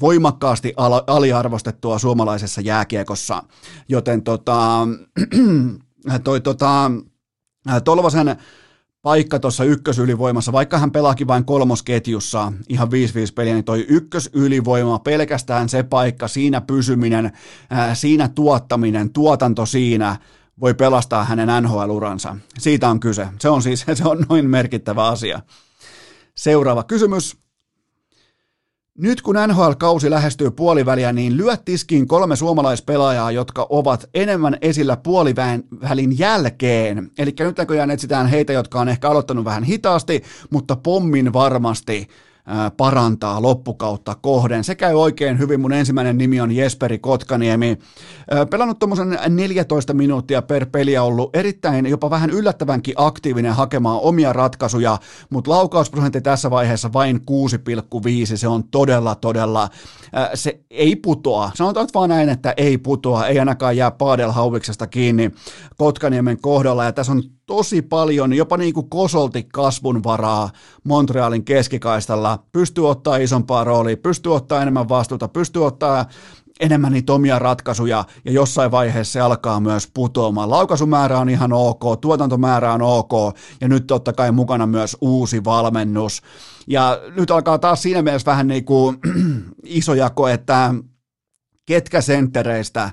voimakkaasti 0.00 0.74
al- 0.76 1.02
aliarvostettua 1.06 1.98
suomalaisessa 1.98 2.60
jääkiekossa, 2.60 3.42
joten 3.88 4.22
tota, 4.22 4.88
toi 6.24 6.40
tota, 6.40 6.90
Tolvasen 7.84 8.36
paikka 9.02 9.38
tuossa 9.38 9.64
ykkösylivoimassa, 9.64 10.52
vaikka 10.52 10.78
hän 10.78 10.90
pelaakin 10.90 11.26
vain 11.26 11.44
kolmosketjussa 11.44 12.52
ihan 12.68 12.88
5-5 12.88 12.90
peliä, 13.34 13.54
niin 13.54 13.64
toi 13.64 13.86
ykkösylivoima, 13.88 14.98
pelkästään 14.98 15.68
se 15.68 15.82
paikka, 15.82 16.28
siinä 16.28 16.60
pysyminen, 16.60 17.32
ää, 17.70 17.94
siinä 17.94 18.28
tuottaminen, 18.28 19.12
tuotanto 19.12 19.66
siinä, 19.66 20.16
voi 20.60 20.74
pelastaa 20.74 21.24
hänen 21.24 21.48
NHL-uransa. 21.62 22.36
Siitä 22.58 22.88
on 22.88 23.00
kyse. 23.00 23.28
Se 23.40 23.48
on 23.48 23.62
siis 23.62 23.86
se 23.94 24.08
on 24.08 24.26
noin 24.28 24.50
merkittävä 24.50 25.06
asia. 25.06 25.40
Seuraava 26.34 26.82
kysymys. 26.82 27.36
Nyt 29.00 29.22
kun 29.22 29.36
NHL-kausi 29.48 30.10
lähestyy 30.10 30.50
puoliväliä, 30.50 31.12
niin 31.12 31.36
lyöt 31.36 31.64
tiskiin 31.64 32.08
kolme 32.08 32.36
suomalaispelaajaa, 32.36 33.30
jotka 33.30 33.66
ovat 33.70 34.08
enemmän 34.14 34.58
esillä 34.60 34.96
puolivälin 34.96 36.18
jälkeen. 36.18 37.10
Eli 37.18 37.34
nyt 37.38 37.58
näköjään 37.58 37.90
etsitään 37.90 38.26
heitä, 38.26 38.52
jotka 38.52 38.80
on 38.80 38.88
ehkä 38.88 39.10
aloittanut 39.10 39.44
vähän 39.44 39.64
hitaasti, 39.64 40.22
mutta 40.50 40.76
pommin 40.76 41.32
varmasti 41.32 42.08
parantaa 42.76 43.42
loppukautta 43.42 44.14
kohden. 44.14 44.64
Se 44.64 44.74
käy 44.74 44.94
oikein 44.94 45.38
hyvin. 45.38 45.60
Mun 45.60 45.72
ensimmäinen 45.72 46.18
nimi 46.18 46.40
on 46.40 46.52
Jesperi 46.52 46.98
Kotkaniemi. 46.98 47.78
Pelannut 48.50 48.78
tuommoisen 48.78 49.18
14 49.28 49.94
minuuttia 49.94 50.42
per 50.42 50.66
peli 50.66 50.98
ollut 50.98 51.36
erittäin 51.36 51.86
jopa 51.86 52.10
vähän 52.10 52.30
yllättävänkin 52.30 52.94
aktiivinen 52.96 53.52
hakemaan 53.52 54.00
omia 54.00 54.32
ratkaisuja, 54.32 54.98
mutta 55.30 55.50
laukausprosentti 55.50 56.20
tässä 56.20 56.50
vaiheessa 56.50 56.92
vain 56.92 57.20
6,5. 58.30 58.36
Se 58.36 58.48
on 58.48 58.64
todella, 58.64 59.14
todella, 59.14 59.68
se 60.34 60.60
ei 60.70 60.96
putoa. 60.96 61.50
Sanotaan 61.54 61.88
vaan 61.94 62.08
näin, 62.08 62.28
että 62.28 62.54
ei 62.56 62.78
putoa, 62.78 63.26
ei 63.26 63.38
ainakaan 63.38 63.76
jää 63.76 63.90
Paadelhauviksesta 63.90 64.86
kiinni 64.86 65.30
Kotkaniemen 65.76 66.40
kohdalla. 66.40 66.84
Ja 66.84 66.92
tässä 66.92 67.12
on 67.12 67.22
tosi 67.48 67.82
paljon, 67.82 68.32
jopa 68.32 68.56
niin 68.56 68.74
kuin 68.74 68.90
kosolti 68.90 69.42
kasvun 69.52 70.04
varaa 70.04 70.50
Montrealin 70.84 71.44
keskikaistalla. 71.44 72.44
Pystyy 72.52 72.88
ottaa 72.88 73.16
isompaa 73.16 73.64
roolia, 73.64 73.96
pystyy 73.96 74.34
ottaa 74.34 74.62
enemmän 74.62 74.88
vastuuta, 74.88 75.28
pystyy 75.28 75.66
ottaa 75.66 76.06
enemmän 76.60 76.92
niitä 76.92 77.12
omia 77.12 77.38
ratkaisuja 77.38 78.04
ja 78.24 78.32
jossain 78.32 78.70
vaiheessa 78.70 79.12
se 79.12 79.20
alkaa 79.20 79.60
myös 79.60 79.90
putoamaan. 79.94 80.50
Laukaisumäärä 80.50 81.18
on 81.18 81.28
ihan 81.28 81.52
ok, 81.52 82.00
tuotantomäärä 82.00 82.72
on 82.72 82.82
ok 82.82 83.12
ja 83.60 83.68
nyt 83.68 83.86
totta 83.86 84.12
kai 84.12 84.32
mukana 84.32 84.66
myös 84.66 84.96
uusi 85.00 85.44
valmennus. 85.44 86.22
Ja 86.66 87.00
nyt 87.16 87.30
alkaa 87.30 87.58
taas 87.58 87.82
siinä 87.82 88.02
mielessä 88.02 88.30
vähän 88.30 88.48
niin 88.48 88.64
kuin 88.64 88.96
iso 89.64 89.94
jako, 89.94 90.28
että 90.28 90.74
ketkä 91.66 92.00
senttereistä 92.00 92.90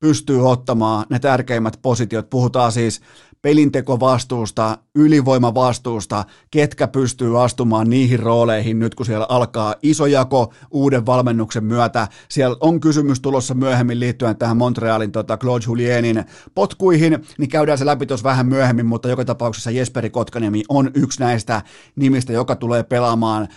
pystyy 0.00 0.48
ottamaan 0.48 1.06
ne 1.10 1.18
tärkeimmät 1.18 1.78
positiot. 1.82 2.30
Puhutaan 2.30 2.72
siis 2.72 3.00
pelintekovastuusta, 3.42 4.78
ylivoimavastuusta, 4.94 6.24
ketkä 6.50 6.88
pystyy 6.88 7.44
astumaan 7.44 7.90
niihin 7.90 8.20
rooleihin 8.20 8.78
nyt, 8.78 8.94
kun 8.94 9.06
siellä 9.06 9.26
alkaa 9.28 9.74
iso 9.82 10.06
jako 10.06 10.52
uuden 10.70 11.06
valmennuksen 11.06 11.64
myötä. 11.64 12.08
Siellä 12.28 12.56
on 12.60 12.80
kysymys 12.80 13.20
tulossa 13.20 13.54
myöhemmin 13.54 14.00
liittyen 14.00 14.36
tähän 14.36 14.56
Montrealin 14.56 15.12
tota, 15.12 15.36
Claude 15.36 15.64
Julienin 15.66 16.24
potkuihin, 16.54 17.26
niin 17.38 17.48
käydään 17.48 17.78
se 17.78 17.86
läpi 17.86 18.06
tuossa 18.06 18.28
vähän 18.28 18.46
myöhemmin, 18.46 18.86
mutta 18.86 19.08
joka 19.08 19.24
tapauksessa 19.24 19.70
Jesperi 19.70 20.10
Kotkaniemi 20.10 20.62
on 20.68 20.90
yksi 20.94 21.20
näistä 21.20 21.62
nimistä, 21.96 22.32
joka 22.32 22.56
tulee 22.56 22.82
pelaamaan 22.82 23.48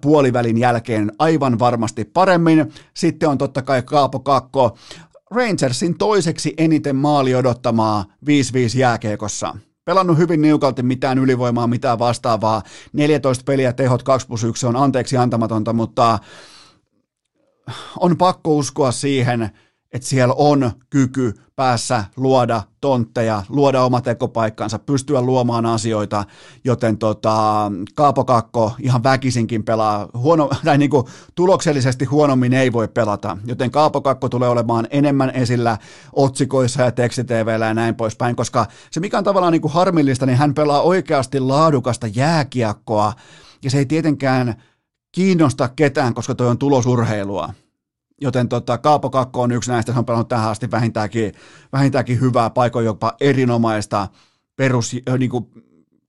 puolivälin 0.00 0.58
jälkeen 0.58 1.12
aivan 1.18 1.58
varmasti 1.58 2.04
paremmin. 2.04 2.72
Sitten 2.94 3.28
on 3.28 3.38
totta 3.38 3.62
kai 3.62 3.82
Kaapo 3.82 4.20
Kakko, 4.20 4.76
Rangersin 5.30 5.98
toiseksi 5.98 6.54
eniten 6.58 6.96
maali 6.96 7.34
odottamaa 7.34 8.04
5-5 8.26 8.28
jääkeekossa. 8.78 9.54
Pelannut 9.84 10.18
hyvin 10.18 10.42
niukalti, 10.42 10.82
mitään 10.82 11.18
ylivoimaa, 11.18 11.66
mitään 11.66 11.98
vastaavaa. 11.98 12.62
14 12.92 13.44
peliä, 13.44 13.72
tehot 13.72 14.02
2 14.02 14.26
plus 14.26 14.44
1 14.44 14.66
on 14.66 14.76
anteeksi 14.76 15.16
antamatonta, 15.16 15.72
mutta 15.72 16.18
on 18.00 18.16
pakko 18.16 18.56
uskoa 18.56 18.92
siihen, 18.92 19.50
että 19.94 20.08
siellä 20.08 20.34
on 20.38 20.70
kyky 20.90 21.34
päässä 21.56 22.04
luoda 22.16 22.62
tontteja, 22.80 23.42
luoda 23.48 23.82
oma 23.82 24.00
tekopaikkansa, 24.00 24.78
pystyä 24.78 25.22
luomaan 25.22 25.66
asioita, 25.66 26.24
joten 26.64 26.98
tota, 26.98 27.70
Kaapo 27.94 28.24
Kakko 28.24 28.72
ihan 28.80 29.02
väkisinkin 29.02 29.64
pelaa, 29.64 30.08
huono, 30.14 30.50
tai 30.64 30.78
niin 30.78 30.90
kuin 30.90 31.06
tuloksellisesti 31.34 32.04
huonommin 32.04 32.52
ei 32.52 32.72
voi 32.72 32.88
pelata, 32.88 33.38
joten 33.46 33.70
Kaapo 33.70 34.00
Kakko 34.00 34.28
tulee 34.28 34.48
olemaan 34.48 34.86
enemmän 34.90 35.30
esillä 35.30 35.78
otsikoissa 36.12 36.82
ja 36.82 36.92
tekstitvllä 36.92 37.66
ja 37.66 37.74
näin 37.74 37.94
poispäin, 37.94 38.36
koska 38.36 38.66
se 38.90 39.00
mikä 39.00 39.18
on 39.18 39.24
tavallaan 39.24 39.52
niin 39.52 39.62
kuin 39.62 39.72
harmillista, 39.72 40.26
niin 40.26 40.38
hän 40.38 40.54
pelaa 40.54 40.80
oikeasti 40.80 41.40
laadukasta 41.40 42.06
jääkiekkoa, 42.06 43.12
ja 43.64 43.70
se 43.70 43.78
ei 43.78 43.86
tietenkään 43.86 44.62
kiinnosta 45.12 45.68
ketään, 45.68 46.14
koska 46.14 46.34
toi 46.34 46.48
on 46.48 46.58
tulosurheilua 46.58 47.54
Joten 48.24 48.48
tota, 48.48 48.78
Kaapo 48.78 49.10
Kakko 49.10 49.42
on 49.42 49.52
yksi 49.52 49.70
näistä, 49.70 49.92
se 49.92 49.98
on 49.98 50.04
pelannut 50.04 50.28
tähän 50.28 50.50
asti 50.50 50.70
vähintäänkin, 50.70 51.32
vähintäänkin 51.72 52.20
hyvää, 52.20 52.50
paikoin 52.50 52.86
jopa 52.86 53.12
erinomaista 53.20 54.08
perus, 54.56 54.96
niin 55.18 55.30
kuin, 55.30 55.46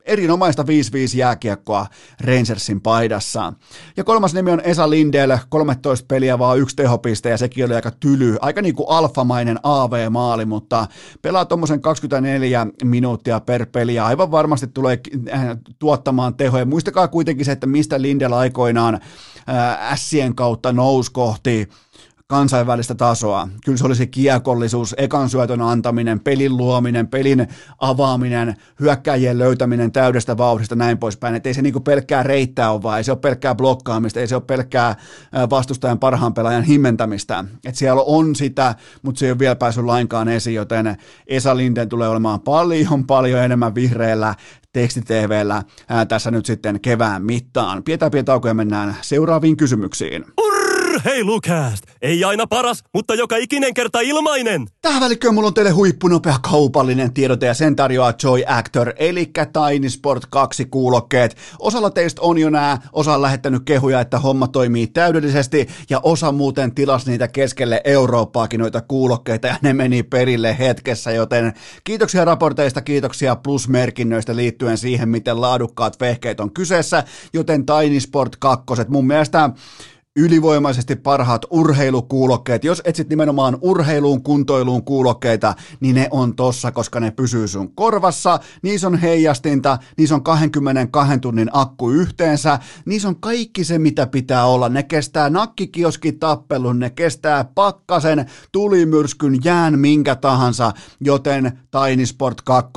erinomaista 0.06 0.64
5-5 0.64 0.66
jääkiekkoa 1.18 1.88
Rangersin 2.22 2.82
paidassa. 2.82 3.54
Ja 3.98 4.04
kolmas 4.04 4.34
nimi 4.34 4.52
on 4.52 4.62
Esa 4.62 4.90
Lindell, 4.90 5.38
13 5.50 6.06
peliä, 6.08 6.40
vaan 6.40 6.60
yksi 6.60 6.76
tehopiste 6.76 7.30
ja 7.30 7.38
sekin 7.38 7.66
oli 7.66 7.76
aika 7.76 7.92
tyly, 7.92 8.38
aika 8.42 8.62
niin 8.62 8.76
kuin 8.76 8.90
alfamainen 8.90 9.60
AV-maali, 9.64 10.46
mutta 10.46 10.88
pelaa 11.22 11.46
tuommoisen 11.46 11.82
24 11.82 12.68
minuuttia 12.84 13.40
per 13.40 13.66
peli 13.66 13.96
ja 13.96 14.06
aivan 14.06 14.32
varmasti 14.32 14.68
tulee 14.68 15.00
äh, 15.34 15.48
tuottamaan 15.80 16.36
tehoja. 16.36 16.66
Muistakaa 16.66 17.08
kuitenkin 17.08 17.46
se, 17.46 17.52
että 17.52 17.68
mistä 17.68 18.02
Lindell 18.02 18.34
aikoinaan 18.34 18.94
äh, 18.94 20.00
Sien 20.00 20.36
kautta 20.36 20.74
nousi 20.74 21.12
kohti 21.12 21.70
kansainvälistä 22.28 22.96
tasoa. 22.96 23.48
Kyllä 23.66 23.78
se 23.78 23.86
olisi 23.86 24.08
kiekollisuus, 24.08 24.96
ekan 24.98 25.30
syötön 25.30 25.62
antaminen, 25.62 26.20
pelin 26.20 26.58
luominen, 26.58 27.08
pelin 27.08 27.48
avaaminen, 27.80 28.56
hyökkäjien 28.80 29.38
löytäminen 29.38 29.92
täydestä 29.92 30.38
vauhdista, 30.38 30.76
näin 30.76 30.98
poispäin. 30.98 31.36
Että 31.36 31.50
ei 31.50 31.54
se 31.54 31.62
niinku 31.62 31.80
pelkkää 31.80 32.24
reittää 32.24 32.72
ole 32.72 32.84
vaan, 32.84 32.98
ei 32.98 33.04
se 33.04 33.12
ole 33.12 33.20
pelkkää 33.20 33.56
blokkaamista, 33.56 34.20
ei 34.20 34.28
se 34.28 34.36
ole 34.36 34.44
pelkkää 34.48 34.96
vastustajan 35.50 36.00
parhaan 36.00 36.34
pelaajan 36.34 36.64
himmentämistä. 36.64 37.46
Että 37.66 37.80
siellä 37.80 38.02
on 38.06 38.36
sitä, 38.36 38.76
mutta 39.02 39.20
se 39.20 39.26
ei 39.26 39.32
ole 39.32 39.40
vielä 39.40 39.56
päässyt 39.56 39.86
lainkaan 39.86 40.28
esiin, 40.28 40.56
joten 40.56 40.98
Esa 41.28 41.58
Linden 41.58 41.90
tulee 41.90 42.08
olemaan 42.10 42.42
paljon, 42.42 43.08
paljon 43.08 43.44
enemmän 43.44 43.76
vihreällä 43.76 44.36
tekstitvllä 44.74 45.64
tässä 46.08 46.32
nyt 46.32 46.46
sitten 46.46 46.82
kevään 46.82 47.26
mittaan. 47.26 47.84
Pidetään 47.84 48.12
pieni 48.12 48.26
tauko 48.26 48.48
ja 48.48 48.54
mennään 48.54 48.96
seuraaviin 49.02 49.58
kysymyksiin. 49.58 50.26
Urheilukääst! 50.96 51.84
Ei 52.02 52.24
aina 52.24 52.48
paras, 52.48 52.84
mutta 52.94 53.16
joka 53.16 53.36
ikinen 53.36 53.74
kerta 53.74 54.00
ilmainen! 54.00 54.68
Tähän 54.82 55.02
välikköön 55.02 55.34
mulla 55.34 55.48
on 55.48 55.54
teille 55.54 55.72
huippunopea 55.72 56.36
kaupallinen 56.42 57.14
tiedote 57.14 57.46
ja 57.46 57.54
sen 57.54 57.76
tarjoaa 57.76 58.14
Joy 58.24 58.44
Actor, 58.48 58.94
eli 59.00 59.32
Tiny 59.54 59.90
Sport 59.90 60.26
2 60.26 60.66
kuulokkeet. 60.66 61.38
Osalla 61.60 61.90
teistä 61.90 62.22
on 62.22 62.38
jo 62.38 62.50
nää, 62.50 62.82
osa 62.94 63.14
on 63.14 63.22
lähettänyt 63.22 63.62
kehuja, 63.66 64.00
että 64.00 64.20
homma 64.20 64.48
toimii 64.48 64.88
täydellisesti 64.88 65.68
ja 65.90 66.00
osa 66.04 66.32
muuten 66.32 66.76
tilas 66.76 67.06
niitä 67.06 67.28
keskelle 67.28 67.82
Eurooppaakin 67.84 68.60
noita 68.60 68.82
kuulokkeita 68.82 69.48
ja 69.48 69.56
ne 69.62 69.74
meni 69.74 70.04
perille 70.04 70.56
hetkessä, 70.60 71.12
joten 71.12 71.54
kiitoksia 71.84 72.26
raporteista, 72.26 72.82
kiitoksia 72.82 73.36
plusmerkinnöistä 73.36 74.36
liittyen 74.36 74.78
siihen, 74.78 75.10
miten 75.10 75.42
laadukkaat 75.42 76.00
vehkeet 76.00 76.40
on 76.40 76.54
kyseessä, 76.54 77.04
joten 77.34 77.66
Tiny 77.66 78.00
Sport 78.00 78.36
2, 78.36 78.66
mun 78.88 79.08
mielestä 79.08 79.50
ylivoimaisesti 80.16 80.96
parhaat 80.96 81.46
urheilukuulokkeet. 81.50 82.64
Jos 82.64 82.82
etsit 82.86 83.10
nimenomaan 83.10 83.58
urheiluun, 83.62 84.24
kuntoiluun 84.24 84.84
kuulokkeita, 84.86 85.54
niin 85.80 85.96
ne 85.96 86.08
on 86.12 86.36
tossa, 86.36 86.72
koska 86.72 87.00
ne 87.00 87.12
pysyy 87.12 87.48
sun 87.48 87.76
korvassa. 87.76 88.40
Niissä 88.62 88.88
on 88.88 88.98
heijastinta, 88.98 89.78
niissä 89.98 90.16
on 90.16 90.24
22 90.24 91.20
tunnin 91.20 91.50
akku 91.54 91.90
yhteensä, 91.90 92.60
niissä 92.86 93.08
on 93.08 93.20
kaikki 93.20 93.64
se, 93.64 93.80
mitä 93.80 94.08
pitää 94.08 94.46
olla. 94.46 94.70
Ne 94.70 94.84
kestää 94.84 95.30
nakkikioskitappelun, 95.30 96.80
ne 96.80 96.90
kestää 96.90 97.46
pakkasen, 97.56 98.26
tulimyrskyn, 98.52 99.40
jään, 99.44 99.80
minkä 99.80 100.16
tahansa, 100.16 100.72
joten 101.02 101.60
Tiny 101.72 102.06
Sport 102.06 102.42
2, 102.42 102.72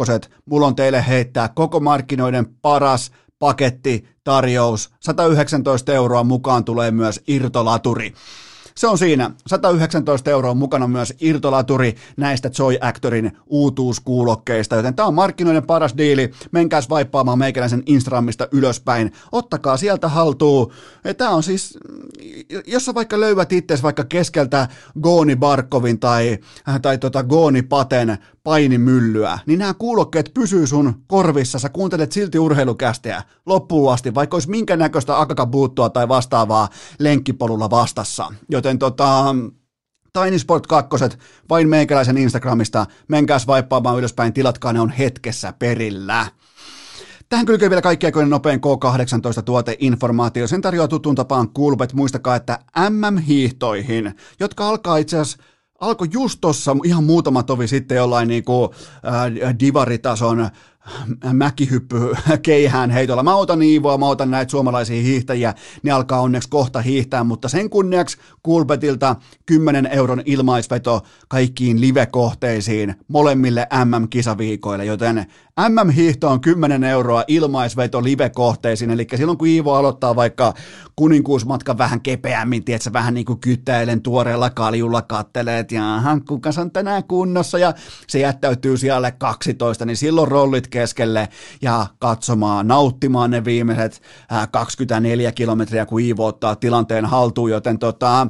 mulla 0.45 0.67
on 0.67 0.77
teille 0.77 1.05
heittää 1.09 1.49
koko 1.49 1.81
markkinoiden 1.81 2.47
paras 2.63 3.11
paketti, 3.39 4.09
tarjous, 4.25 4.91
119 5.01 5.93
euroa 5.93 6.25
mukaan 6.25 6.65
tulee 6.65 6.91
myös 6.91 7.21
irtolaturi. 7.27 8.15
Se 8.79 8.87
on 8.87 8.99
siinä. 8.99 9.31
119 9.47 10.31
euroa 10.31 10.55
mukana 10.55 10.89
myös 10.89 11.15
irtolaturi 11.21 11.95
näistä 12.17 12.51
Joy 12.59 12.77
Actorin 12.81 13.33
uutuuskuulokkeista, 13.47 14.77
joten 14.77 14.95
tämä 14.95 15.07
on 15.07 15.15
markkinoiden 15.15 15.67
paras 15.67 15.95
diili. 15.97 16.31
Menkääs 16.53 16.89
vaippaamaan 16.89 17.39
meikäläisen 17.39 17.83
Instagramista 17.87 18.49
ylöspäin. 18.53 19.13
Ottakaa 19.33 19.77
sieltä 19.77 20.09
haltuun. 20.09 20.73
Tämä 21.17 21.31
on 21.31 21.43
siis, 21.43 21.79
jos 22.67 22.85
sä 22.85 22.95
vaikka 22.95 23.21
löydät 23.21 23.53
itse 23.53 23.79
vaikka 23.83 24.05
keskeltä 24.05 24.69
Gooni 25.03 25.37
Barkovin 25.37 26.01
tai, 26.01 26.39
tai 26.83 26.99
tota 26.99 27.23
Gooni 27.23 27.63
Paten 27.63 28.19
painimyllyä, 28.49 29.39
niin 29.47 29.59
nämä 29.59 29.75
kuulokkeet 29.75 30.31
pysyy 30.35 30.67
sun 30.67 30.95
korvissa, 31.07 31.59
sä 31.59 31.69
kuuntelet 31.69 32.13
silti 32.13 32.39
urheilukästeä 32.39 33.23
loppuun 33.47 33.93
asti, 33.93 34.15
vaikka 34.15 34.37
olisi 34.37 34.51
minkä 34.51 34.77
näköistä 34.77 35.21
akakabuuttua 35.21 35.91
tai 35.91 36.09
vastaavaa 36.09 36.69
lenkkipolulla 36.99 37.71
vastassa. 37.71 38.35
Joten 38.49 38.79
tota, 38.79 39.35
Tiny 40.13 40.39
Sport 40.39 40.67
2, 40.67 40.97
vain 41.51 41.69
meikäläisen 41.69 42.19
Instagramista, 42.19 42.87
menkääs 43.09 43.47
vaippaamaan 43.47 43.99
ylöspäin, 43.99 44.33
tilatkaa 44.33 44.73
ne 44.73 44.81
on 44.81 44.91
hetkessä 44.91 45.53
perillä. 45.59 46.27
Tähän 47.29 47.47
kylkee 47.47 47.71
vielä 47.71 47.83
kaikkien 47.83 48.13
nopein 48.29 48.61
K18-tuoteinformaatio. 48.61 50.47
Sen 50.47 50.63
tarjoaa 50.63 50.89
tuttuun 50.89 51.15
tapaan 51.15 51.49
Coolbet. 51.49 51.93
Muistakaa, 51.93 52.37
että 52.37 52.59
MM-hiihtoihin, 52.91 54.15
jotka 54.41 54.69
alkaa 54.69 54.97
itse 54.97 55.19
asiassa 55.19 55.43
alkoi 55.81 56.09
just 56.13 56.41
tuossa 56.41 56.77
ihan 56.85 57.05
muutama 57.05 57.43
tovi 57.43 57.69
sitten 57.69 57.97
jollain 57.97 58.29
niinku, 58.29 58.75
äh, 59.45 59.55
divaritason 59.61 60.51
mäkihyppy 61.33 62.15
keihään 62.43 62.91
heitolla. 62.91 63.23
Mä 63.23 63.35
otan 63.35 63.63
Iivoa, 63.63 63.99
mä 63.99 64.09
otan 64.09 64.31
näitä 64.31 64.51
suomalaisia 64.51 65.03
hiihtäjiä, 65.03 65.55
ne 65.83 65.91
alkaa 65.91 66.21
onneksi 66.21 66.49
kohta 66.49 66.81
hiihtää, 66.81 67.25
mutta 67.25 67.49
sen 67.49 67.71
kunniaksi 67.71 68.19
Coolbetilta 68.47 69.17
10 69.47 69.87
euron 69.87 70.23
ilmaisveto 70.25 71.03
kaikkiin 71.29 71.81
live-kohteisiin 71.81 72.95
molemmille 73.09 73.67
MM-kisaviikoille, 73.85 74.85
joten 74.85 75.27
MM-hiihto 75.69 76.29
on 76.29 76.41
10 76.41 76.85
euroa 76.85 77.25
ilmaisveto 77.29 78.05
live-kohteisiin, 78.05 78.91
eli 78.91 79.07
silloin 79.17 79.39
kun 79.39 79.49
Iivo 79.49 79.75
aloittaa 79.75 80.17
vaikka 80.17 80.55
kuninkuusmatka 80.97 81.79
vähän 81.79 82.01
kepeämmin, 82.01 82.65
tiedätkö, 82.65 82.93
vähän 82.93 83.15
niin 83.15 83.27
kuin 83.27 83.41
kyttäilen 83.41 84.03
tuoreella 84.03 84.51
kaljulla 84.51 85.03
kattelee, 85.03 85.59
että 85.59 85.75
jaha, 85.75 86.21
kuka 86.29 86.51
on 86.59 86.71
tänään 86.71 87.05
kunnossa, 87.05 87.59
ja 87.59 87.75
se 88.09 88.19
jättäytyy 88.19 88.77
siellä 88.77 89.11
12, 89.11 89.85
niin 89.85 89.97
silloin 89.97 90.29
rollit 90.29 90.69
keskelle 90.79 91.29
ja 91.63 91.87
katsomaan, 91.99 92.69
nauttimaan 92.69 93.31
ne 93.31 93.45
viimeiset 93.45 94.03
24 94.51 95.33
kilometriä, 95.33 95.87
kun 95.87 96.01
Iivo 96.01 96.27
ottaa 96.27 96.57
tilanteen 96.57 97.07
haltuun, 97.07 97.51
joten 97.51 97.79
tota, 97.79 98.27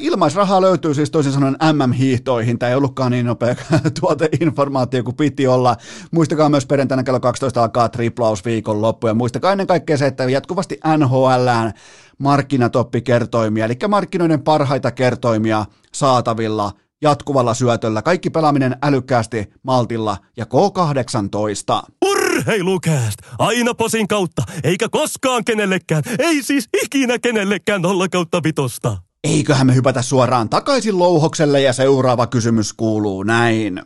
ilmaisrahaa 0.00 0.60
löytyy 0.60 0.94
siis 0.94 1.10
toisin 1.10 1.32
sanoen 1.32 1.56
MM-hiihtoihin, 1.72 2.58
tämä 2.58 2.70
ei 2.70 2.76
ollutkaan 2.76 3.12
niin 3.12 3.26
nopea 3.26 3.54
tuoteinformaatio 4.00 5.04
kuin 5.04 5.16
piti 5.16 5.46
olla. 5.46 5.76
Muistakaa 6.10 6.48
myös 6.48 6.66
perjantaina 6.66 7.02
kello 7.02 7.20
12 7.20 7.62
alkaa 7.62 7.88
triplaus 7.88 8.44
viikon 8.44 8.82
loppu. 8.82 9.06
Ja 9.06 9.14
muistakaa 9.14 9.52
ennen 9.52 9.66
kaikkea 9.66 9.96
se, 9.96 10.06
että 10.06 10.24
jatkuvasti 10.24 10.80
NHLään 10.96 11.72
markkinatoppikertoimia, 12.18 13.64
eli 13.64 13.74
markkinoiden 13.88 14.42
parhaita 14.42 14.90
kertoimia 14.90 15.64
saatavilla– 15.92 16.72
jatkuvalla 17.02 17.54
syötöllä, 17.54 18.02
kaikki 18.02 18.30
pelaaminen 18.30 18.76
älykkäästi, 18.82 19.46
maltilla 19.62 20.16
ja 20.36 20.44
K18. 20.44 21.90
Urheilukääst! 22.04 23.18
Aina 23.38 23.74
posin 23.74 24.08
kautta, 24.08 24.42
eikä 24.64 24.88
koskaan 24.88 25.44
kenellekään, 25.44 26.02
ei 26.18 26.42
siis 26.42 26.68
ikinä 26.84 27.18
kenellekään 27.18 27.82
nolla 27.82 28.08
kautta 28.08 28.42
vitosta. 28.42 28.96
Eiköhän 29.24 29.66
me 29.66 29.74
hypätä 29.74 30.02
suoraan 30.02 30.48
takaisin 30.48 30.98
louhokselle 30.98 31.60
ja 31.60 31.72
seuraava 31.72 32.26
kysymys 32.26 32.72
kuuluu 32.72 33.22
näin. 33.22 33.82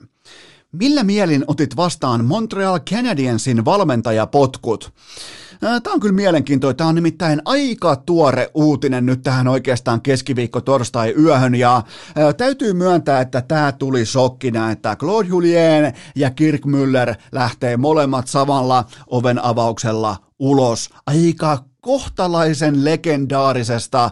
Millä 0.72 1.04
mielin 1.04 1.44
otit 1.46 1.76
vastaan 1.76 2.24
Montreal 2.24 2.80
Canadiensin 2.80 3.64
valmentajapotkut? 3.64 4.92
Tämä 5.61 5.94
on 5.94 6.00
kyllä 6.00 6.14
mielenkiintoinen. 6.14 6.76
Tämä 6.76 6.88
on 6.88 6.94
nimittäin 6.94 7.42
aika 7.44 7.96
tuore 7.96 8.50
uutinen 8.54 9.06
nyt 9.06 9.22
tähän 9.22 9.48
oikeastaan 9.48 10.00
keskiviikko 10.00 10.61
torstai 10.61 11.14
yöhön 11.18 11.54
ja 11.54 11.82
täytyy 12.36 12.72
myöntää, 12.72 13.20
että 13.20 13.42
tämä 13.42 13.72
tuli 13.72 14.06
shokkina, 14.06 14.70
että 14.70 14.96
Claude 14.96 15.28
Julien 15.28 15.94
ja 16.16 16.30
Kirk 16.30 16.62
Müller 16.66 17.14
lähtee 17.32 17.76
molemmat 17.76 18.28
samalla 18.28 18.84
oven 19.06 19.44
avauksella 19.44 20.16
ulos. 20.38 20.90
Aika 21.06 21.58
kohtalaisen 21.80 22.84
legendaarisesta 22.84 24.04
uh, 24.04 24.11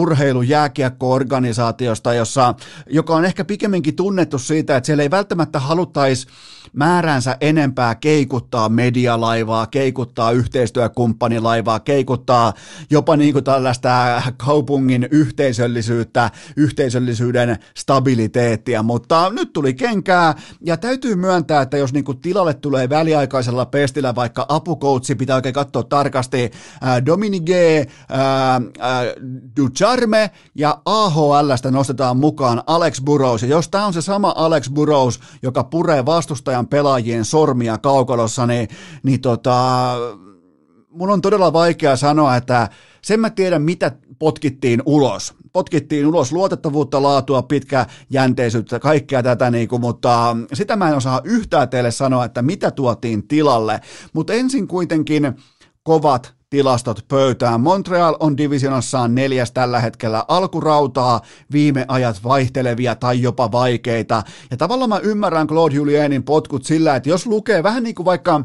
urheilujääkiekko-organisaatiosta, 0.00 2.14
jossa, 2.14 2.54
joka 2.90 3.16
on 3.16 3.24
ehkä 3.24 3.44
pikemminkin 3.44 3.96
tunnettu 3.96 4.38
siitä, 4.38 4.76
että 4.76 4.86
siellä 4.86 5.02
ei 5.02 5.10
välttämättä 5.10 5.58
haluttaisi 5.58 6.26
määränsä 6.72 7.36
enempää 7.40 7.94
keikuttaa 7.94 8.68
medialaivaa, 8.68 9.66
keikuttaa 9.66 10.30
yhteistyökumppanilaivaa, 10.30 11.80
keikuttaa 11.80 12.52
jopa 12.90 13.16
niin 13.16 13.32
kuin 13.32 13.44
tällaista 13.44 14.22
kaupungin 14.36 15.08
yhteisöllisyyttä, 15.10 16.30
yhteisöllisyyden 16.56 17.58
stabiliteettia, 17.76 18.82
mutta 18.82 19.30
nyt 19.30 19.52
tuli 19.52 19.74
kenkää 19.74 20.34
ja 20.60 20.76
täytyy 20.76 21.16
myöntää, 21.16 21.62
että 21.62 21.76
jos 21.76 21.92
niin 21.92 22.04
kuin 22.04 22.20
tilalle 22.20 22.54
tulee 22.54 22.88
väliaikaisella 22.88 23.66
pestillä 23.66 24.14
vaikka 24.14 24.46
apukoutsi, 24.48 25.14
pitää 25.14 25.36
oikein 25.36 25.54
katsoa 25.54 25.82
tarkasti 25.82 26.50
Dominique 27.06 27.86
Ducharme 29.56 30.30
ja 30.54 30.80
AHLstä 30.84 31.70
nostetaan 31.70 32.16
mukaan 32.16 32.62
Alex 32.66 33.00
Burrows. 33.04 33.42
Ja 33.42 33.48
jos 33.48 33.68
tämä 33.68 33.86
on 33.86 33.92
se 33.92 34.02
sama 34.02 34.34
Alex 34.36 34.70
Burrows, 34.70 35.20
joka 35.42 35.64
puree 35.64 36.06
vastustajan 36.06 36.53
Italian 36.54 36.68
pelaajien 36.68 37.24
sormia 37.24 37.78
kaukalossa, 37.78 38.46
niin, 38.46 38.68
niin 39.02 39.20
tota, 39.20 39.94
mun 40.90 41.10
on 41.10 41.20
todella 41.20 41.52
vaikea 41.52 41.96
sanoa, 41.96 42.36
että 42.36 42.68
sen 43.02 43.20
mä 43.20 43.30
tiedän, 43.30 43.62
mitä 43.62 43.92
potkittiin 44.18 44.82
ulos. 44.86 45.34
Potkittiin 45.52 46.06
ulos 46.06 46.32
luotettavuutta, 46.32 47.02
laatua, 47.02 47.42
pitkäjänteisyyttä, 47.42 48.78
kaikkea 48.78 49.22
tätä, 49.22 49.50
niin 49.50 49.68
kuin, 49.68 49.80
mutta 49.80 50.36
sitä 50.52 50.76
mä 50.76 50.88
en 50.88 50.96
osaa 50.96 51.20
yhtään 51.24 51.68
teille 51.68 51.90
sanoa, 51.90 52.24
että 52.24 52.42
mitä 52.42 52.70
tuotiin 52.70 53.28
tilalle. 53.28 53.80
Mutta 54.12 54.32
ensin 54.32 54.68
kuitenkin 54.68 55.32
kovat 55.82 56.34
tilastot 56.54 57.04
pöytään. 57.08 57.60
Montreal 57.60 58.16
on 58.20 58.36
divisionassaan 58.36 59.14
neljäs 59.14 59.52
tällä 59.52 59.80
hetkellä 59.80 60.24
alkurautaa, 60.28 61.20
viime 61.52 61.84
ajat 61.88 62.24
vaihtelevia 62.24 62.94
tai 62.94 63.22
jopa 63.22 63.52
vaikeita. 63.52 64.22
Ja 64.50 64.56
tavallaan 64.56 64.88
mä 64.88 64.98
ymmärrän 64.98 65.46
Claude 65.46 65.74
Julienin 65.74 66.22
potkut 66.22 66.64
sillä, 66.64 66.96
että 66.96 67.08
jos 67.08 67.26
lukee 67.26 67.62
vähän 67.62 67.82
niin 67.82 67.94
kuin 67.94 68.06
vaikka 68.06 68.40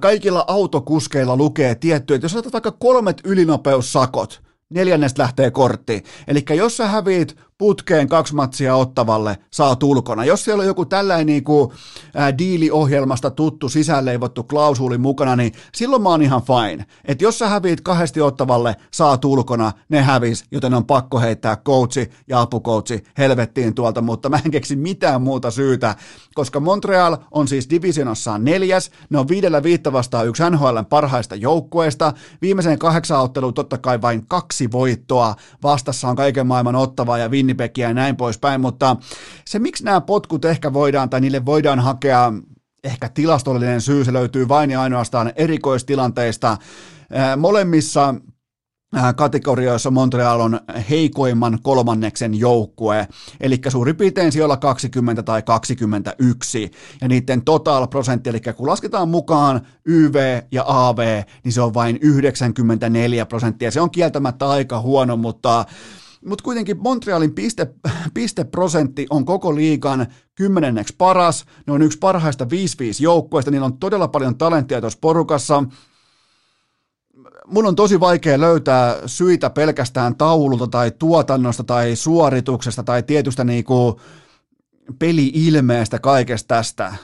kaikilla 0.00 0.44
autokuskeilla 0.48 1.36
lukee 1.36 1.74
tietty, 1.74 2.14
että 2.14 2.24
jos 2.24 2.36
otat 2.36 2.52
vaikka 2.52 2.72
kolmet 2.72 3.20
ylinopeussakot, 3.24 4.42
neljännestä 4.70 5.22
lähtee 5.22 5.50
kortti. 5.50 6.02
Eli 6.28 6.44
jos 6.56 6.76
sä 6.76 6.86
häviit 6.86 7.36
putkeen 7.58 8.08
kaksi 8.08 8.34
matsia 8.34 8.76
ottavalle, 8.76 9.38
saa 9.50 9.76
ulkona. 9.82 10.24
Jos 10.24 10.44
siellä 10.44 10.60
on 10.60 10.66
joku 10.66 10.84
tällainen 10.84 11.26
niin 11.26 11.44
kuin, 11.44 11.70
ää, 12.14 12.38
diiliohjelmasta 12.38 13.30
tuttu 13.30 13.68
sisälleivottu 13.68 14.44
klausuli 14.44 14.98
mukana, 14.98 15.36
niin 15.36 15.52
silloin 15.74 16.02
mä 16.02 16.08
oon 16.08 16.22
ihan 16.22 16.42
fine. 16.42 16.86
Että 17.04 17.24
jos 17.24 17.38
sä 17.38 17.48
häviit 17.48 17.80
kahdesti 17.80 18.20
ottavalle, 18.20 18.76
saa 18.90 19.18
ulkona, 19.24 19.72
ne 19.88 20.02
hävis, 20.02 20.44
joten 20.50 20.74
on 20.74 20.86
pakko 20.86 21.20
heittää 21.20 21.56
coachi 21.56 22.10
ja 22.28 22.40
apukoutsi 22.40 23.04
helvettiin 23.18 23.74
tuolta, 23.74 24.02
mutta 24.02 24.28
mä 24.28 24.40
en 24.44 24.50
keksi 24.50 24.76
mitään 24.76 25.22
muuta 25.22 25.50
syytä, 25.50 25.96
koska 26.34 26.60
Montreal 26.60 27.16
on 27.30 27.48
siis 27.48 27.70
divisionassaan 27.70 28.44
neljäs, 28.44 28.90
ne 29.10 29.18
on 29.18 29.28
viidellä 29.28 29.62
viitta 29.62 29.92
vastaan 29.92 30.28
yksi 30.28 30.42
NHL 30.50 30.78
parhaista 30.88 31.34
joukkueista, 31.34 32.12
viimeiseen 32.42 32.78
kahdeksan 32.78 33.20
otteluun 33.20 33.54
totta 33.54 33.78
kai 33.78 34.02
vain 34.02 34.26
kaksi 34.26 34.72
voittoa, 34.72 35.34
vastassa 35.62 36.08
on 36.08 36.16
kaiken 36.16 36.46
maailman 36.46 36.76
ottava 36.76 37.18
ja 37.18 37.30
Winnipegia 37.46 37.88
ja 37.88 37.94
näin 37.94 38.16
poispäin, 38.16 38.60
mutta 38.60 38.96
se 39.44 39.58
miksi 39.58 39.84
nämä 39.84 40.00
potkut 40.00 40.44
ehkä 40.44 40.72
voidaan 40.72 41.10
tai 41.10 41.20
niille 41.20 41.44
voidaan 41.44 41.80
hakea 41.80 42.32
ehkä 42.84 43.08
tilastollinen 43.08 43.80
syy, 43.80 44.04
se 44.04 44.12
löytyy 44.12 44.48
vain 44.48 44.70
ja 44.70 44.80
ainoastaan 44.82 45.32
erikoistilanteista. 45.36 46.56
Molemmissa 47.36 48.14
kategorioissa 49.16 49.90
Montreal 49.90 50.40
on 50.40 50.60
heikoimman 50.90 51.58
kolmanneksen 51.62 52.34
joukkue, 52.34 53.08
eli 53.40 53.60
suurin 53.68 53.96
piirtein 53.96 54.32
siellä 54.32 54.56
20 54.56 55.22
tai 55.22 55.42
21, 55.42 56.70
ja 57.00 57.08
niiden 57.08 57.42
total 57.42 57.86
prosentti, 57.86 58.30
eli 58.30 58.40
kun 58.40 58.66
lasketaan 58.66 59.08
mukaan 59.08 59.66
YV 59.84 60.42
ja 60.52 60.64
AV, 60.66 61.22
niin 61.44 61.52
se 61.52 61.60
on 61.60 61.74
vain 61.74 61.98
94 62.00 63.26
prosenttia. 63.26 63.70
Se 63.70 63.80
on 63.80 63.90
kieltämättä 63.90 64.48
aika 64.48 64.80
huono, 64.80 65.16
mutta 65.16 65.64
mutta 66.26 66.42
kuitenkin 66.42 66.78
Montrealin 66.78 67.34
piste, 67.34 67.66
pisteprosentti 68.14 69.06
on 69.10 69.24
koko 69.24 69.54
liigan 69.54 70.06
kymmenenneksi 70.34 70.94
paras. 70.98 71.44
Ne 71.66 71.72
on 71.72 71.82
yksi 71.82 71.98
parhaista 71.98 72.44
5-5 72.44 72.48
joukkueista, 73.00 73.50
niillä 73.50 73.66
on 73.66 73.78
todella 73.78 74.08
paljon 74.08 74.38
talenttia 74.38 74.80
tuossa 74.80 74.98
porukassa. 75.00 75.64
Mun 77.46 77.66
on 77.66 77.76
tosi 77.76 78.00
vaikea 78.00 78.40
löytää 78.40 78.96
syitä 79.06 79.50
pelkästään 79.50 80.16
taululta 80.16 80.66
tai 80.66 80.92
tuotannosta 80.98 81.64
tai 81.64 81.96
suorituksesta 81.96 82.82
tai 82.82 83.02
tietystä 83.02 83.44
niinku 83.44 84.00
peli-ilmeestä 84.98 85.98
kaikesta 85.98 86.48
tästä. 86.48 86.94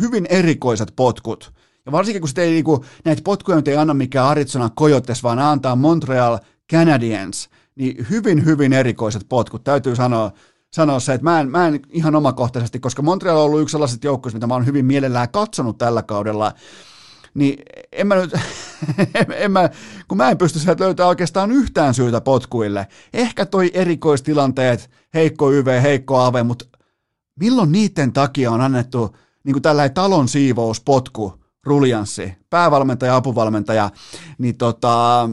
Hyvin 0.00 0.26
erikoiset 0.30 0.92
potkut. 0.96 1.52
Ja 1.86 1.92
varsinkin 1.92 2.22
kun 2.22 2.30
ei, 2.36 2.50
niinku, 2.50 2.84
näitä 3.04 3.22
potkuja 3.24 3.62
ei 3.66 3.76
anna 3.76 3.94
mikään 3.94 4.26
Arizona 4.26 4.70
Coyotes, 4.70 5.22
vaan 5.22 5.38
antaa 5.38 5.76
Montreal 5.76 6.38
Canadiens– 6.72 7.48
niin 7.76 8.06
hyvin, 8.10 8.44
hyvin 8.44 8.72
erikoiset 8.72 9.26
potkut. 9.28 9.64
Täytyy 9.64 9.96
sanoa, 9.96 10.32
sanoa 10.72 11.00
se, 11.00 11.14
että 11.14 11.24
mä 11.24 11.40
en, 11.40 11.50
mä 11.50 11.68
en 11.68 11.80
ihan 11.90 12.14
omakohtaisesti, 12.14 12.80
koska 12.80 13.02
Montreal 13.02 13.36
on 13.36 13.44
ollut 13.44 13.60
yksi 13.60 13.72
sellaiset 13.72 14.04
joukkueista, 14.04 14.36
mitä 14.36 14.46
mä 14.46 14.54
oon 14.54 14.66
hyvin 14.66 14.84
mielellään 14.84 15.30
katsonut 15.30 15.78
tällä 15.78 16.02
kaudella, 16.02 16.52
niin 17.34 17.62
en 17.92 18.06
mä 18.06 18.14
nyt, 18.14 18.34
en 19.34 19.52
mä, 19.52 19.70
kun 20.08 20.18
mä 20.18 20.30
en 20.30 20.38
pysty 20.38 20.58
sieltä 20.58 20.84
löytämään 20.84 21.08
oikeastaan 21.08 21.52
yhtään 21.52 21.94
syytä 21.94 22.20
potkuille. 22.20 22.86
Ehkä 23.12 23.46
toi 23.46 23.70
erikoistilanteet, 23.74 24.90
heikko 25.14 25.52
YV, 25.52 25.82
heikko 25.82 26.18
AV, 26.18 26.44
mutta 26.44 26.64
milloin 27.40 27.72
niiden 27.72 28.12
takia 28.12 28.50
on 28.50 28.60
annettu 28.60 29.16
niin 29.44 29.54
kuin 29.54 29.62
tällainen 29.62 29.94
talon 29.94 30.28
siivous, 30.28 30.80
potku, 30.80 31.42
ruljanssi, 31.64 32.34
päävalmentaja, 32.50 33.16
apuvalmentaja, 33.16 33.90
niin 34.38 34.56
tota, 34.56 35.28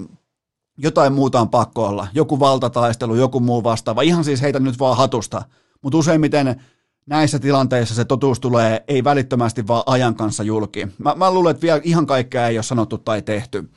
jotain 0.80 1.14
muuta 1.14 1.42
on 1.42 1.50
pakko 1.50 1.88
olla, 1.88 2.08
joku 2.14 2.40
valtataistelu, 2.40 3.16
joku 3.16 3.40
muu 3.40 3.64
vastaava, 3.64 4.02
ihan 4.02 4.24
siis 4.24 4.42
heitä 4.42 4.60
nyt 4.60 4.80
vaan 4.80 4.98
hatusta, 4.98 5.42
mutta 5.82 5.98
useimmiten 5.98 6.62
näissä 7.06 7.40
tilanteissa 7.40 7.96
se 7.96 8.06
totuus 8.06 8.40
tulee 8.40 8.84
ei 8.88 9.04
välittömästi 9.04 9.68
vaan 9.68 9.84
ajan 9.86 10.16
kanssa 10.16 10.44
julki. 10.44 10.88
Mä, 10.98 11.16
mä 11.16 11.32
luulen, 11.32 11.52
että 11.52 11.62
vielä 11.62 11.82
ihan 11.84 12.06
kaikkea 12.06 12.48
ei 12.48 12.58
ole 12.58 12.64
sanottu 12.64 12.98
tai 12.98 13.22
tehty. 13.22 13.70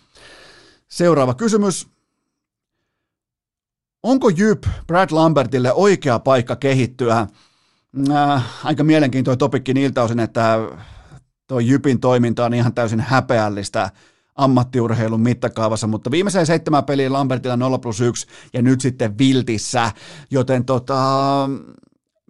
Seuraava 0.89 1.35
kysymys. 1.35 1.89
Onko 4.03 4.29
Jyp 4.29 4.65
Brad 4.87 5.09
Lambertille 5.11 5.73
oikea 5.73 6.19
paikka 6.19 6.57
kehittyä? 6.57 7.27
Äh, 8.11 8.45
aika 8.65 8.85
mielenkiintoinen 8.85 9.39
topikki 9.39 9.75
niiltä 9.75 10.03
osin, 10.03 10.21
että 10.21 10.59
tuo 11.47 11.61
Jypin 11.61 12.01
toiminta 12.01 12.45
on 12.45 12.55
ihan 12.55 12.75
täysin 12.75 13.01
häpeällistä 13.01 13.91
ammattiurheilun 14.37 15.21
mittakaavassa, 15.21 15.87
mutta 15.87 16.11
viimeiseen 16.11 16.47
seitsemän 16.47 16.85
peliin 16.85 17.13
Lambertilla 17.13 17.57
0 17.57 17.79
plus 17.79 18.01
1 18.01 18.27
ja 18.53 18.63
nyt 18.63 18.81
sitten 18.81 19.19
Viltissä, 19.19 19.93
joten 20.31 20.65
tota, 20.65 21.49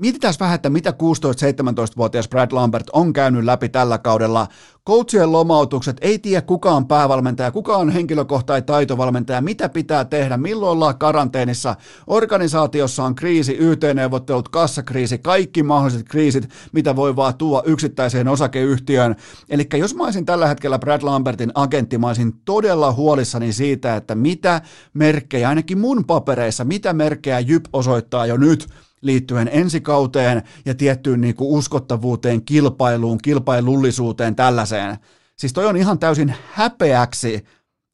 Mietitään 0.01 0.35
vähän, 0.41 0.55
että 0.55 0.71
mitä 0.71 0.91
16-17-vuotias 0.91 2.29
Brad 2.29 2.53
Lambert 2.53 2.87
on 2.93 3.13
käynyt 3.13 3.45
läpi 3.45 3.69
tällä 3.69 3.99
kaudella. 3.99 4.47
Coachien 4.87 5.33
lomautukset, 5.33 5.97
ei 6.01 6.19
tiedä 6.19 6.43
kuka 6.43 6.71
on 6.71 6.89
päävalmentaja, 6.89 7.51
kuka 7.51 7.77
on 7.77 7.91
henkilökohtainen 7.91 8.65
taitovalmentaja, 8.65 9.41
mitä 9.41 9.69
pitää 9.69 10.05
tehdä, 10.05 10.37
milloin 10.37 10.73
ollaan 10.73 10.99
karanteenissa. 10.99 11.77
Organisaatiossa 12.07 13.05
on 13.05 13.15
kriisi, 13.15 13.57
YT-neuvottelut, 13.61 14.49
kassakriisi, 14.49 15.19
kaikki 15.19 15.63
mahdolliset 15.63 16.09
kriisit, 16.09 16.49
mitä 16.73 16.97
voi 16.97 17.17
vaan 17.17 17.35
tuoda 17.35 17.63
yksittäiseen 17.67 18.29
osakeyhtiöön. 18.29 19.17
Eli 19.49 19.69
jos 19.75 19.95
mä 19.95 20.05
olisin 20.05 20.27
tällä 20.27 20.47
hetkellä 20.47 20.79
Brad 20.79 21.03
Lambertin 21.03 21.53
agentti, 21.55 21.99
mä 21.99 22.07
olisin 22.07 22.33
todella 22.45 22.93
huolissani 22.93 23.53
siitä, 23.53 23.97
että 23.97 24.15
mitä 24.15 24.61
merkkejä, 24.95 25.49
ainakin 25.49 25.79
mun 25.79 26.05
papereissa, 26.05 26.65
mitä 26.65 26.93
merkkejä 26.93 27.41
Jyp 27.41 27.65
osoittaa 27.73 28.27
jo 28.27 28.37
nyt– 28.37 28.67
liittyen 29.03 29.51
ensikauteen 29.53 30.43
ja 30.65 30.75
tiettyyn 30.75 31.21
niin 31.21 31.35
kuin 31.35 31.51
uskottavuuteen, 31.51 32.45
kilpailuun, 32.45 33.19
kilpailullisuuteen, 33.19 34.37
tällaiseen. 34.37 34.97
Siis 35.37 35.53
toi 35.53 35.67
on 35.67 35.77
ihan 35.77 35.99
täysin 35.99 36.35
häpeäksi 36.53 37.45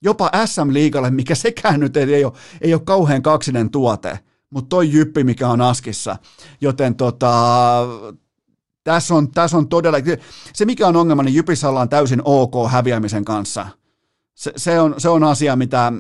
jopa 0.03 0.31
SM-liigalle, 0.45 1.11
mikä 1.11 1.35
sekään 1.35 1.81
nyt 1.81 1.97
ei 1.97 2.25
ole, 2.25 2.33
ei 2.61 2.75
ole 2.75 2.83
kauhean 2.85 3.23
kaksinen 3.23 3.71
tuote, 3.71 4.19
mutta 4.51 4.69
toi 4.69 4.93
jyppi, 4.93 5.25
mikä 5.25 5.49
on 5.49 5.61
askissa. 5.61 6.17
Joten 6.61 6.95
tota, 6.95 7.33
tässä 8.85 9.15
on, 9.15 9.31
tässä 9.31 9.57
on 9.57 9.69
todella, 9.69 9.99
se 10.53 10.65
mikä 10.65 10.87
on 10.87 10.97
ongelma, 10.97 11.23
niin 11.23 11.35
Jypissä 11.35 11.69
ollaan 11.69 11.89
täysin 11.89 12.23
ok 12.25 12.55
häviämisen 12.71 13.25
kanssa. 13.25 13.67
Se, 14.35 14.53
se, 14.57 14.81
on, 14.81 14.95
se 14.99 15.09
on 15.09 15.25
asia, 15.25 15.57
mitä 15.57 15.93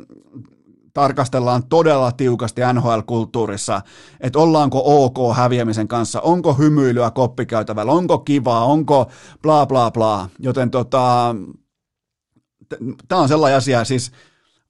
tarkastellaan 0.99 1.63
todella 1.69 2.13
tiukasti 2.13 2.61
NHL-kulttuurissa, 2.73 3.81
että 4.21 4.39
ollaanko 4.39 4.83
ok 4.85 5.37
häviämisen 5.37 5.89
kanssa, 5.89 6.21
onko 6.21 6.55
hymyilyä 6.55 7.11
koppikäytävällä, 7.11 7.93
onko 7.93 8.19
kivaa, 8.19 8.65
onko 8.65 9.11
bla 9.43 9.67
bla 9.67 9.91
bla, 9.91 10.29
joten 10.39 10.71
tota, 10.71 11.35
tämä 13.09 13.21
on 13.21 13.29
sellainen 13.29 13.57
asia, 13.57 13.85
siis 13.85 14.13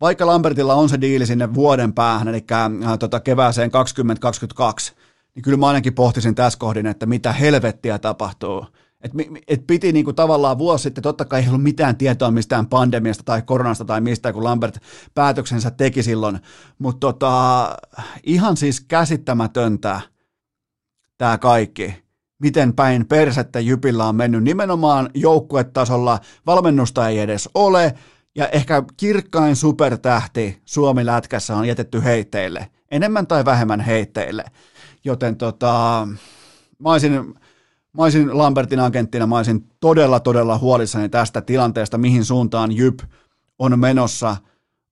vaikka 0.01 0.27
Lambertilla 0.27 0.75
on 0.75 0.89
se 0.89 1.01
diili 1.01 1.27
sinne 1.27 1.55
vuoden 1.55 1.93
päähän, 1.93 2.29
eli 2.29 2.45
äh, 2.53 2.99
tota, 2.99 3.21
kevääseen 3.21 3.71
2022, 3.71 4.93
niin 5.35 5.43
kyllä 5.43 5.57
mä 5.57 5.67
ainakin 5.67 5.95
pohtisin 5.95 6.35
tässä 6.35 6.59
kohdin, 6.59 6.87
että 6.87 7.07
mitä 7.07 7.33
helvettiä 7.33 7.99
tapahtuu 7.99 8.67
et, 9.01 9.13
et 9.49 9.67
piti 9.67 9.93
niinku 9.93 10.13
tavallaan 10.13 10.59
vuosi 10.59 10.83
sitten, 10.83 11.03
totta 11.03 11.25
kai 11.25 11.41
ei 11.41 11.49
ollut 11.49 11.63
mitään 11.63 11.97
tietoa 11.97 12.31
mistään 12.31 12.67
pandemiasta 12.67 13.23
tai 13.23 13.43
koronasta 13.43 13.85
tai 13.85 14.01
mistään, 14.01 14.35
kun 14.35 14.45
Lambert 14.45 14.79
päätöksensä 15.15 15.71
teki 15.71 16.03
silloin, 16.03 16.39
mutta 16.79 17.01
tota, 17.01 17.77
ihan 18.23 18.57
siis 18.57 18.81
käsittämätöntä 18.81 20.01
tämä 21.19 21.39
kaikki, 21.39 21.95
miten 22.39 22.75
päin 22.75 23.07
persettä 23.07 23.61
Jypillä 23.61 24.05
on 24.05 24.17
mennyt. 24.17 24.45
Nimenomaan 24.45 25.11
joukkuetasolla, 25.15 26.19
valmennusta 26.47 27.09
ei 27.09 27.19
edes 27.19 27.49
ole, 27.55 27.95
ja 28.35 28.49
ehkä 28.49 28.83
kirkkain 28.97 29.57
supertähti 29.57 30.63
Suomi-lätkässä 30.65 31.57
on 31.57 31.69
jätetty 31.69 32.05
heitteille, 32.05 32.71
enemmän 32.91 33.27
tai 33.27 33.45
vähemmän 33.45 33.81
heitteille, 33.81 34.45
joten 35.05 35.37
tota, 35.37 36.09
mä 36.79 36.93
olisin, 36.93 37.35
Mä 37.97 38.03
olisin 38.03 38.39
Lambertin 38.39 38.81
agenttina, 38.81 39.27
mä 39.27 39.37
olisin 39.37 39.69
todella, 39.81 40.21
todella 40.21 40.59
huolissani 40.59 41.09
tästä 41.09 41.41
tilanteesta, 41.41 41.99
mihin 41.99 42.25
suuntaan 42.25 42.73
Jyp 42.73 43.01
on 43.59 43.79
menossa 43.79 44.37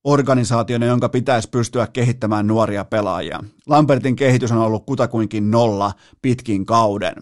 organisaationa, 0.04 0.86
jonka 0.86 1.08
pitäisi 1.08 1.48
pystyä 1.50 1.86
kehittämään 1.86 2.46
nuoria 2.46 2.84
pelaajia. 2.84 3.44
Lambertin 3.66 4.16
kehitys 4.16 4.52
on 4.52 4.58
ollut 4.58 4.86
kutakuinkin 4.86 5.50
nolla 5.50 5.92
pitkin 6.22 6.66
kauden. 6.66 7.14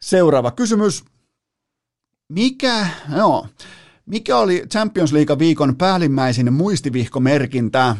Seuraava 0.00 0.50
kysymys. 0.50 1.04
Mikä, 2.28 2.86
no, 3.08 3.46
Mikä 4.06 4.38
oli 4.38 4.64
Champions 4.72 5.12
League 5.12 5.38
viikon 5.38 5.76
päällimmäisin 5.76 6.52
muistivihkomerkintä? 6.52 7.96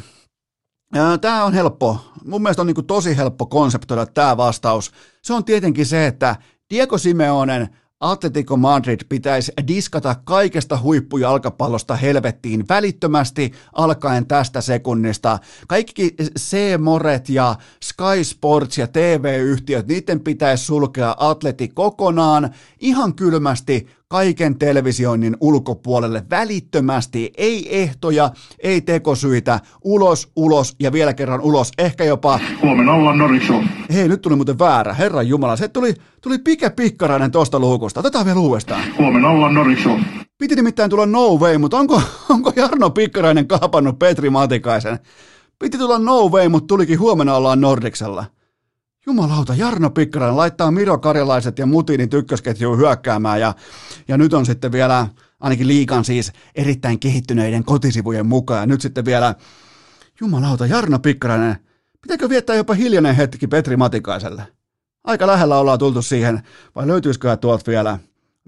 Tämä 1.21 1.45
on 1.45 1.55
helppo. 1.55 2.13
Mun 2.25 2.43
mielestä 2.43 2.63
on 2.63 2.67
niin 2.67 2.87
tosi 2.87 3.17
helppo 3.17 3.47
konseptoida 3.47 4.07
tämä 4.07 4.37
vastaus. 4.37 4.93
Se 5.23 5.33
on 5.33 5.45
tietenkin 5.45 5.87
se, 5.87 6.07
että 6.07 6.37
Diego 6.71 6.99
Simeonen 6.99 7.69
Atletico 8.01 8.57
Madrid 8.57 9.01
pitäisi 9.09 9.53
diskata 9.69 10.17
kaikesta 10.25 10.79
huippujalkapallosta 10.83 11.97
helvettiin 11.97 12.65
välittömästi 12.69 13.53
alkaen 13.73 14.27
tästä 14.27 14.61
sekunnista. 14.61 15.39
Kaikki 15.69 16.15
C-moret 16.39 17.29
ja 17.29 17.57
Sky 17.83 18.25
Sports 18.25 18.79
ja 18.79 18.87
TV-yhtiöt, 18.87 19.87
niiden 19.87 20.21
pitäisi 20.21 20.65
sulkea 20.65 21.17
Atleti 21.19 21.69
kokonaan 21.69 22.55
ihan 22.81 23.15
kylmästi 23.15 23.87
kaiken 24.09 24.59
televisioinnin 24.59 25.37
ulkopuolelle 25.41 26.23
välittömästi, 26.31 27.33
ei 27.37 27.83
ehtoja, 27.83 28.31
ei 28.59 28.81
tekosyitä, 28.81 29.61
ulos, 29.85 30.33
ulos 30.37 30.75
ja 30.81 30.93
vielä 30.93 31.15
kerran 31.15 31.41
ulos, 31.41 31.73
ehkä 31.79 32.05
jopa... 32.05 32.41
Huomenna 32.63 32.93
ollaan 32.93 33.19
Norwich 33.19 33.53
Hei, 33.93 34.09
nyt 34.09 34.23
tuli 34.23 34.37
muuten 34.37 34.59
väärä, 34.59 34.95
herran 34.95 35.29
jumala, 35.29 35.57
se 35.57 35.69
tuli, 35.69 35.95
tuli 36.21 36.39
pike 36.39 36.71
pikkarainen 36.71 37.31
tosta 37.31 37.59
luukusta, 37.59 38.01
otetaan 38.01 38.27
vielä 38.27 38.41
uudestaan. 38.41 38.83
Huomenna 38.99 39.31
ollaan 39.31 39.55
Norwich 39.55 39.89
Piti 40.39 40.55
nimittäin 40.55 40.91
tulla 40.91 41.07
no 41.07 41.37
way, 41.37 41.59
mutta 41.59 41.79
onko, 41.79 42.03
onko 42.29 42.53
Jarno 42.57 42.91
Pikkarainen 42.91 43.49
kaapannut 43.49 43.99
Petri 43.99 44.31
Matikaisen? 44.31 44.99
Piti 45.59 45.79
tulla 45.79 45.99
no 45.99 46.29
way, 46.29 46.49
mutta 46.49 46.67
tulikin 46.67 47.01
huomenna 47.01 47.35
ollaan 47.35 47.61
Nordiksella. 47.61 48.25
Jumalauta, 49.07 49.55
Jarno 49.55 49.91
Pikkarainen 49.91 50.37
laittaa 50.37 50.71
Miro 50.71 50.99
Karjalaiset 50.99 51.59
ja 51.59 51.67
Mutinin 51.67 52.11
tykkösketjuun 52.11 52.79
hyökkäämään 52.79 53.41
ja, 53.41 53.55
ja 54.09 54.19
nyt 54.19 54.35
on 54.35 54.47
sitten 54.47 54.73
vielä 54.73 55.07
ainakin 55.41 55.69
liikan 55.69 56.05
siis 56.05 56.33
erittäin 56.55 56.99
kehittyneiden 56.99 57.65
kotisivujen 57.65 58.27
mukaan. 58.27 58.61
Ja 58.61 58.67
nyt 58.67 58.81
sitten 58.81 59.05
vielä, 59.05 59.35
jumalauta, 60.21 60.67
Jarno 60.67 60.99
Pikkarainen, 60.99 61.57
pitääkö 62.03 62.29
viettää 62.29 62.57
jopa 62.57 62.75
hiljainen 62.75 63.17
hetki 63.17 63.47
Petri 63.47 63.77
Matikaiselle? 63.77 64.47
Aika 65.05 65.27
lähellä 65.27 65.59
ollaan 65.59 65.79
tultu 65.79 66.03
siihen, 66.03 66.43
vai 66.75 66.87
löytyisikö 66.87 67.37
tuolta 67.37 67.71
vielä, 67.71 67.99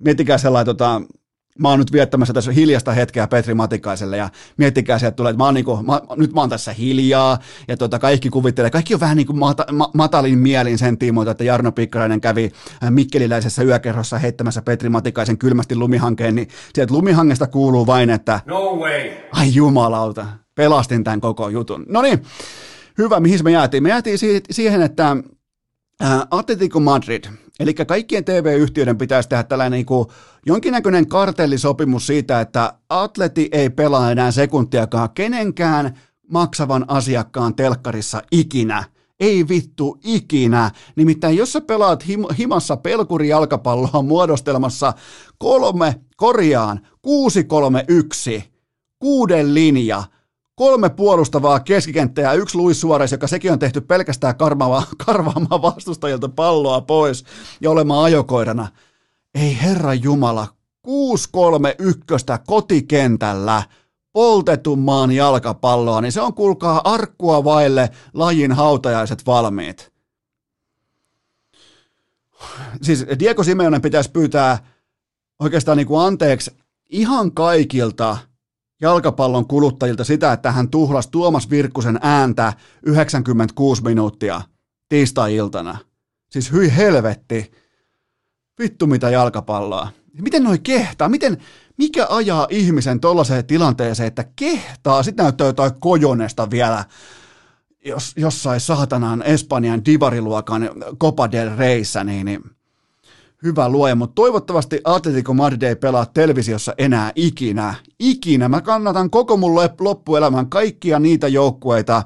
miettikää 0.01 0.39
sellainen 0.39 0.67
tota, 0.67 1.03
mä 1.59 1.69
oon 1.69 1.79
nyt 1.79 1.93
viettämässä 1.93 2.35
tässä 2.35 2.53
hiljasta 2.53 2.93
hetkeä 2.93 3.27
Petri 3.27 3.55
Matikaiselle 3.55 4.17
ja 4.17 4.29
miettikää 4.57 4.99
sieltä 4.99 5.15
tulee, 5.15 5.31
että 5.31 5.39
mä 5.39 5.45
oon 5.45 5.55
niinku, 5.55 5.83
mä, 5.83 6.01
nyt 6.17 6.33
mä 6.33 6.41
oon 6.41 6.51
tässä 6.51 6.73
hiljaa 6.73 7.39
ja 7.69 7.77
tota, 7.77 7.99
kaikki 7.99 8.31
kuvittelee, 8.31 8.71
kaikki 8.71 8.95
on 8.95 9.01
vähän 9.01 9.17
niin 9.17 9.27
kuin 9.27 9.39
mata, 9.39 9.65
ma, 9.73 9.91
matalin 9.95 10.39
mielin 10.39 10.79
sen 10.79 10.99
tiimoilta, 10.99 11.31
että 11.31 11.45
Jarno 11.45 11.73
Pikkarainen 11.73 12.21
kävi 12.21 12.53
äh, 12.85 12.91
Mikkeliläisessä 12.91 13.63
yökerrossa 13.63 14.19
heittämässä 14.19 14.63
Petri 14.63 14.89
Matikaisen 14.89 15.39
kylmästi 15.39 15.77
lumihankeen, 15.77 16.35
niin 16.35 16.49
sieltä 16.75 16.95
lumihangesta 16.95 17.47
kuuluu 17.47 17.87
vain, 17.87 18.11
että 18.11 18.41
No 18.47 18.77
way! 18.77 19.11
ai 19.33 19.55
jumalauta, 19.55 20.27
pelastin 20.55 21.05
tämän 21.05 21.21
koko 21.21 21.49
jutun. 21.49 21.87
No 21.89 22.03
niin, 22.03 22.23
hyvä, 22.99 23.21
mihin 23.21 23.45
me 23.45 23.51
jäätiin? 23.51 23.83
Me 23.83 23.89
jäätiin 23.89 24.19
siihen, 24.51 24.83
että 24.83 25.17
Atletico 26.31 26.81
Madrid, 26.81 27.25
eli 27.61 27.75
kaikkien 27.75 28.25
TV-yhtiöiden 28.25 28.99
pitäisi 28.99 29.29
tehdä 29.29 29.43
tällainen 29.43 29.77
niin 29.77 29.87
kuin 29.87 30.09
jonkinnäköinen 30.47 31.09
kartellisopimus 31.09 32.07
siitä, 32.07 32.41
että 32.41 32.73
atleti 32.89 33.49
ei 33.53 33.71
pelaa 33.71 34.11
enää 34.11 34.31
sekuntiakaan 34.31 35.11
kenenkään 35.11 35.99
maksavan 36.33 36.85
asiakkaan 36.89 37.55
telkkarissa 37.55 38.23
ikinä. 38.33 38.85
Ei 39.21 39.49
vittu 39.49 39.99
ikinä. 40.05 40.71
Nimittäin 40.97 41.37
jos 41.37 41.53
sä 41.53 41.61
pelaat 41.61 42.05
him- 42.09 42.35
himassa 42.35 42.77
pelkurijalkapalloa 42.77 44.03
muodostelmassa 44.03 44.93
kolme 45.39 46.01
korjaan, 46.17 46.81
kuusi 47.03 47.45
kolme 47.45 47.85
yksi, 47.89 48.45
kuuden 48.99 49.55
linja, 49.55 50.03
kolme 50.59 50.91
puolustavaa 50.91 51.61
keskikenttää 51.61 52.25
ja 52.25 52.33
yksi 52.33 52.59
Luis 52.59 52.81
Suarez, 52.81 53.13
joka 53.13 53.27
sekin 53.27 53.53
on 53.53 53.59
tehty 53.59 53.81
pelkästään 53.81 54.35
karvaamaan 55.07 55.63
vastustajilta 55.63 56.29
palloa 56.29 56.81
pois 56.81 57.25
ja 57.61 57.71
olemaan 57.71 58.05
ajokoirana– 58.05 58.69
ei 59.35 59.59
herra 59.63 59.95
Jumala, 59.95 60.47
6-3-1 60.87 60.91
kotikentällä 62.47 63.63
poltetun 64.13 64.79
maan 64.79 65.13
jalkapalloa, 65.13 66.01
niin 66.01 66.13
se 66.13 66.21
on 66.21 66.35
kuulkaa 66.35 66.81
arkkua 66.85 67.45
vaille 67.45 67.91
lajin 68.15 68.53
hautajaiset 68.53 69.27
valmiit. 69.27 69.93
Siis 72.83 73.07
Diego 73.19 73.45
Simeonen 73.45 73.83
pitäisi 73.83 74.11
pyytää 74.11 74.59
oikeastaan 75.39 75.77
niin 75.77 75.87
kuin 75.87 76.01
anteeksi 76.01 76.51
ihan 76.89 77.33
kaikilta 77.33 78.19
jalkapallon 78.81 79.49
kuluttajilta 79.49 80.05
sitä, 80.05 80.33
että 80.33 80.53
hän 80.53 80.70
tuhlasi 80.70 81.11
Tuomas 81.11 81.51
Virkkusen 81.51 81.99
ääntä 82.03 82.53
96 82.83 83.83
minuuttia 83.83 84.41
tiistai-iltana. 84.89 85.79
Siis 86.31 86.53
hyi 86.53 86.76
helvetti 86.76 87.53
Vittu 88.59 88.87
mitä 88.87 89.11
jalkapalloa. 89.11 89.89
Miten 90.20 90.45
noi 90.45 90.59
kehtaa? 90.59 91.09
Miten, 91.09 91.39
mikä 91.76 92.07
ajaa 92.11 92.47
ihmisen 92.51 93.01
tollaiseen 93.01 93.47
tilanteeseen, 93.47 94.07
että 94.07 94.24
kehtaa? 94.37 95.03
Sitten 95.03 95.22
näyttää 95.22 95.47
jotain 95.47 95.81
kojonesta 95.81 96.51
vielä 96.51 96.85
jos, 97.85 98.12
jossain 98.16 98.61
saatanaan 98.61 99.22
Espanjan 99.22 99.85
divariluokan 99.85 100.70
Copa 101.01 101.33
del 101.33 101.57
Reissä, 101.57 102.05
niin, 102.05 102.24
niin 102.26 102.41
hyvä 103.43 103.68
luoja, 103.68 103.95
mutta 103.95 104.14
toivottavasti 104.14 104.80
Atletico 104.84 105.34
Madrid 105.34 105.62
ei 105.62 105.76
pelaa 105.76 106.07
televisiossa 106.07 106.74
enää 106.78 107.12
ikinä. 107.14 107.74
Ikinä. 107.99 108.49
Mä 108.49 108.61
kannatan 108.61 109.11
koko 109.11 109.36
mun 109.36 109.61
loppuelämän 109.80 110.51
kaikkia 110.51 110.99
niitä 110.99 111.28
joukkueita, 111.28 112.03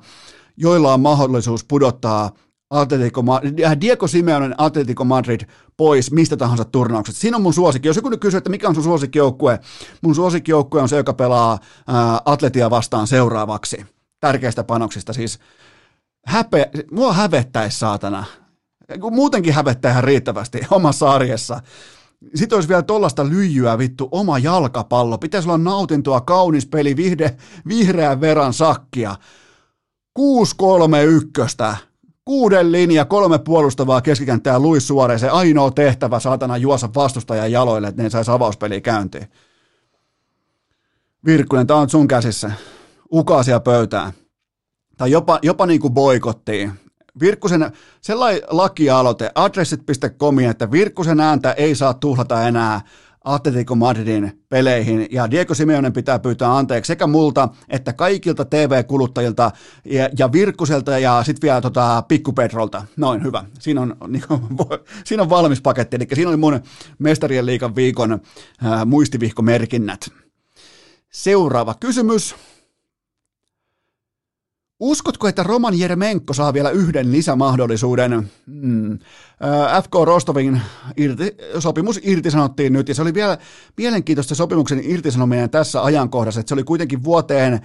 joilla 0.57 0.95
on 0.95 1.01
mahdollisuus 1.01 1.65
pudottaa 1.65 2.31
Atletico, 2.71 3.25
äh, 3.65 3.81
Diego 3.81 4.07
Simeonen 4.07 4.55
Atletico 4.59 5.05
Madrid 5.05 5.41
pois 5.77 6.13
mistä 6.13 6.37
tahansa 6.37 6.65
turnauksesta. 6.65 7.21
Siinä 7.21 7.37
on 7.37 7.43
mun 7.43 7.55
suosikki. 7.55 7.89
Jos 7.89 7.97
joku 7.97 8.09
nyt 8.09 8.21
kysyy, 8.21 8.39
että 8.39 8.51
mikä 8.51 8.69
on 8.69 8.75
sun 8.75 8.85
suosikkijoukkue, 8.85 9.61
mun 10.03 10.15
suosikkijoukkue 10.15 10.83
on 10.83 10.89
se, 10.89 10.97
joka 10.97 11.13
pelaa 11.13 11.53
äh, 11.53 11.97
Atletia 12.25 12.71
vastaan 12.71 13.07
seuraavaksi. 13.07 13.87
Tärkeistä 14.21 14.65
panoksista 14.65 15.13
siis. 15.13 15.39
Häpe, 16.27 16.71
mua 16.91 17.13
hävettäisi 17.13 17.79
saatana. 17.79 18.25
Muutenkin 19.11 19.55
hävettää 19.55 19.91
ihan 19.91 20.05
riittävästi 20.05 20.61
omassa 20.71 21.11
arjessa. 21.11 21.61
Sitten 22.35 22.57
olisi 22.57 22.69
vielä 22.69 22.83
tollasta 22.83 23.29
lyijyä 23.29 23.79
vittu, 23.79 24.09
oma 24.11 24.39
jalkapallo. 24.39 25.19
Pitäisi 25.19 25.49
olla 25.49 25.59
nautintoa, 25.59 26.21
kaunis 26.21 26.67
peli, 26.67 26.97
vihde, 26.97 27.37
vihreän 27.69 28.21
veran 28.21 28.53
sakkia. 28.53 29.17
6-3-1 30.19 31.77
Kuuden 32.25 32.73
linja, 32.73 33.05
kolme 33.05 33.39
puolustavaa 33.39 34.01
keskikenttää 34.01 34.59
Luis 34.59 34.89
Suore, 34.89 35.19
se 35.19 35.29
ainoa 35.29 35.71
tehtävä 35.71 36.21
saatana 36.21 36.57
juossa 36.57 36.89
vastustajan 36.95 37.53
jaloille, 37.53 37.89
että 37.89 38.03
ne 38.03 38.11
saisi 38.11 38.31
avauspeliä 38.31 38.81
käyntiin. 38.81 39.29
Virkkunen, 41.27 41.67
tämä 41.67 41.81
on 41.81 41.91
sun 41.91 42.09
käsissä. 42.09 42.51
Ukaasia 43.13 43.61
pöytään. 43.61 44.13
Tai 44.97 45.11
jopa, 45.11 45.39
jopa 45.43 45.67
niin 45.67 45.81
kuin 45.81 45.95
boikottiin. 45.95 46.73
Virkkusen, 47.21 47.73
sellainen 48.01 48.43
lakialoite, 48.51 49.31
adressit.com, 49.35 50.39
että 50.39 50.71
Virkkusen 50.71 51.21
ääntä 51.21 51.53
ei 51.53 51.75
saa 51.75 51.95
tuhlata 51.95 52.49
enää 52.49 52.81
Atletico 53.25 53.75
Madridin 53.75 54.43
peleihin, 54.49 55.07
ja 55.11 55.31
Diego 55.31 55.55
Simeonen 55.55 55.93
pitää 55.93 56.19
pyytää 56.19 56.57
anteeksi 56.57 56.87
sekä 56.87 57.07
multa 57.07 57.49
että 57.69 57.93
kaikilta 57.93 58.45
TV-kuluttajilta 58.45 59.51
ja, 59.85 60.09
ja 60.19 60.33
Virkkuselta 60.33 60.99
ja 60.99 61.23
sitten 61.25 61.49
vielä 61.49 61.61
tota, 61.61 62.03
Pikkupetrolta. 62.09 62.85
Noin, 62.97 63.25
hyvä. 63.25 63.45
Siinä 63.59 63.81
on, 63.81 63.97
niin 64.09 64.25
kuin, 64.29 64.41
siinä 65.05 65.23
on 65.23 65.31
valmis 65.31 65.61
paketti, 65.61 65.97
eli 65.97 66.07
siinä 66.13 66.29
oli 66.29 66.37
mun 66.37 66.61
Mestarien 66.99 67.47
liikan 67.47 67.77
viikon 67.77 68.13
äh, 68.13 68.87
muistivihkomerkinnät. 68.87 70.09
Seuraava 71.11 71.75
kysymys. 71.81 72.35
Uskotko, 74.83 75.29
että 75.29 75.43
Roman 75.43 75.79
Jeremenko 75.79 76.35
saa 76.35 76.53
vielä 76.53 76.71
yhden 76.71 77.13
lisämahdollisuuden? 77.13 78.31
Hmm. 78.47 78.99
FK 79.83 79.95
Rostovin 80.05 80.61
irti, 80.97 81.37
sopimus 81.59 82.01
irtisanottiin 82.03 82.73
nyt, 82.73 82.89
ja 82.89 82.95
se 82.95 83.03
oli 83.03 83.15
vielä 83.15 83.39
mielenkiintoista 83.77 84.35
sopimuksen 84.35 84.81
irtisanominen 84.85 85.51
tässä 85.51 85.83
ajankohdassa, 85.83 86.41
että 86.41 86.49
se 86.49 86.55
oli 86.55 86.65
kuitenkin 86.65 87.05
vuoteen 87.05 87.61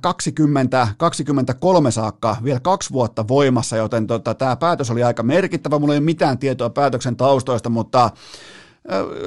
2023 0.00 1.90
saakka 1.90 2.36
vielä 2.44 2.60
kaksi 2.60 2.92
vuotta 2.92 3.28
voimassa, 3.28 3.76
joten 3.76 4.06
tota, 4.06 4.34
tämä 4.34 4.56
päätös 4.56 4.90
oli 4.90 5.02
aika 5.02 5.22
merkittävä. 5.22 5.78
Mulla 5.78 5.94
ei 5.94 5.98
ole 5.98 6.04
mitään 6.04 6.38
tietoa 6.38 6.70
päätöksen 6.70 7.16
taustoista, 7.16 7.70
mutta 7.70 8.10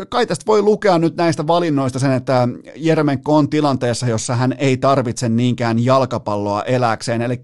kai 0.09 0.27
tästä 0.27 0.45
voi 0.47 0.61
lukea 0.61 0.97
nyt 0.97 1.15
näistä 1.15 1.47
valinnoista 1.47 1.99
sen, 1.99 2.11
että 2.11 2.47
Jeremenko 2.75 3.35
on 3.35 3.49
tilanteessa, 3.49 4.07
jossa 4.07 4.35
hän 4.35 4.55
ei 4.57 4.77
tarvitse 4.77 5.29
niinkään 5.29 5.85
jalkapalloa 5.85 6.63
eläkseen. 6.63 7.21
Eli 7.21 7.41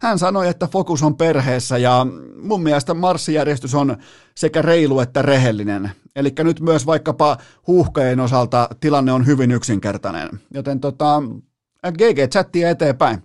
hän 0.00 0.18
sanoi, 0.18 0.48
että 0.48 0.66
fokus 0.66 1.02
on 1.02 1.16
perheessä 1.16 1.78
ja 1.78 2.06
mun 2.42 2.62
mielestä 2.62 2.94
marssijärjestys 2.94 3.74
on 3.74 3.96
sekä 4.34 4.62
reilu 4.62 5.00
että 5.00 5.22
rehellinen. 5.22 5.90
Eli 6.16 6.32
nyt 6.38 6.60
myös 6.60 6.86
vaikkapa 6.86 7.36
huuhkeen 7.66 8.20
osalta 8.20 8.68
tilanne 8.80 9.12
on 9.12 9.26
hyvin 9.26 9.50
yksinkertainen. 9.50 10.28
Joten 10.54 10.80
tota, 10.80 11.22
GG-chattia 11.88 12.68
eteenpäin. 12.68 13.22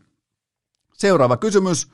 Seuraava 0.93 1.37
kysymys. 1.37 1.87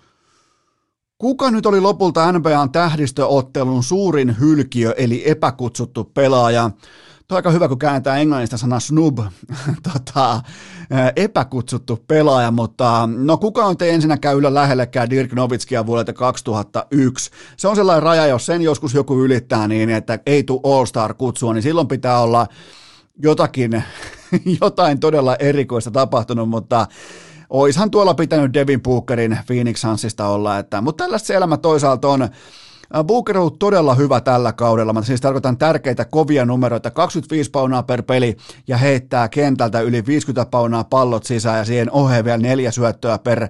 Kuka 1.21 1.51
nyt 1.51 1.65
oli 1.65 1.79
lopulta 1.79 2.31
NBAn 2.31 2.71
tähdistöottelun 2.71 3.83
suurin 3.83 4.39
hylkiö 4.39 4.93
eli 4.97 5.29
epäkutsuttu 5.29 6.03
pelaaja? 6.03 6.71
Tuo 7.27 7.35
aika 7.35 7.51
hyvä, 7.51 7.67
kun 7.67 7.79
kääntää 7.79 8.17
englannista 8.17 8.57
sana 8.57 8.79
snub, 8.79 9.19
tota, 9.93 10.41
epäkutsuttu 11.15 11.99
pelaaja, 12.07 12.51
mutta 12.51 13.09
no 13.17 13.37
kuka 13.37 13.65
on 13.65 13.77
te 13.77 13.89
ensinnäkään 13.89 14.37
yllä 14.37 14.53
lähellekään 14.53 15.09
Dirk 15.09 15.33
Novitskia 15.33 15.85
vuodelta 15.85 16.13
2001? 16.13 17.31
Se 17.57 17.67
on 17.67 17.75
sellainen 17.75 18.03
raja, 18.03 18.27
jos 18.27 18.45
sen 18.45 18.61
joskus 18.61 18.93
joku 18.93 19.23
ylittää 19.23 19.67
niin, 19.67 19.89
että 19.89 20.19
ei 20.25 20.43
tule 20.43 20.61
All-Star-kutsua, 20.63 21.53
niin 21.53 21.63
silloin 21.63 21.87
pitää 21.87 22.19
olla 22.19 22.47
jotakin, 23.23 23.83
jotain 24.61 24.99
todella 24.99 25.35
erikoista 25.35 25.91
tapahtunut, 25.91 26.49
mutta 26.49 26.87
oishan 27.51 27.91
tuolla 27.91 28.13
pitänyt 28.13 28.53
Devin 28.53 28.81
Bookerin 28.81 29.37
Phoenix 29.47 29.79
Sunsista 29.79 30.27
olla, 30.27 30.57
että, 30.57 30.81
mutta 30.81 31.03
tällaista 31.03 31.27
se 31.27 31.35
elämä 31.35 31.57
toisaalta 31.57 32.07
on. 32.07 32.29
Booker 33.03 33.37
on 33.37 33.41
ollut 33.41 33.59
todella 33.59 33.95
hyvä 33.95 34.21
tällä 34.21 34.53
kaudella, 34.53 34.93
mä 34.93 35.01
siis 35.01 35.21
tarkoitan 35.21 35.57
tärkeitä 35.57 36.05
kovia 36.05 36.45
numeroita, 36.45 36.91
25 36.91 37.51
paunaa 37.51 37.83
per 37.83 38.03
peli 38.03 38.37
ja 38.67 38.77
heittää 38.77 39.29
kentältä 39.29 39.79
yli 39.79 40.05
50 40.05 40.51
paunaa 40.51 40.83
pallot 40.83 41.23
sisään 41.23 41.57
ja 41.57 41.65
siihen 41.65 41.91
oheen 41.91 42.25
vielä 42.25 42.37
neljä 42.37 42.71
syöttöä 42.71 43.17
per 43.17 43.47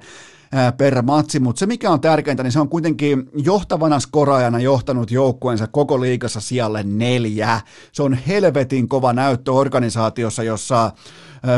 per 0.78 1.02
matsi, 1.02 1.40
mutta 1.40 1.60
se 1.60 1.66
mikä 1.66 1.92
on 1.92 2.02
tärkeintä, 2.02 2.44
niin 2.44 2.52
se 2.52 2.60
on 2.60 2.70
kuitenkin 2.70 3.30
johtavana 3.34 4.00
skoraajana 4.00 4.60
johtanut 4.60 5.12
joukkueensa 5.12 5.68
koko 5.68 6.02
liikassa 6.02 6.42
sijalle 6.42 6.84
neljä. 6.84 7.62
Se 7.92 8.04
on 8.04 8.14
helvetin 8.14 8.88
kova 8.88 9.14
näyttö 9.14 9.54
organisaatiossa, 9.54 10.44
jossa 10.44 10.92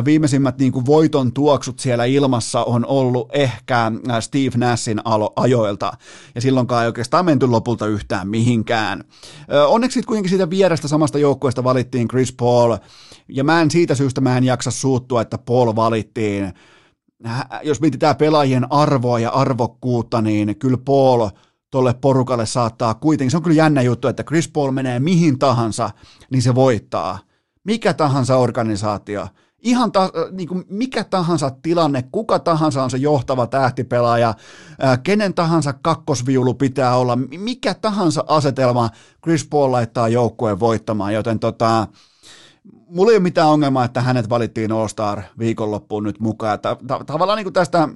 viimeisimmät 0.05 0.57
niin 0.57 0.71
kuin 0.71 0.85
voiton 0.85 1.33
tuoksut 1.33 1.79
siellä 1.79 2.05
ilmassa 2.05 2.63
on 2.63 2.85
ollut 2.85 3.29
ehkä 3.33 3.91
Steve 4.19 4.57
Nassin 4.57 4.99
alo- 4.99 5.33
ajoilta, 5.35 5.93
ja 6.35 6.41
silloinkaan 6.41 6.83
ei 6.83 6.87
oikeastaan 6.87 7.25
menty 7.25 7.47
lopulta 7.47 7.87
yhtään 7.87 8.27
mihinkään. 8.27 9.03
Onneksi 9.67 9.93
sitten 9.93 10.07
kuitenkin 10.07 10.29
siitä 10.29 10.49
vierestä 10.49 10.87
samasta 10.87 11.19
joukkueesta 11.19 11.63
valittiin 11.63 12.07
Chris 12.07 12.33
Paul, 12.33 12.77
ja 13.27 13.43
mä 13.43 13.61
en 13.61 13.71
siitä 13.71 13.95
syystä 13.95 14.21
mä 14.21 14.37
en 14.37 14.43
jaksa 14.43 14.71
suuttua, 14.71 15.21
että 15.21 15.37
Paul 15.37 15.75
valittiin, 15.75 16.53
jos 17.63 17.81
mietitään 17.81 18.15
pelaajien 18.15 18.71
arvoa 18.71 19.19
ja 19.19 19.29
arvokkuutta, 19.29 20.21
niin 20.21 20.55
kyllä 20.55 20.77
Paul 20.85 21.29
tolle 21.71 21.93
porukalle 21.93 22.45
saattaa 22.45 22.93
kuitenkin, 22.93 23.31
se 23.31 23.37
on 23.37 23.43
kyllä 23.43 23.57
jännä 23.57 23.81
juttu, 23.81 24.07
että 24.07 24.23
Chris 24.23 24.47
Paul 24.47 24.71
menee 24.71 24.99
mihin 24.99 25.39
tahansa, 25.39 25.89
niin 26.29 26.41
se 26.41 26.55
voittaa. 26.55 27.19
Mikä 27.63 27.93
tahansa 27.93 28.37
organisaatio, 28.37 29.27
ihan 29.63 29.91
ta, 29.91 30.11
niin 30.31 30.47
kuin 30.47 30.63
mikä 30.69 31.03
tahansa 31.03 31.51
tilanne, 31.61 32.03
kuka 32.11 32.39
tahansa 32.39 32.83
on 32.83 32.89
se 32.89 32.97
johtava 32.97 33.47
tähtipelaaja, 33.47 34.33
kenen 35.03 35.33
tahansa 35.33 35.73
kakkosviulu 35.73 36.53
pitää 36.53 36.97
olla, 36.97 37.15
mikä 37.15 37.73
tahansa 37.73 38.23
asetelma 38.27 38.89
Chris 39.23 39.45
Paul 39.45 39.71
laittaa 39.71 40.07
joukkueen 40.07 40.59
voittamaan, 40.59 41.13
joten 41.13 41.39
tota, 41.39 41.87
mulla 42.71 43.11
ei 43.11 43.17
ole 43.17 43.23
mitään 43.23 43.49
ongelmaa, 43.49 43.85
että 43.85 44.01
hänet 44.01 44.29
valittiin 44.29 44.71
All-Star 44.71 45.21
viikonloppuun 45.39 46.03
nyt 46.03 46.19
mukaan. 46.19 46.59
Ta- 46.59 46.77
ta- 46.87 47.03
tavallaan 47.05 47.37
niin 47.37 47.45
kuin 47.45 47.53
tästä 47.53 47.89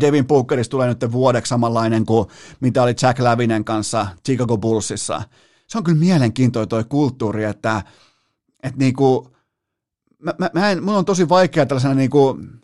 Devin 0.00 0.26
Bookerista 0.26 0.70
tulee 0.70 0.88
nyt 0.88 1.12
vuodeksi 1.12 1.50
samanlainen 1.50 2.06
kuin 2.06 2.28
mitä 2.60 2.82
oli 2.82 2.94
Jack 3.02 3.18
Lavinen 3.18 3.64
kanssa 3.64 4.06
Chicago 4.26 4.58
Bullsissa. 4.58 5.22
Se 5.66 5.78
on 5.78 5.84
kyllä 5.84 5.98
mielenkiintoinen 5.98 6.68
toi 6.68 6.84
kulttuuri, 6.84 7.44
että, 7.44 7.82
että 8.62 8.78
niin 8.78 8.94
kuin, 8.94 9.28
mä, 10.18 10.34
mä, 10.38 10.50
mä 10.54 10.70
en, 10.70 10.84
mun 10.84 10.96
on 10.96 11.04
tosi 11.04 11.28
vaikea 11.28 11.66
tällaisena 11.66 11.94
niin 11.94 12.10
kuin 12.10 12.60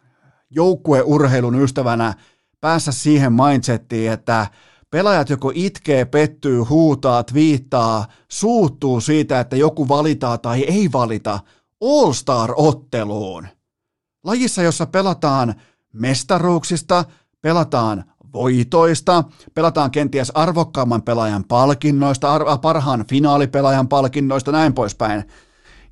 joukkueurheilun 0.51 1.63
ystävänä 1.63 2.15
päässä 2.61 2.93
siihen 2.93 3.33
mindsettiin, 3.33 4.13
että 4.13 4.47
pelaajat 4.91 5.31
joko 5.31 5.53
itkee, 5.55 6.05
pettyy, 6.05 6.61
huutaa, 6.61 7.25
twiittaa, 7.25 8.07
suuttuu 8.29 9.01
siitä, 9.01 9.41
että 9.41 9.57
joku 9.57 9.89
valitaa 9.89 10.39
tai 10.39 10.63
ei 10.63 10.93
valita 10.93 11.41
All-Star-otteluun. 11.81 13.47
Lajissa, 14.25 14.63
jossa 14.63 14.87
pelataan 14.87 15.55
mestaruuksista, 15.93 17.05
pelataan 17.43 18.05
voitoista, 18.33 19.25
pelataan 19.55 19.91
kenties 19.91 20.31
arvokkaamman 20.35 21.03
pelaajan 21.03 21.45
palkinnoista, 21.45 22.35
ar- 22.35 22.59
parhaan 22.59 23.05
finaalipelaajan 23.09 23.89
palkinnoista, 23.89 24.53
näin 24.53 24.75
poispäin. 24.75 25.25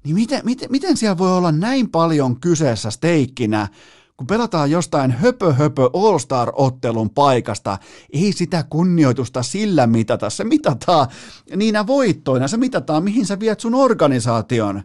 Niin 0.04 0.14
miten, 0.14 0.40
miten, 0.44 0.70
miten 0.70 0.96
siellä 0.96 1.18
voi 1.18 1.36
olla 1.36 1.52
näin 1.52 1.90
paljon 1.90 2.40
kyseessä 2.40 2.90
steikkinä, 2.90 3.68
kun 4.16 4.26
pelataan 4.26 4.70
jostain 4.70 5.10
höpö 5.10 5.52
höpö 5.52 5.90
All-Star-ottelun 5.92 7.10
paikasta, 7.10 7.78
ei 8.12 8.32
sitä 8.32 8.64
kunnioitusta 8.70 9.42
sillä 9.42 9.86
mitata. 9.86 10.30
Se 10.30 10.44
mitataan 10.44 11.06
niinä 11.56 11.86
voittoina, 11.86 12.48
se 12.48 12.56
mitataan 12.56 13.04
mihin 13.04 13.26
sä 13.26 13.40
viet 13.40 13.60
sun 13.60 13.74
organisaation. 13.74 14.82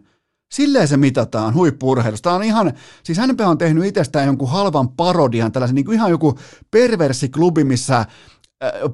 Silleen 0.52 0.88
se 0.88 0.96
mitataan 0.96 1.54
huippurheilusta. 1.54 2.32
On 2.32 2.42
ihan, 2.42 2.72
siis 3.02 3.18
hänpä 3.18 3.48
on 3.48 3.58
tehnyt 3.58 3.84
itsestään 3.84 4.26
jonkun 4.26 4.48
halvan 4.48 4.88
parodian, 4.88 5.52
tällaisen 5.52 5.74
niin 5.74 5.84
kuin 5.84 5.94
ihan 5.94 6.10
joku 6.10 6.38
perversiklubi, 6.70 7.64
missä 7.64 7.98
äh, 7.98 8.06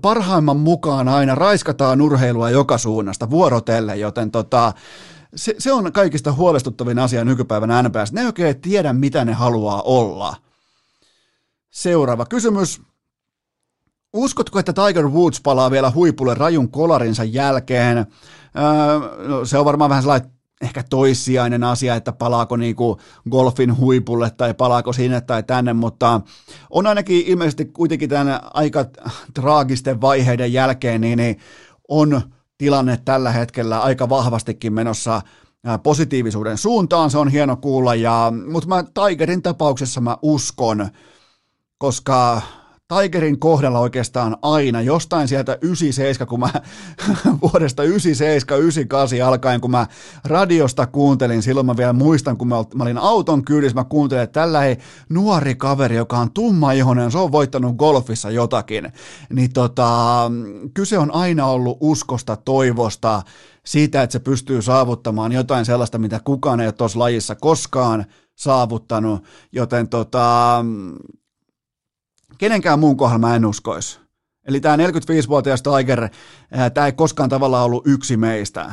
parhaimman 0.03 0.57
mukaan 0.57 1.09
aina 1.09 1.35
raiskataan 1.35 2.01
urheilua 2.01 2.51
joka 2.51 2.79
suunnasta 2.79 3.31
vuorotelle, 3.31 3.97
joten 3.97 4.31
tota, 4.31 4.73
se, 5.37 5.55
se 5.59 5.73
on 5.73 5.93
kaikista 5.93 6.33
huolestuttavin 6.33 6.99
asia 6.99 7.25
nykypäivänä 7.25 7.83
NBS. 7.83 8.13
Ne 8.13 8.21
ei 8.21 8.27
oikein 8.27 8.61
tiedä, 8.61 8.93
mitä 8.93 9.25
ne 9.25 9.33
haluaa 9.33 9.83
olla. 9.83 10.37
Seuraava 11.71 12.27
kysymys. 12.27 12.83
Uskotko, 14.13 14.59
että 14.59 14.73
Tiger 14.73 15.09
Woods 15.09 15.41
palaa 15.41 15.71
vielä 15.71 15.91
huipulle 15.91 16.35
rajun 16.35 16.71
kolarinsa 16.71 17.25
jälkeen? 17.25 17.99
Öö, 17.99 19.27
no, 19.29 19.45
se 19.45 19.59
on 19.59 19.65
varmaan 19.65 19.91
vähän 19.91 20.03
sellainen 20.03 20.31
ehkä 20.63 20.85
toissijainen 20.91 21.65
asia, 21.65 21.95
että 21.95 22.13
palaako 22.13 22.57
niinku 22.57 23.01
golfin 23.31 23.77
huipulle 23.77 24.31
tai 24.31 24.55
palaako 24.55 24.93
sinne 24.93 25.21
tai 25.21 25.43
tänne, 25.43 25.73
mutta 25.73 26.21
on 26.71 26.87
ainakin 26.87 27.27
ilmeisesti 27.27 27.65
kuitenkin 27.65 28.09
tämän 28.09 28.41
aika 28.55 28.85
traagisten 29.35 30.01
vaiheiden 30.01 30.53
jälkeen, 30.53 31.01
niin, 31.01 31.17
niin 31.17 31.39
on 31.89 32.23
tilanne 32.59 32.99
tällä 33.05 33.33
hetkellä 33.33 33.81
aika 33.81 34.09
vahvastikin 34.09 34.73
menossa 34.73 35.23
positiivisuuden 35.83 36.59
suuntaan, 36.59 37.11
se 37.11 37.19
on 37.19 37.29
hieno 37.29 37.57
kuulla, 37.57 37.95
ja, 37.95 38.33
mutta 38.53 38.69
mä 38.69 38.85
Tigerin 39.09 39.43
tapauksessa 39.43 40.01
mä 40.01 40.17
uskon, 40.23 40.89
koska 41.79 42.43
Tigerin 42.89 43.39
kohdalla 43.39 43.79
oikeastaan 43.79 44.37
aina, 44.43 44.81
jostain 44.81 45.29
sieltä 45.29 45.59
97, 45.61 46.29
kun 46.29 46.41
mä 46.41 46.51
vuodesta 47.43 47.83
97, 47.83 48.61
98 48.61 49.29
alkaen, 49.29 49.61
kun 49.61 49.71
mä 49.71 49.87
radiosta 50.25 50.87
kuuntelin, 50.87 51.43
silloin 51.43 51.67
mä 51.67 51.77
vielä 51.77 51.93
muistan, 51.93 52.37
kun 52.37 52.49
mä, 52.49 52.57
mä 52.75 52.83
olin 52.83 52.99
auton 52.99 53.45
kyydissä, 53.45 53.75
mä 53.75 53.85
kuuntelin, 53.85 54.23
että 54.23 54.41
tällä 54.41 54.65
ei 54.65 54.77
nuori 55.09 55.55
kaveri, 55.55 55.97
joka 55.97 56.19
on 56.19 56.33
tumma 56.33 56.73
ihonen, 56.73 57.11
se 57.11 57.19
on 57.19 57.33
voittanut 57.33 57.77
golfissa 57.77 58.31
jotakin, 58.31 58.93
niin 59.33 59.53
tota, 59.53 60.31
kyse 60.75 60.99
on 60.99 61.15
aina 61.15 61.47
ollut 61.47 61.79
uskosta, 61.81 62.37
toivosta, 62.37 63.23
siitä, 63.65 64.03
että 64.03 64.13
se 64.13 64.19
pystyy 64.19 64.63
saavuttamaan 64.63 65.33
jotain 65.33 65.65
sellaista, 65.65 65.99
mitä 65.99 66.21
kukaan 66.25 66.61
ei 66.61 66.67
ole 66.67 66.73
tuossa 66.73 66.99
lajissa 66.99 67.35
koskaan 67.35 68.05
saavuttanut, 68.35 69.25
joten 69.53 69.89
tota, 69.89 70.65
kenenkään 72.39 72.79
muun 72.79 72.97
kohdalla 72.97 73.19
mä 73.19 73.37
en 73.37 73.47
uskoisi. 73.47 74.01
Eli 74.49 74.61
tämä 74.61 74.77
45-vuotias 74.77 75.63
Tiger, 75.63 76.09
tämä 76.75 76.87
ei 76.87 76.93
koskaan 76.93 77.29
tavallaan 77.29 77.65
ollut 77.65 77.87
yksi 77.87 78.17
meistä. 78.17 78.73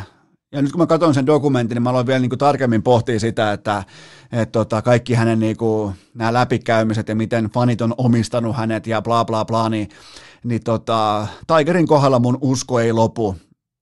Ja 0.51 0.61
nyt 0.61 0.72
kun 0.72 0.82
mä 0.82 0.88
katson 0.88 1.14
sen 1.14 1.26
dokumentin, 1.26 1.76
niin 1.76 1.84
mä 1.84 1.89
aloin 1.89 2.07
vielä 2.07 2.20
niin 2.20 2.30
kuin 2.30 2.39
tarkemmin 2.39 2.84
pohtia 2.84 3.20
sitä, 3.20 3.53
että 3.53 3.84
et 4.32 4.51
tota, 4.51 4.82
kaikki 4.82 5.14
hänen 5.14 5.39
niin 5.39 5.57
kuin, 5.57 5.93
nämä 6.14 6.34
läpikäymiset 6.34 7.07
ja 7.07 7.16
miten 7.16 7.45
fanit 7.45 7.82
on 7.82 7.93
omistanut 7.97 8.55
hänet 8.55 8.88
ja 8.88 9.01
bla 9.01 9.26
bla 9.26 9.45
bla, 9.45 9.70
niin, 9.70 9.89
niin 10.43 10.64
tota, 10.64 11.28
Tigerin 11.47 11.88
kohdalla 11.88 12.20
mun 12.20 12.38
usko 12.41 12.80
ei 12.80 12.93
lopu 12.93 13.36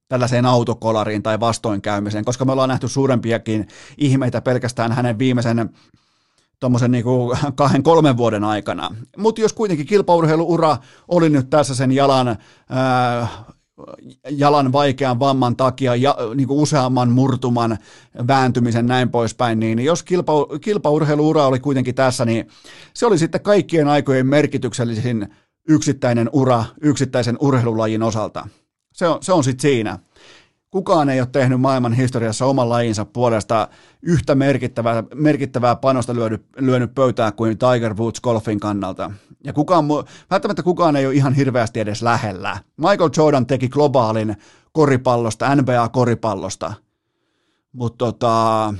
tällaiseen 0.08 0.46
autokolariin 0.46 1.24
tai 1.24 1.40
vastoinkäymiseen, 1.40 2.26
koska 2.26 2.46
me 2.46 2.52
ollaan 2.52 2.70
nähty 2.70 2.88
suurempiakin 2.88 3.68
ihmeitä 3.98 4.42
pelkästään 4.42 4.92
hänen 4.92 5.20
viimeisen 5.20 5.70
tuommoisen 6.62 6.92
niin 6.92 7.06
kahden, 7.56 7.84
kolmen 7.84 8.18
vuoden 8.18 8.44
aikana. 8.44 8.96
Mutta 9.18 9.42
jos 9.42 9.54
kuitenkin 9.54 9.86
kilpaurheiluura 9.86 10.78
oli 11.08 11.30
nyt 11.30 11.50
tässä 11.50 11.76
sen 11.76 11.92
jalan 11.92 12.38
ää, 12.70 13.28
jalan 14.30 14.72
vaikean 14.72 15.20
vamman 15.20 15.56
takia 15.56 15.96
ja 15.96 16.18
niin 16.36 16.48
kuin 16.48 16.60
useamman 16.60 17.12
murtuman 17.12 17.78
vääntymisen 18.28 18.86
näin 18.86 19.10
poispäin, 19.10 19.60
niin 19.60 19.80
jos 19.80 20.04
kilpa, 20.04 20.34
kilpaurheiluura 20.62 21.46
oli 21.46 21.60
kuitenkin 21.60 21.96
tässä, 21.96 22.26
niin 22.26 22.48
se 22.94 23.06
oli 23.06 23.18
sitten 23.18 23.42
kaikkien 23.42 23.88
aikojen 23.88 24.28
merkityksellisin 24.28 25.28
yksittäinen 25.68 26.30
ura 26.34 26.66
yksittäisen 26.82 27.38
urheilulajin 27.40 28.04
osalta. 28.04 28.48
Se 28.94 29.08
on, 29.08 29.18
se 29.24 29.34
on 29.34 29.44
sitten 29.44 29.62
siinä. 29.62 30.00
Kukaan 30.72 31.10
ei 31.10 31.20
ole 31.20 31.28
tehnyt 31.32 31.62
maailman 31.62 31.94
historiassa 31.94 32.46
oman 32.46 32.70
lajinsa 32.70 33.06
puolesta 33.06 33.68
yhtä 34.02 34.36
merkittävää, 34.36 35.04
merkittävää 35.16 35.76
panosta 35.76 36.16
lyönyt, 36.16 36.46
lyönyt 36.58 36.96
pöytään 36.96 37.34
kuin 37.34 37.58
Tiger 37.58 37.94
Woods 37.94 38.22
golfin 38.22 38.60
kannalta. 38.60 39.12
Ja 39.44 39.54
kukaan, 39.54 39.86
välttämättä 40.30 40.64
kukaan 40.64 40.96
ei 40.96 41.06
ole 41.06 41.16
ihan 41.16 41.34
hirveästi 41.34 41.80
edes 41.80 42.02
lähellä. 42.02 42.58
Michael 42.78 43.10
Jordan 43.18 43.46
teki 43.46 43.70
globaalin 43.70 44.36
koripallosta, 44.72 45.56
NBA-koripallosta. 45.56 46.74
Mutta 47.74 48.06
tota, 48.06 48.74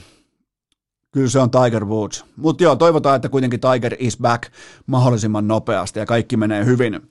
kyllä 1.12 1.30
se 1.30 1.40
on 1.40 1.52
Tiger 1.52 1.86
Woods. 1.86 2.26
Mutta 2.36 2.64
joo, 2.64 2.76
toivotaan, 2.76 3.16
että 3.16 3.30
kuitenkin 3.30 3.60
Tiger 3.60 3.96
is 4.00 4.18
back 4.18 4.44
mahdollisimman 4.86 5.48
nopeasti 5.48 6.00
ja 6.00 6.06
kaikki 6.06 6.38
menee 6.38 6.66
hyvin. 6.66 7.02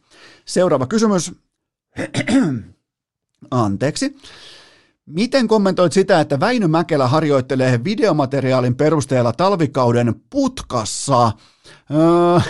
Seuraava 0.45 0.87
kysymys. 0.87 1.33
Anteeksi. 3.51 4.16
Miten 5.12 5.48
kommentoit 5.48 5.92
sitä, 5.92 6.20
että 6.20 6.40
Väinö 6.40 6.68
Mäkelä 6.68 7.08
harjoittelee 7.08 7.84
videomateriaalin 7.84 8.74
perusteella 8.74 9.32
talvikauden 9.32 10.14
putkassa? 10.30 11.32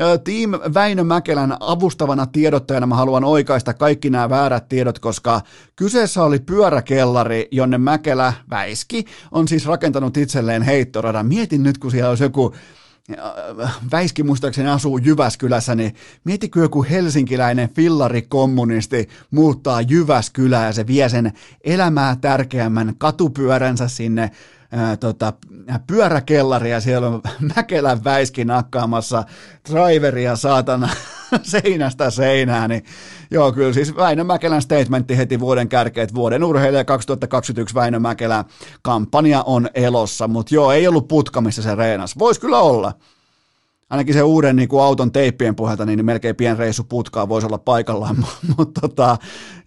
Öö, 0.00 0.18
Team 0.18 0.50
Väinö 0.74 1.04
Mäkelän 1.04 1.56
avustavana 1.60 2.26
tiedottajana 2.26 2.86
mä 2.86 2.94
haluan 2.94 3.24
oikaista 3.24 3.74
kaikki 3.74 4.10
nämä 4.10 4.30
väärät 4.30 4.68
tiedot, 4.68 4.98
koska 4.98 5.40
kyseessä 5.76 6.22
oli 6.22 6.38
pyöräkellari, 6.38 7.48
jonne 7.50 7.78
Mäkelä 7.78 8.32
väiski, 8.50 9.04
on 9.30 9.48
siis 9.48 9.66
rakentanut 9.66 10.16
itselleen 10.16 10.62
heittoradan. 10.62 11.26
Mietin 11.26 11.62
nyt, 11.62 11.78
kun 11.78 11.90
siellä 11.90 12.10
olisi 12.10 12.24
joku 12.24 12.54
Väiski 13.92 14.22
muistaakseni 14.22 14.68
asuu 14.68 14.98
Jyväskylässä, 14.98 15.74
niin 15.74 15.94
mietikö 16.24 16.60
joku 16.60 16.86
helsinkiläinen 16.90 17.68
fillarikommunisti 17.68 19.08
muuttaa 19.30 19.80
Jyväskylää 19.80 20.66
ja 20.66 20.72
se 20.72 20.86
vie 20.86 21.08
sen 21.08 21.32
elämää 21.64 22.16
tärkeämmän 22.20 22.94
katupyöränsä 22.98 23.88
sinne 23.88 24.30
ää, 24.72 24.96
tota, 24.96 25.32
pyöräkellaria, 25.86 26.80
siellä 26.80 27.08
on 27.08 27.22
Mäkelän 27.56 28.04
väiski 28.04 28.44
nakkaamassa 28.44 29.24
driveria 29.70 30.36
saatana 30.36 30.88
seinästä 31.42 32.10
seinään, 32.10 32.70
niin 32.70 32.84
joo, 33.30 33.52
kyllä 33.52 33.72
siis 33.72 33.96
Väinö 33.96 34.24
Mäkelän 34.24 34.62
statementti 34.62 35.16
heti 35.16 35.40
vuoden 35.40 35.68
kärkeet, 35.68 36.14
vuoden 36.14 36.44
urheilija 36.44 36.84
2021 36.84 37.74
Väinö 37.74 37.98
Mäkelä 37.98 38.44
kampanja 38.82 39.42
on 39.42 39.68
elossa, 39.74 40.28
mutta 40.28 40.54
joo, 40.54 40.72
ei 40.72 40.88
ollut 40.88 41.08
putka, 41.08 41.40
missä 41.40 41.62
se 41.62 41.74
reenas. 41.74 42.18
Voisi 42.18 42.40
kyllä 42.40 42.58
olla. 42.58 42.92
Ainakin 43.90 44.14
se 44.14 44.22
uuden 44.22 44.56
niin 44.56 44.68
kuin 44.68 44.82
auton 44.82 45.12
teippien 45.12 45.54
pohjalta, 45.54 45.86
niin 45.86 46.04
melkein 46.04 46.36
pien 46.36 46.58
reissu 46.58 46.84
putkaa 46.84 47.28
voisi 47.28 47.46
olla 47.46 47.58
paikallaan, 47.58 48.16
mutta 48.56 48.80
tota, 48.80 49.16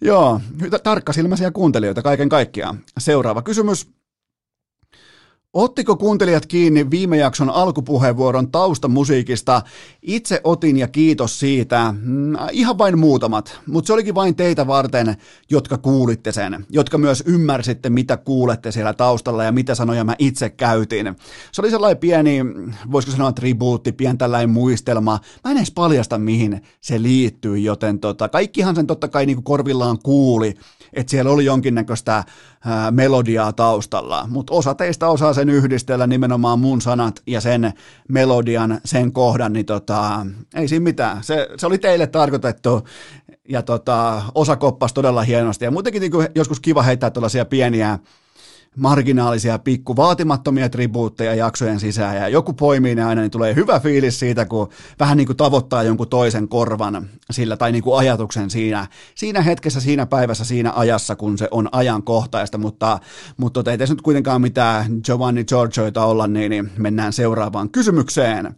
joo, 0.00 0.40
tarkkasilmäisiä 0.82 1.50
kuuntelijoita 1.50 2.02
kaiken 2.02 2.28
kaikkiaan. 2.28 2.78
Seuraava 2.98 3.42
kysymys. 3.42 3.99
Ottiko 5.54 5.96
kuuntelijat 5.96 6.46
kiinni 6.46 6.90
viime 6.90 7.16
jakson 7.16 7.50
alkupuheenvuoron 7.50 8.50
taustamusiikista? 8.50 9.62
Itse 10.02 10.40
otin 10.44 10.76
ja 10.76 10.88
kiitos 10.88 11.40
siitä. 11.40 11.94
Mm, 12.02 12.34
ihan 12.52 12.78
vain 12.78 12.98
muutamat, 12.98 13.60
mutta 13.66 13.86
se 13.86 13.92
olikin 13.92 14.14
vain 14.14 14.36
teitä 14.36 14.66
varten, 14.66 15.16
jotka 15.50 15.78
kuulitte 15.78 16.32
sen, 16.32 16.66
jotka 16.70 16.98
myös 16.98 17.22
ymmärsitte, 17.26 17.90
mitä 17.90 18.16
kuulette 18.16 18.72
siellä 18.72 18.94
taustalla 18.94 19.44
ja 19.44 19.52
mitä 19.52 19.74
sanoja 19.74 20.04
mä 20.04 20.14
itse 20.18 20.50
käytin. 20.50 21.16
Se 21.52 21.62
oli 21.62 21.70
sellainen 21.70 21.98
pieni, 21.98 22.40
voisiko 22.92 23.12
sanoa 23.12 23.32
tribuutti, 23.32 23.92
pieni 23.92 24.18
tällainen 24.18 24.50
muistelma. 24.50 25.18
Mä 25.44 25.50
en 25.50 25.56
edes 25.56 25.70
paljasta, 25.70 26.18
mihin 26.18 26.62
se 26.80 27.02
liittyy, 27.02 27.58
joten 27.58 28.00
tota, 28.00 28.28
kaikkihan 28.28 28.74
sen 28.74 28.86
totta 28.86 29.08
kai 29.08 29.26
niin 29.26 29.42
korvillaan 29.42 29.98
kuuli, 30.02 30.54
että 30.92 31.10
siellä 31.10 31.30
oli 31.30 31.44
jonkinnäköistä 31.44 32.24
ää, 32.64 32.90
melodiaa 32.90 33.52
taustalla, 33.52 34.26
mutta 34.30 34.54
osa 34.54 34.74
teistä 34.74 35.08
osaa 35.08 35.32
sen 35.32 35.48
yhdistellä 35.48 36.06
nimenomaan 36.06 36.58
mun 36.58 36.80
sanat 36.80 37.22
ja 37.26 37.40
sen 37.40 37.72
melodian, 38.08 38.80
sen 38.84 39.12
kohdan, 39.12 39.52
niin 39.52 39.66
tota, 39.66 40.26
ei 40.54 40.68
siinä 40.68 40.84
mitään. 40.84 41.24
Se, 41.24 41.48
se 41.56 41.66
oli 41.66 41.78
teille 41.78 42.06
tarkoitettu 42.06 42.88
ja 43.48 43.62
tota, 43.62 44.22
osa 44.34 44.56
koppasi 44.56 44.94
todella 44.94 45.22
hienosti 45.22 45.64
ja 45.64 45.70
muutenkin 45.70 46.00
niin 46.00 46.12
joskus 46.34 46.60
kiva 46.60 46.82
heittää 46.82 47.10
tällaisia 47.10 47.44
pieniä 47.44 47.98
marginaalisia, 48.76 49.58
pikku 49.58 49.96
vaatimattomia 49.96 50.68
tribuutteja 50.68 51.34
jaksojen 51.34 51.80
sisään 51.80 52.16
ja 52.16 52.28
joku 52.28 52.52
poimii 52.52 52.94
ne 52.94 53.04
aina, 53.04 53.20
niin 53.20 53.30
tulee 53.30 53.54
hyvä 53.54 53.80
fiilis 53.80 54.18
siitä, 54.18 54.44
kun 54.44 54.68
vähän 55.00 55.16
niin 55.16 55.26
kuin 55.26 55.36
tavoittaa 55.36 55.82
jonkun 55.82 56.08
toisen 56.08 56.48
korvan 56.48 57.08
sillä 57.30 57.56
tai 57.56 57.72
niin 57.72 57.82
kuin 57.82 57.98
ajatuksen 57.98 58.50
siinä, 58.50 58.86
siinä 59.14 59.42
hetkessä, 59.42 59.80
siinä 59.80 60.06
päivässä, 60.06 60.44
siinä 60.44 60.72
ajassa, 60.76 61.16
kun 61.16 61.38
se 61.38 61.48
on 61.50 61.68
ajankohtaista, 61.72 62.58
mutta, 62.58 62.98
mutta 63.36 63.60
tota, 63.60 63.70
ei 63.70 63.78
tässä 63.78 63.94
nyt 63.94 64.02
kuitenkaan 64.02 64.40
mitään 64.40 65.00
Giovanni 65.04 65.44
Giorgioita 65.44 66.04
olla, 66.04 66.26
niin, 66.26 66.50
niin 66.50 66.70
mennään 66.78 67.12
seuraavaan 67.12 67.70
kysymykseen. 67.70 68.54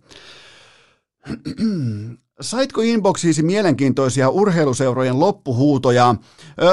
Saitko 2.41 2.81
inboxiisi 2.81 3.43
mielenkiintoisia 3.43 4.29
urheiluseurojen 4.29 5.21
loppuhuutoja? 5.21 6.15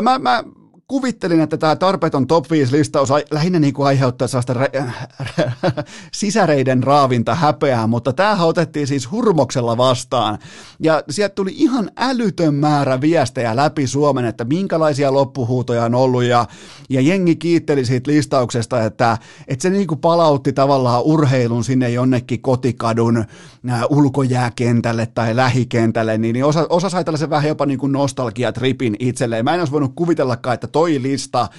Mä, 0.01 0.19
mä 0.19 0.43
kuvittelin, 0.89 1.41
että 1.41 1.57
tämä 1.57 1.75
tarpeeton 1.75 2.27
top 2.27 2.51
5 2.51 2.71
listaus 2.71 3.09
lähinnä 3.31 3.59
niin 3.59 3.73
kuin 3.73 3.87
aiheuttaa 3.87 4.27
sellaista 4.27 4.53
rä- 4.53 4.69
sisäreiden 6.13 6.83
raavinta 6.83 7.35
häpeää, 7.35 7.87
mutta 7.87 8.13
tämähän 8.13 8.47
otettiin 8.47 8.87
siis 8.87 9.11
hurmoksella 9.11 9.77
vastaan. 9.77 10.39
Ja 10.79 11.03
sieltä 11.09 11.35
tuli 11.35 11.51
ihan 11.55 11.91
älytön 11.97 12.53
määrä 12.53 13.01
viestejä 13.01 13.55
läpi 13.55 13.87
Suomen, 13.87 14.25
että 14.25 14.45
minkälaisia 14.45 15.13
loppuhuutoja 15.13 15.83
on 15.83 15.95
ollut 15.95 16.23
ja, 16.23 16.45
ja 16.89 17.01
jengi 17.01 17.35
kiitteli 17.35 17.85
siitä 17.85 18.11
listauksesta, 18.11 18.83
että, 18.83 19.17
että 19.47 19.63
se 19.63 19.69
niin 19.69 19.87
kuin 19.87 19.99
palautti 19.99 20.53
tavallaan 20.53 21.03
urheilun 21.03 21.63
sinne 21.63 21.89
jonnekin 21.89 22.41
kotikadun 22.41 23.25
ulkojääkentälle 23.89 25.05
tai 25.05 25.35
lähikentälle, 25.35 26.17
niin, 26.17 26.33
niin 26.33 26.45
osa, 26.45 26.65
osa 26.69 26.89
sai 26.89 27.03
tällaisen 27.03 27.29
vähän 27.29 27.47
jopa 27.47 27.65
niin 27.65 27.79
kuin 27.79 27.91
nostalgiatripin 27.91 28.95
itselleen. 28.99 29.45
Mä 29.45 29.53
en 29.53 29.59
olisi 29.61 29.73
voinut 29.73 29.91
kuvitellakaan, 29.95 30.53
että 30.53 30.67
toi 30.79 30.97
lista 30.97 31.51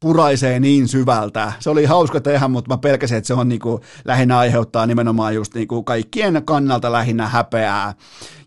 puraisee 0.00 0.60
niin 0.60 0.88
syvältä. 0.88 1.52
Se 1.58 1.70
oli 1.70 1.84
hauska 1.84 2.20
tehdä, 2.20 2.48
mutta 2.48 2.74
mä 2.74 2.78
pelkäsin, 2.78 3.16
että 3.16 3.26
se 3.26 3.34
on 3.34 3.48
niinku, 3.48 3.80
lähinnä 4.04 4.38
aiheuttaa 4.38 4.86
nimenomaan 4.86 5.34
just 5.34 5.54
niinku 5.54 5.82
kaikkien 5.82 6.42
kannalta 6.44 6.92
lähinnä 6.92 7.28
häpeää 7.28 7.94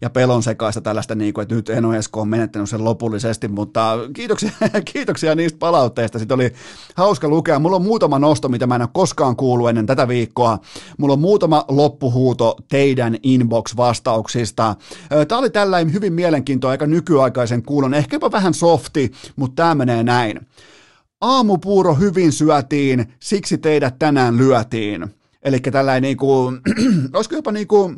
ja 0.02 0.10
pelon 0.10 0.44
sekaista 0.44 0.82
tällaista, 0.82 1.16
niinku, 1.16 1.42
että 1.42 1.56
nyt 1.56 1.70
Eno 1.70 1.94
Esko 1.94 2.22
on 2.22 2.28
menettänyt 2.28 2.70
sen 2.70 2.84
lopullisesti, 2.84 3.48
mutta 3.48 3.98
kiitoksia, 4.14 4.52
kiitoksia 4.94 5.36
niistä 5.36 5.60
palautteista. 5.60 6.20
Sitten 6.20 6.36
oli 6.36 6.54
hauska 6.96 7.28
lukea. 7.28 7.60
Mulla 7.60 7.76
on 7.76 7.82
muutama 7.82 8.20
nosto, 8.20 8.50
mitä 8.50 8.68
mä 8.68 8.76
en 8.76 8.82
ole 8.82 8.90
koskaan 8.94 9.36
kuullut 9.36 9.70
ennen 9.70 9.86
tätä 9.86 10.08
viikkoa. 10.08 10.60
Mulla 10.98 11.14
on 11.14 11.20
muutama 11.20 11.66
loppuhuuto 11.68 12.56
teidän 12.70 13.18
inbox-vastauksista. 13.24 14.76
Tämä 15.28 15.40
oli 15.40 15.50
tällainen 15.50 15.94
hyvin 15.94 16.14
mielenkiintoinen, 16.14 16.72
aika 16.72 16.88
nykyaikaisen 16.88 17.64
kuulon, 17.64 17.94
ehkä 17.94 18.16
jopa 18.16 18.32
vähän 18.32 18.54
softi, 18.54 19.12
mutta 19.36 19.56
tämä 19.56 19.76
menee 19.76 20.04
näin. 20.04 20.40
Aamupuuro 21.22 21.96
hyvin 21.96 22.32
syötiin, 22.32 23.14
siksi 23.20 23.58
teidät 23.58 24.00
tänään 24.00 24.38
lyötiin. 24.38 25.16
Eli 25.42 25.60
tällainen 25.60 26.02
niin 26.02 26.18
kuin, 26.18 26.60
olisiko 27.14 27.36
jopa 27.36 27.52
niin 27.52 27.68
kuin 27.68 27.98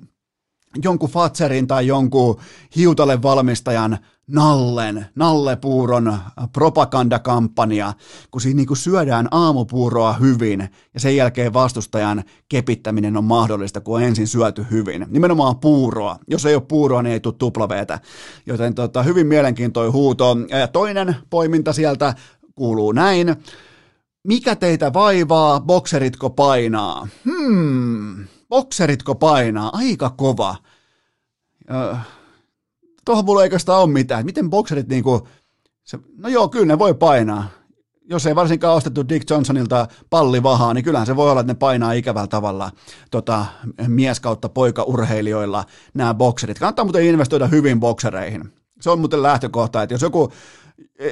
jonkun 0.84 1.10
Fatserin 1.10 1.68
tai 1.68 1.88
jonkun 1.88 2.40
hiutalle 2.76 3.22
valmistajan 3.22 3.98
Nallen, 4.28 5.06
Nallepuuron 5.16 6.18
propagandakampanja, 6.54 7.94
kun 8.32 8.42
siinä 8.42 8.58
niin 8.58 8.78
syödään 8.78 9.28
aamupuuroa 9.32 10.14
hyvin 10.14 10.70
ja 10.94 11.00
sen 11.00 11.16
jälkeen 11.16 11.54
vastustajan 11.54 12.24
kepittäminen 12.50 13.18
on 13.18 13.24
mahdollista, 13.24 13.82
kun 13.82 13.96
on 13.96 14.04
ensin 14.04 14.28
syöty 14.28 14.66
hyvin. 14.72 15.06
Nimenomaan 15.10 15.60
puuroa. 15.60 16.18
Jos 16.28 16.46
ei 16.46 16.56
ole 16.56 16.64
puuroa, 16.68 17.04
niin 17.04 17.14
ei 17.14 17.20
tule 17.20 17.36
tuplaveetä. 17.38 18.00
Joten 18.46 18.76
tota, 18.76 19.04
hyvin 19.04 19.28
mielenkiintoinen 19.28 19.94
huuto. 19.94 20.38
Ja 20.50 20.68
toinen 20.68 21.16
poiminta 21.30 21.74
sieltä 21.74 22.16
kuuluu 22.62 22.92
näin. 22.92 23.36
Mikä 24.24 24.56
teitä 24.56 24.94
vaivaa, 24.94 25.60
bokseritko 25.60 26.30
painaa? 26.30 27.08
Hmm, 27.26 28.28
bokseritko 28.50 29.16
painaa? 29.16 29.70
Aika 29.74 30.10
kova. 30.10 30.56
Öö, 31.72 31.96
tuohon 33.06 33.26
mulla 33.26 33.42
ei 33.42 33.46
oikeastaan 33.46 33.82
ole 33.82 33.92
mitään. 33.92 34.26
Miten 34.26 34.50
bokserit 34.50 34.88
niinku, 34.88 35.28
se, 35.84 36.00
no 36.18 36.30
joo, 36.30 36.50
kyllä 36.50 36.66
ne 36.66 36.80
voi 36.80 36.94
painaa. 36.94 37.50
Jos 38.10 38.26
ei 38.26 38.36
varsinkaan 38.36 38.76
ostettu 38.76 39.10
Dick 39.10 39.30
Johnsonilta 39.30 39.88
pallivahaa, 40.10 40.74
niin 40.74 40.84
kyllähän 40.84 41.08
se 41.08 41.16
voi 41.16 41.32
olla, 41.32 41.42
että 41.42 41.54
ne 41.54 41.58
painaa 41.58 41.94
ikävällä 41.94 42.28
tavalla 42.28 42.72
tota, 43.12 43.46
mies 43.88 44.20
kautta 44.20 44.50
poika 44.50 44.84
urheilijoilla 44.84 45.66
nämä 45.94 46.14
bokserit. 46.14 46.60
Kannattaa 46.60 46.86
muuten 46.86 47.06
investoida 47.06 47.48
hyvin 47.48 47.80
boksereihin 47.80 48.54
Se 48.82 48.90
on 48.90 49.00
muuten 49.00 49.24
lähtökohta, 49.24 49.84
että 49.84 49.94
jos 49.94 50.02
joku, 50.02 50.32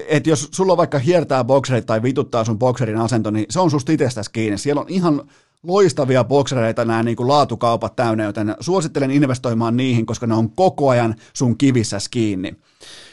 että 0.07 0.29
jos 0.29 0.49
sulla 0.51 0.77
vaikka 0.77 0.99
hiertää 0.99 1.43
bokserit 1.43 1.85
tai 1.85 2.03
vituttaa 2.03 2.45
sun 2.45 2.59
bokserin 2.59 2.97
asento, 2.97 3.31
niin 3.31 3.45
se 3.49 3.59
on 3.59 3.71
susta 3.71 3.91
itsestäsi 3.91 4.31
kiinni. 4.31 4.57
Siellä 4.57 4.81
on 4.81 4.89
ihan 4.89 5.21
loistavia 5.63 6.23
boksereita 6.23 6.85
nämä 6.85 7.03
niin 7.03 7.17
kuin 7.17 7.27
laatukaupat 7.27 7.95
täynnä, 7.95 8.23
joten 8.23 8.55
suosittelen 8.59 9.11
investoimaan 9.11 9.77
niihin, 9.77 10.05
koska 10.05 10.27
ne 10.27 10.33
on 10.33 10.51
koko 10.51 10.89
ajan 10.89 11.15
sun 11.33 11.57
kivissä 11.57 11.97
kiinni. 12.11 12.55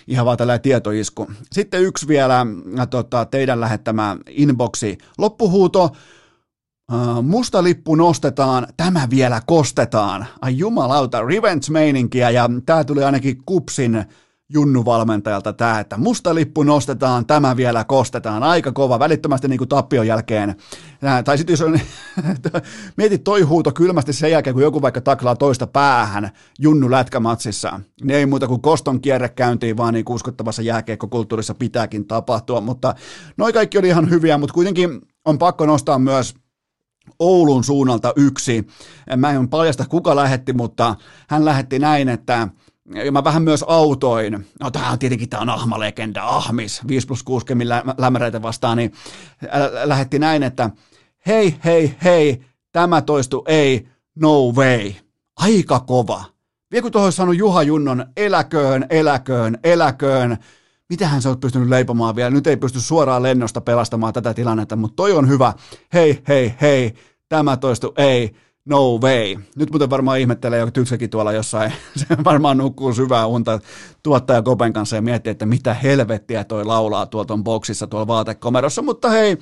Ihan 0.07 0.27
vaan 0.27 0.39
tällä 0.39 0.59
tietoisku. 0.59 1.27
Sitten 1.53 1.83
yksi 1.83 2.09
vielä 2.09 2.47
tota, 2.91 3.25
teidän 3.25 3.61
lähettämä 3.61 4.17
inboxi. 4.29 4.99
Loppuhuuto. 5.19 5.91
Uh, 6.93 7.23
musta 7.23 7.63
lippu 7.63 7.95
nostetaan, 7.95 8.67
tämä 8.77 9.07
vielä 9.11 9.41
kostetaan. 9.47 10.27
Ai 10.41 10.59
jumalauta, 10.59 11.21
revenge-meininkiä 11.21 12.31
ja 12.31 12.51
tämä 12.67 12.85
tuli 12.85 13.05
ainakin 13.05 13.43
Kupsin 13.47 14.05
Junnu-valmentajalta 14.53 15.53
tämä, 15.53 15.81
että 15.81 15.97
musta 15.97 16.35
lippu 16.35 16.63
nostetaan, 16.63 17.27
tämä 17.27 17.57
vielä 17.57 17.85
kostetaan, 17.85 18.43
aika 18.43 18.73
kova, 18.73 18.99
välittömästi 18.99 19.49
niin 19.49 19.59
kuin 19.59 19.69
tappion 19.69 20.07
jälkeen. 20.07 20.57
Tai 21.25 21.39
sitten 21.39 21.53
jos 21.53 21.61
on, 21.61 21.81
mietit 22.97 23.25
toi 23.25 23.41
huuto 23.41 23.73
kylmästi 23.73 24.13
sen 24.13 24.31
jälkeen, 24.31 24.55
kun 24.55 24.63
joku 24.63 24.83
vaikka 24.83 25.01
taklaa 25.01 25.37
toista 25.37 25.67
päähän 25.67 26.31
Junnu 26.59 26.91
lätkämatsissa, 26.91 27.81
niin 28.01 28.17
ei 28.17 28.27
muuta 28.27 28.49
kuin 28.49 28.63
koston 28.63 29.01
kierre 29.01 29.29
käyntiin, 29.29 29.77
vaan 29.77 29.95
niin 29.95 30.05
uskottavassa 30.09 30.63
jääkeikkokulttuurissa 30.63 31.55
pitääkin 31.55 32.07
tapahtua, 32.07 32.61
mutta 32.61 32.95
noi 33.37 33.53
kaikki 33.53 33.79
oli 33.79 33.89
ihan 33.89 34.11
hyviä, 34.11 34.39
mutta 34.39 34.55
kuitenkin 34.55 35.01
on 35.25 35.39
pakko 35.39 35.67
nostaa 35.67 35.99
myös 35.99 36.35
Oulun 37.19 37.65
suunnalta 37.65 38.13
yksi. 38.17 38.67
Mä 39.17 39.31
en 39.31 39.49
paljasta 39.49 39.85
kuka 39.89 40.17
lähetti, 40.17 40.53
mutta 40.53 40.97
hän 41.29 41.45
lähetti 41.45 41.79
näin, 41.79 42.09
että 42.09 42.49
ja 42.95 43.13
mä 43.13 43.25
vähän 43.25 43.43
myös 43.43 43.65
autoin, 43.69 44.47
no 44.61 44.71
tämä 44.71 44.91
on 44.91 44.99
tietenkin 44.99 45.29
tämä 45.29 45.53
ahmalegenda, 45.53 46.25
ahmis, 46.25 46.81
5 46.89 47.07
plus 47.07 47.23
6 47.23 47.47
lämäreitä 47.99 48.43
vastaan, 48.43 48.77
niin 48.77 48.93
lähetti 49.85 50.19
näin, 50.19 50.43
että 50.43 50.71
hei, 51.27 51.57
hei, 51.65 51.97
hei, 52.05 52.41
tämä 52.73 53.03
toistu 53.03 53.45
ei, 53.49 53.89
no 54.15 54.53
way. 54.53 54.93
Aika 55.37 55.81
kova. 55.81 56.25
Vielä 56.73 56.83
kun 56.83 56.93
tuohon 56.93 57.13
saanut 57.13 57.37
Juha 57.37 57.63
Junnon, 57.63 58.07
eläköön, 58.17 58.87
eläköön, 58.91 59.59
eläköön, 59.65 60.37
mitähän 60.89 61.23
sä 61.23 61.29
oot 61.29 61.41
pystynyt 61.41 61.69
leipomaan 61.69 62.17
vielä, 62.17 62.31
nyt 62.31 62.47
ei 62.47 62.57
pysty 62.57 62.81
suoraan 62.81 63.23
lennosta 63.23 63.61
pelastamaan 63.61 64.13
tätä 64.13 64.35
tilannetta, 64.35 64.77
mutta 64.77 64.97
toi 64.97 65.13
on 65.13 65.29
hyvä, 65.29 65.53
hei, 65.93 66.23
hei, 66.29 66.55
hei, 66.61 66.95
tämä 67.29 67.57
toistu 67.57 67.95
ei, 67.97 68.37
no 68.67 68.99
way. 68.99 69.37
Nyt 69.57 69.71
muuten 69.71 69.91
varmaan 69.91 70.19
ihmettelee 70.19 70.59
joku 70.59 70.71
tyksäkin 70.71 71.11
tuolla 71.11 71.33
jossain, 71.33 71.73
se 71.97 72.07
varmaan 72.25 72.59
nukkuu 72.59 72.95
syvää 72.95 73.27
unta 73.27 73.61
tuottaja 74.03 74.43
Kopen 74.43 74.73
kanssa 74.73 74.97
ja 74.97 75.03
miettii, 75.03 75.31
että 75.31 75.47
mitä 75.47 75.75
helvettiä 75.75 76.45
toi 76.45 76.65
laulaa 76.65 77.07
tuolta 77.07 77.35
on 77.35 77.45
boksissa 77.45 77.87
tuolla 77.87 78.07
vaatekomerossa, 78.07 78.83
mutta 78.83 79.11
hei, 79.11 79.39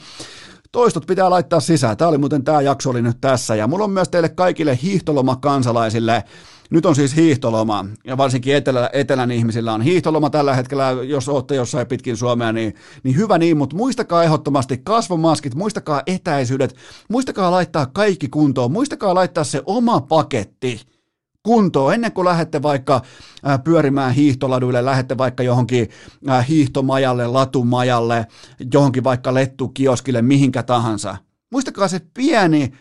toistot 0.73 1.07
pitää 1.07 1.31
laittaa 1.31 1.61
sisään. 1.61 1.97
Tämä 1.97 2.09
oli 2.09 2.19
muuten, 2.19 2.45
tämä 2.45 2.61
jakso 2.61 2.91
oli 2.91 3.03
nyt 3.03 3.21
tässä 3.21 3.55
ja 3.55 3.67
mulla 3.67 3.85
on 3.85 3.91
myös 3.91 4.09
teille 4.09 4.29
kaikille 4.29 4.79
hiihtolomakansalaisille 4.83 6.25
nyt 6.71 6.87
on 6.87 6.95
siis 6.95 7.17
hiihtoloma, 7.17 7.87
ja 8.05 8.17
varsinkin 8.17 8.57
etelä, 8.57 8.91
etelän 8.93 9.31
ihmisillä 9.31 9.73
on 9.73 9.83
hiihtoloma 9.83 10.31
tällä 10.31 10.55
hetkellä, 10.55 10.91
jos 10.91 11.29
olette 11.29 11.55
jossain 11.55 11.87
pitkin 11.87 12.17
Suomea, 12.17 12.53
niin, 12.53 12.75
niin 13.03 13.17
hyvä 13.17 13.39
niin, 13.39 13.57
mutta 13.57 13.77
muistakaa 13.77 14.23
ehdottomasti 14.23 14.81
kasvomaskit, 14.85 15.55
muistakaa 15.55 16.03
etäisyydet, 16.07 16.77
muistakaa 17.09 17.51
laittaa 17.51 17.87
kaikki 17.87 18.29
kuntoon, 18.29 18.73
muistakaa 18.73 19.15
laittaa 19.15 19.45
se 19.45 19.63
oma 19.67 20.01
paketti 20.01 20.81
kuntoon 21.43 21.95
ennen 21.95 22.13
kuin 22.13 22.25
lähdette 22.25 22.63
vaikka 22.63 23.03
pyörimään 23.65 24.15
hiihtoladuille, 24.15 24.85
lähdette 24.85 25.19
vaikka 25.19 25.43
johonkin 25.43 25.89
hiihtomajalle, 26.49 27.27
latumajalle, 27.27 28.27
johonkin 28.75 29.05
vaikka 29.05 29.35
lettukioskille, 29.35 30.23
mihinkä 30.23 30.63
tahansa. 30.63 31.17
Muistakaa 31.51 31.89
se 31.89 32.01
pieni 32.15 32.73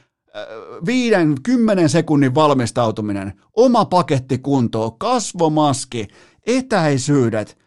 viiden, 0.86 1.36
kymmenen 1.44 1.90
sekunnin 1.90 2.36
valmistautuminen, 2.36 3.34
oma 3.56 3.86
paketti 3.86 4.38
kuntoon, 4.38 4.98
kasvomaski, 4.98 6.08
etäisyydet, 6.48 7.58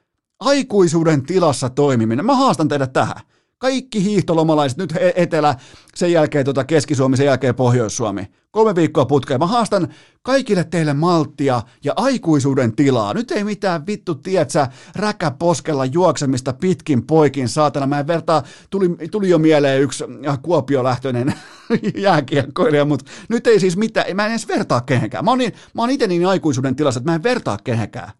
aikuisuuden 0.41 1.23
tilassa 1.23 1.71
toimiminen. 1.71 2.27
Mä 2.27 2.35
haastan 2.35 2.69
teidät 2.69 2.93
tähän. 2.93 3.21
Kaikki 3.59 4.05
hiihtolomalaiset, 4.05 4.79
nyt 4.79 4.95
Etelä, 5.15 5.55
sen 5.95 6.13
jälkeen 6.13 6.45
tota 6.45 6.65
Keski-Suomi, 6.65 7.17
sen 7.17 7.27
jälkeen 7.27 7.55
Pohjois-Suomi. 7.55 8.27
Kolme 8.51 8.75
viikkoa 8.75 9.07
putkeen. 9.07 9.41
Mä 9.41 9.47
haastan 9.47 9.89
kaikille 10.23 10.65
teille 10.65 10.95
malttia 10.95 11.63
ja 11.85 11.93
aikuisuuden 11.97 12.77
tilaa. 12.77 13.15
Nyt 13.15 13.31
ei 13.31 13.45
mitään 13.45 13.87
vittu, 13.87 14.15
tietsä, 14.15 14.69
räkä 14.97 15.31
poskella 15.31 15.85
juoksemista 15.85 16.53
pitkin 16.53 17.07
poikin, 17.07 17.49
saatana. 17.49 17.87
Mä 17.87 18.01
en 18.01 18.07
vertaa, 18.07 18.43
tuli, 18.71 18.89
tuli 19.11 19.29
jo 19.29 19.39
mieleen 19.39 19.83
yksi 19.83 20.05
äh, 20.29 20.39
Kuopio-lähtöinen 20.43 21.35
jääkiekkoilija, 21.97 22.85
mutta 22.85 23.11
nyt 23.29 23.47
ei 23.47 23.61
siis 23.61 23.77
mitään, 23.77 24.17
mä 24.17 24.25
en 24.25 24.31
edes 24.31 24.49
vertaa 24.49 24.81
kehenkään. 24.81 25.25
Mä 25.25 25.31
oon, 25.31 25.39
niin, 25.39 25.53
mä 25.75 25.83
oon 25.83 25.91
itse 25.91 26.07
niin 26.07 26.27
aikuisuuden 26.27 26.77
tilassa, 26.77 26.99
että 26.99 27.11
mä 27.11 27.15
en 27.15 27.23
vertaa 27.23 27.59
kehenkään. 27.65 28.13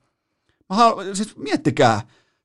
Mä 0.71 0.77
haluan, 0.77 1.17
siis 1.17 1.37
miettikää, 1.37 2.01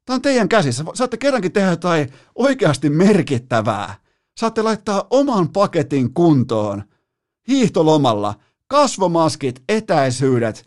Tämä 0.05 0.15
on 0.15 0.21
teidän 0.21 0.49
käsissä. 0.49 0.83
Saatte 0.93 1.17
kerrankin 1.17 1.51
tehdä 1.51 1.69
jotain 1.69 2.13
oikeasti 2.35 2.89
merkittävää. 2.89 3.95
Saatte 4.37 4.61
laittaa 4.61 5.07
oman 5.09 5.49
paketin 5.49 6.13
kuntoon. 6.13 6.83
Hiihtolomalla. 7.47 8.35
Kasvomaskit, 8.67 9.63
etäisyydet. 9.69 10.65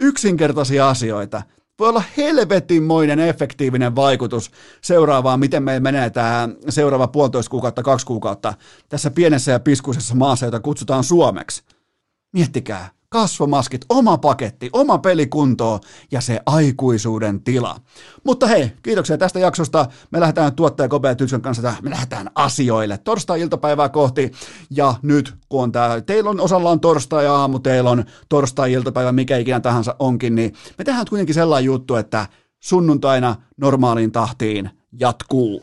Yksinkertaisia 0.00 0.88
asioita. 0.88 1.42
Voi 1.78 1.88
olla 1.88 2.02
helvetinmoinen 2.16 3.18
efektiivinen 3.20 3.96
vaikutus 3.96 4.50
seuraavaan, 4.82 5.40
miten 5.40 5.62
me 5.62 5.80
menee 5.80 6.10
tämä 6.10 6.48
seuraava 6.68 7.08
puolitoista 7.08 7.50
kuukautta, 7.50 7.82
kaksi 7.82 8.06
kuukautta 8.06 8.54
tässä 8.88 9.10
pienessä 9.10 9.52
ja 9.52 9.60
piskuisessa 9.60 10.14
maassa, 10.14 10.46
jota 10.46 10.60
kutsutaan 10.60 11.04
Suomeksi. 11.04 11.62
Miettikää, 12.32 12.90
kasvomaskit, 13.16 13.84
oma 13.88 14.18
paketti, 14.18 14.70
oma 14.72 14.98
pelikunto 14.98 15.80
ja 16.10 16.20
se 16.20 16.40
aikuisuuden 16.46 17.42
tila. 17.42 17.76
Mutta 18.24 18.46
hei, 18.46 18.72
kiitoksia 18.82 19.18
tästä 19.18 19.38
jaksosta. 19.38 19.86
Me 20.10 20.20
lähdetään 20.20 20.54
tuottaja 20.54 20.88
Kopea 20.88 21.14
Tylsön 21.14 21.42
kanssa, 21.42 21.74
me 21.82 21.90
lähdetään 21.90 22.30
asioille 22.34 22.98
torstai-iltapäivää 22.98 23.88
kohti. 23.88 24.32
Ja 24.70 24.94
nyt, 25.02 25.34
kun 25.48 25.62
on 25.62 25.72
tää, 25.72 26.00
teillä 26.00 26.30
on 26.30 26.40
osalla 26.40 26.70
on 26.70 26.80
torstai-aamu, 26.80 27.58
teillä 27.58 27.90
on 27.90 28.04
torstai-iltapäivä, 28.28 29.12
mikä 29.12 29.36
ikinä 29.36 29.60
tahansa 29.60 29.96
onkin, 29.98 30.34
niin 30.34 30.54
me 30.78 30.84
tehdään 30.84 31.06
kuitenkin 31.08 31.34
sellainen 31.34 31.66
juttu, 31.66 31.94
että 31.94 32.26
sunnuntaina 32.60 33.36
normaaliin 33.56 34.12
tahtiin 34.12 34.70
jatkuu. 35.00 35.62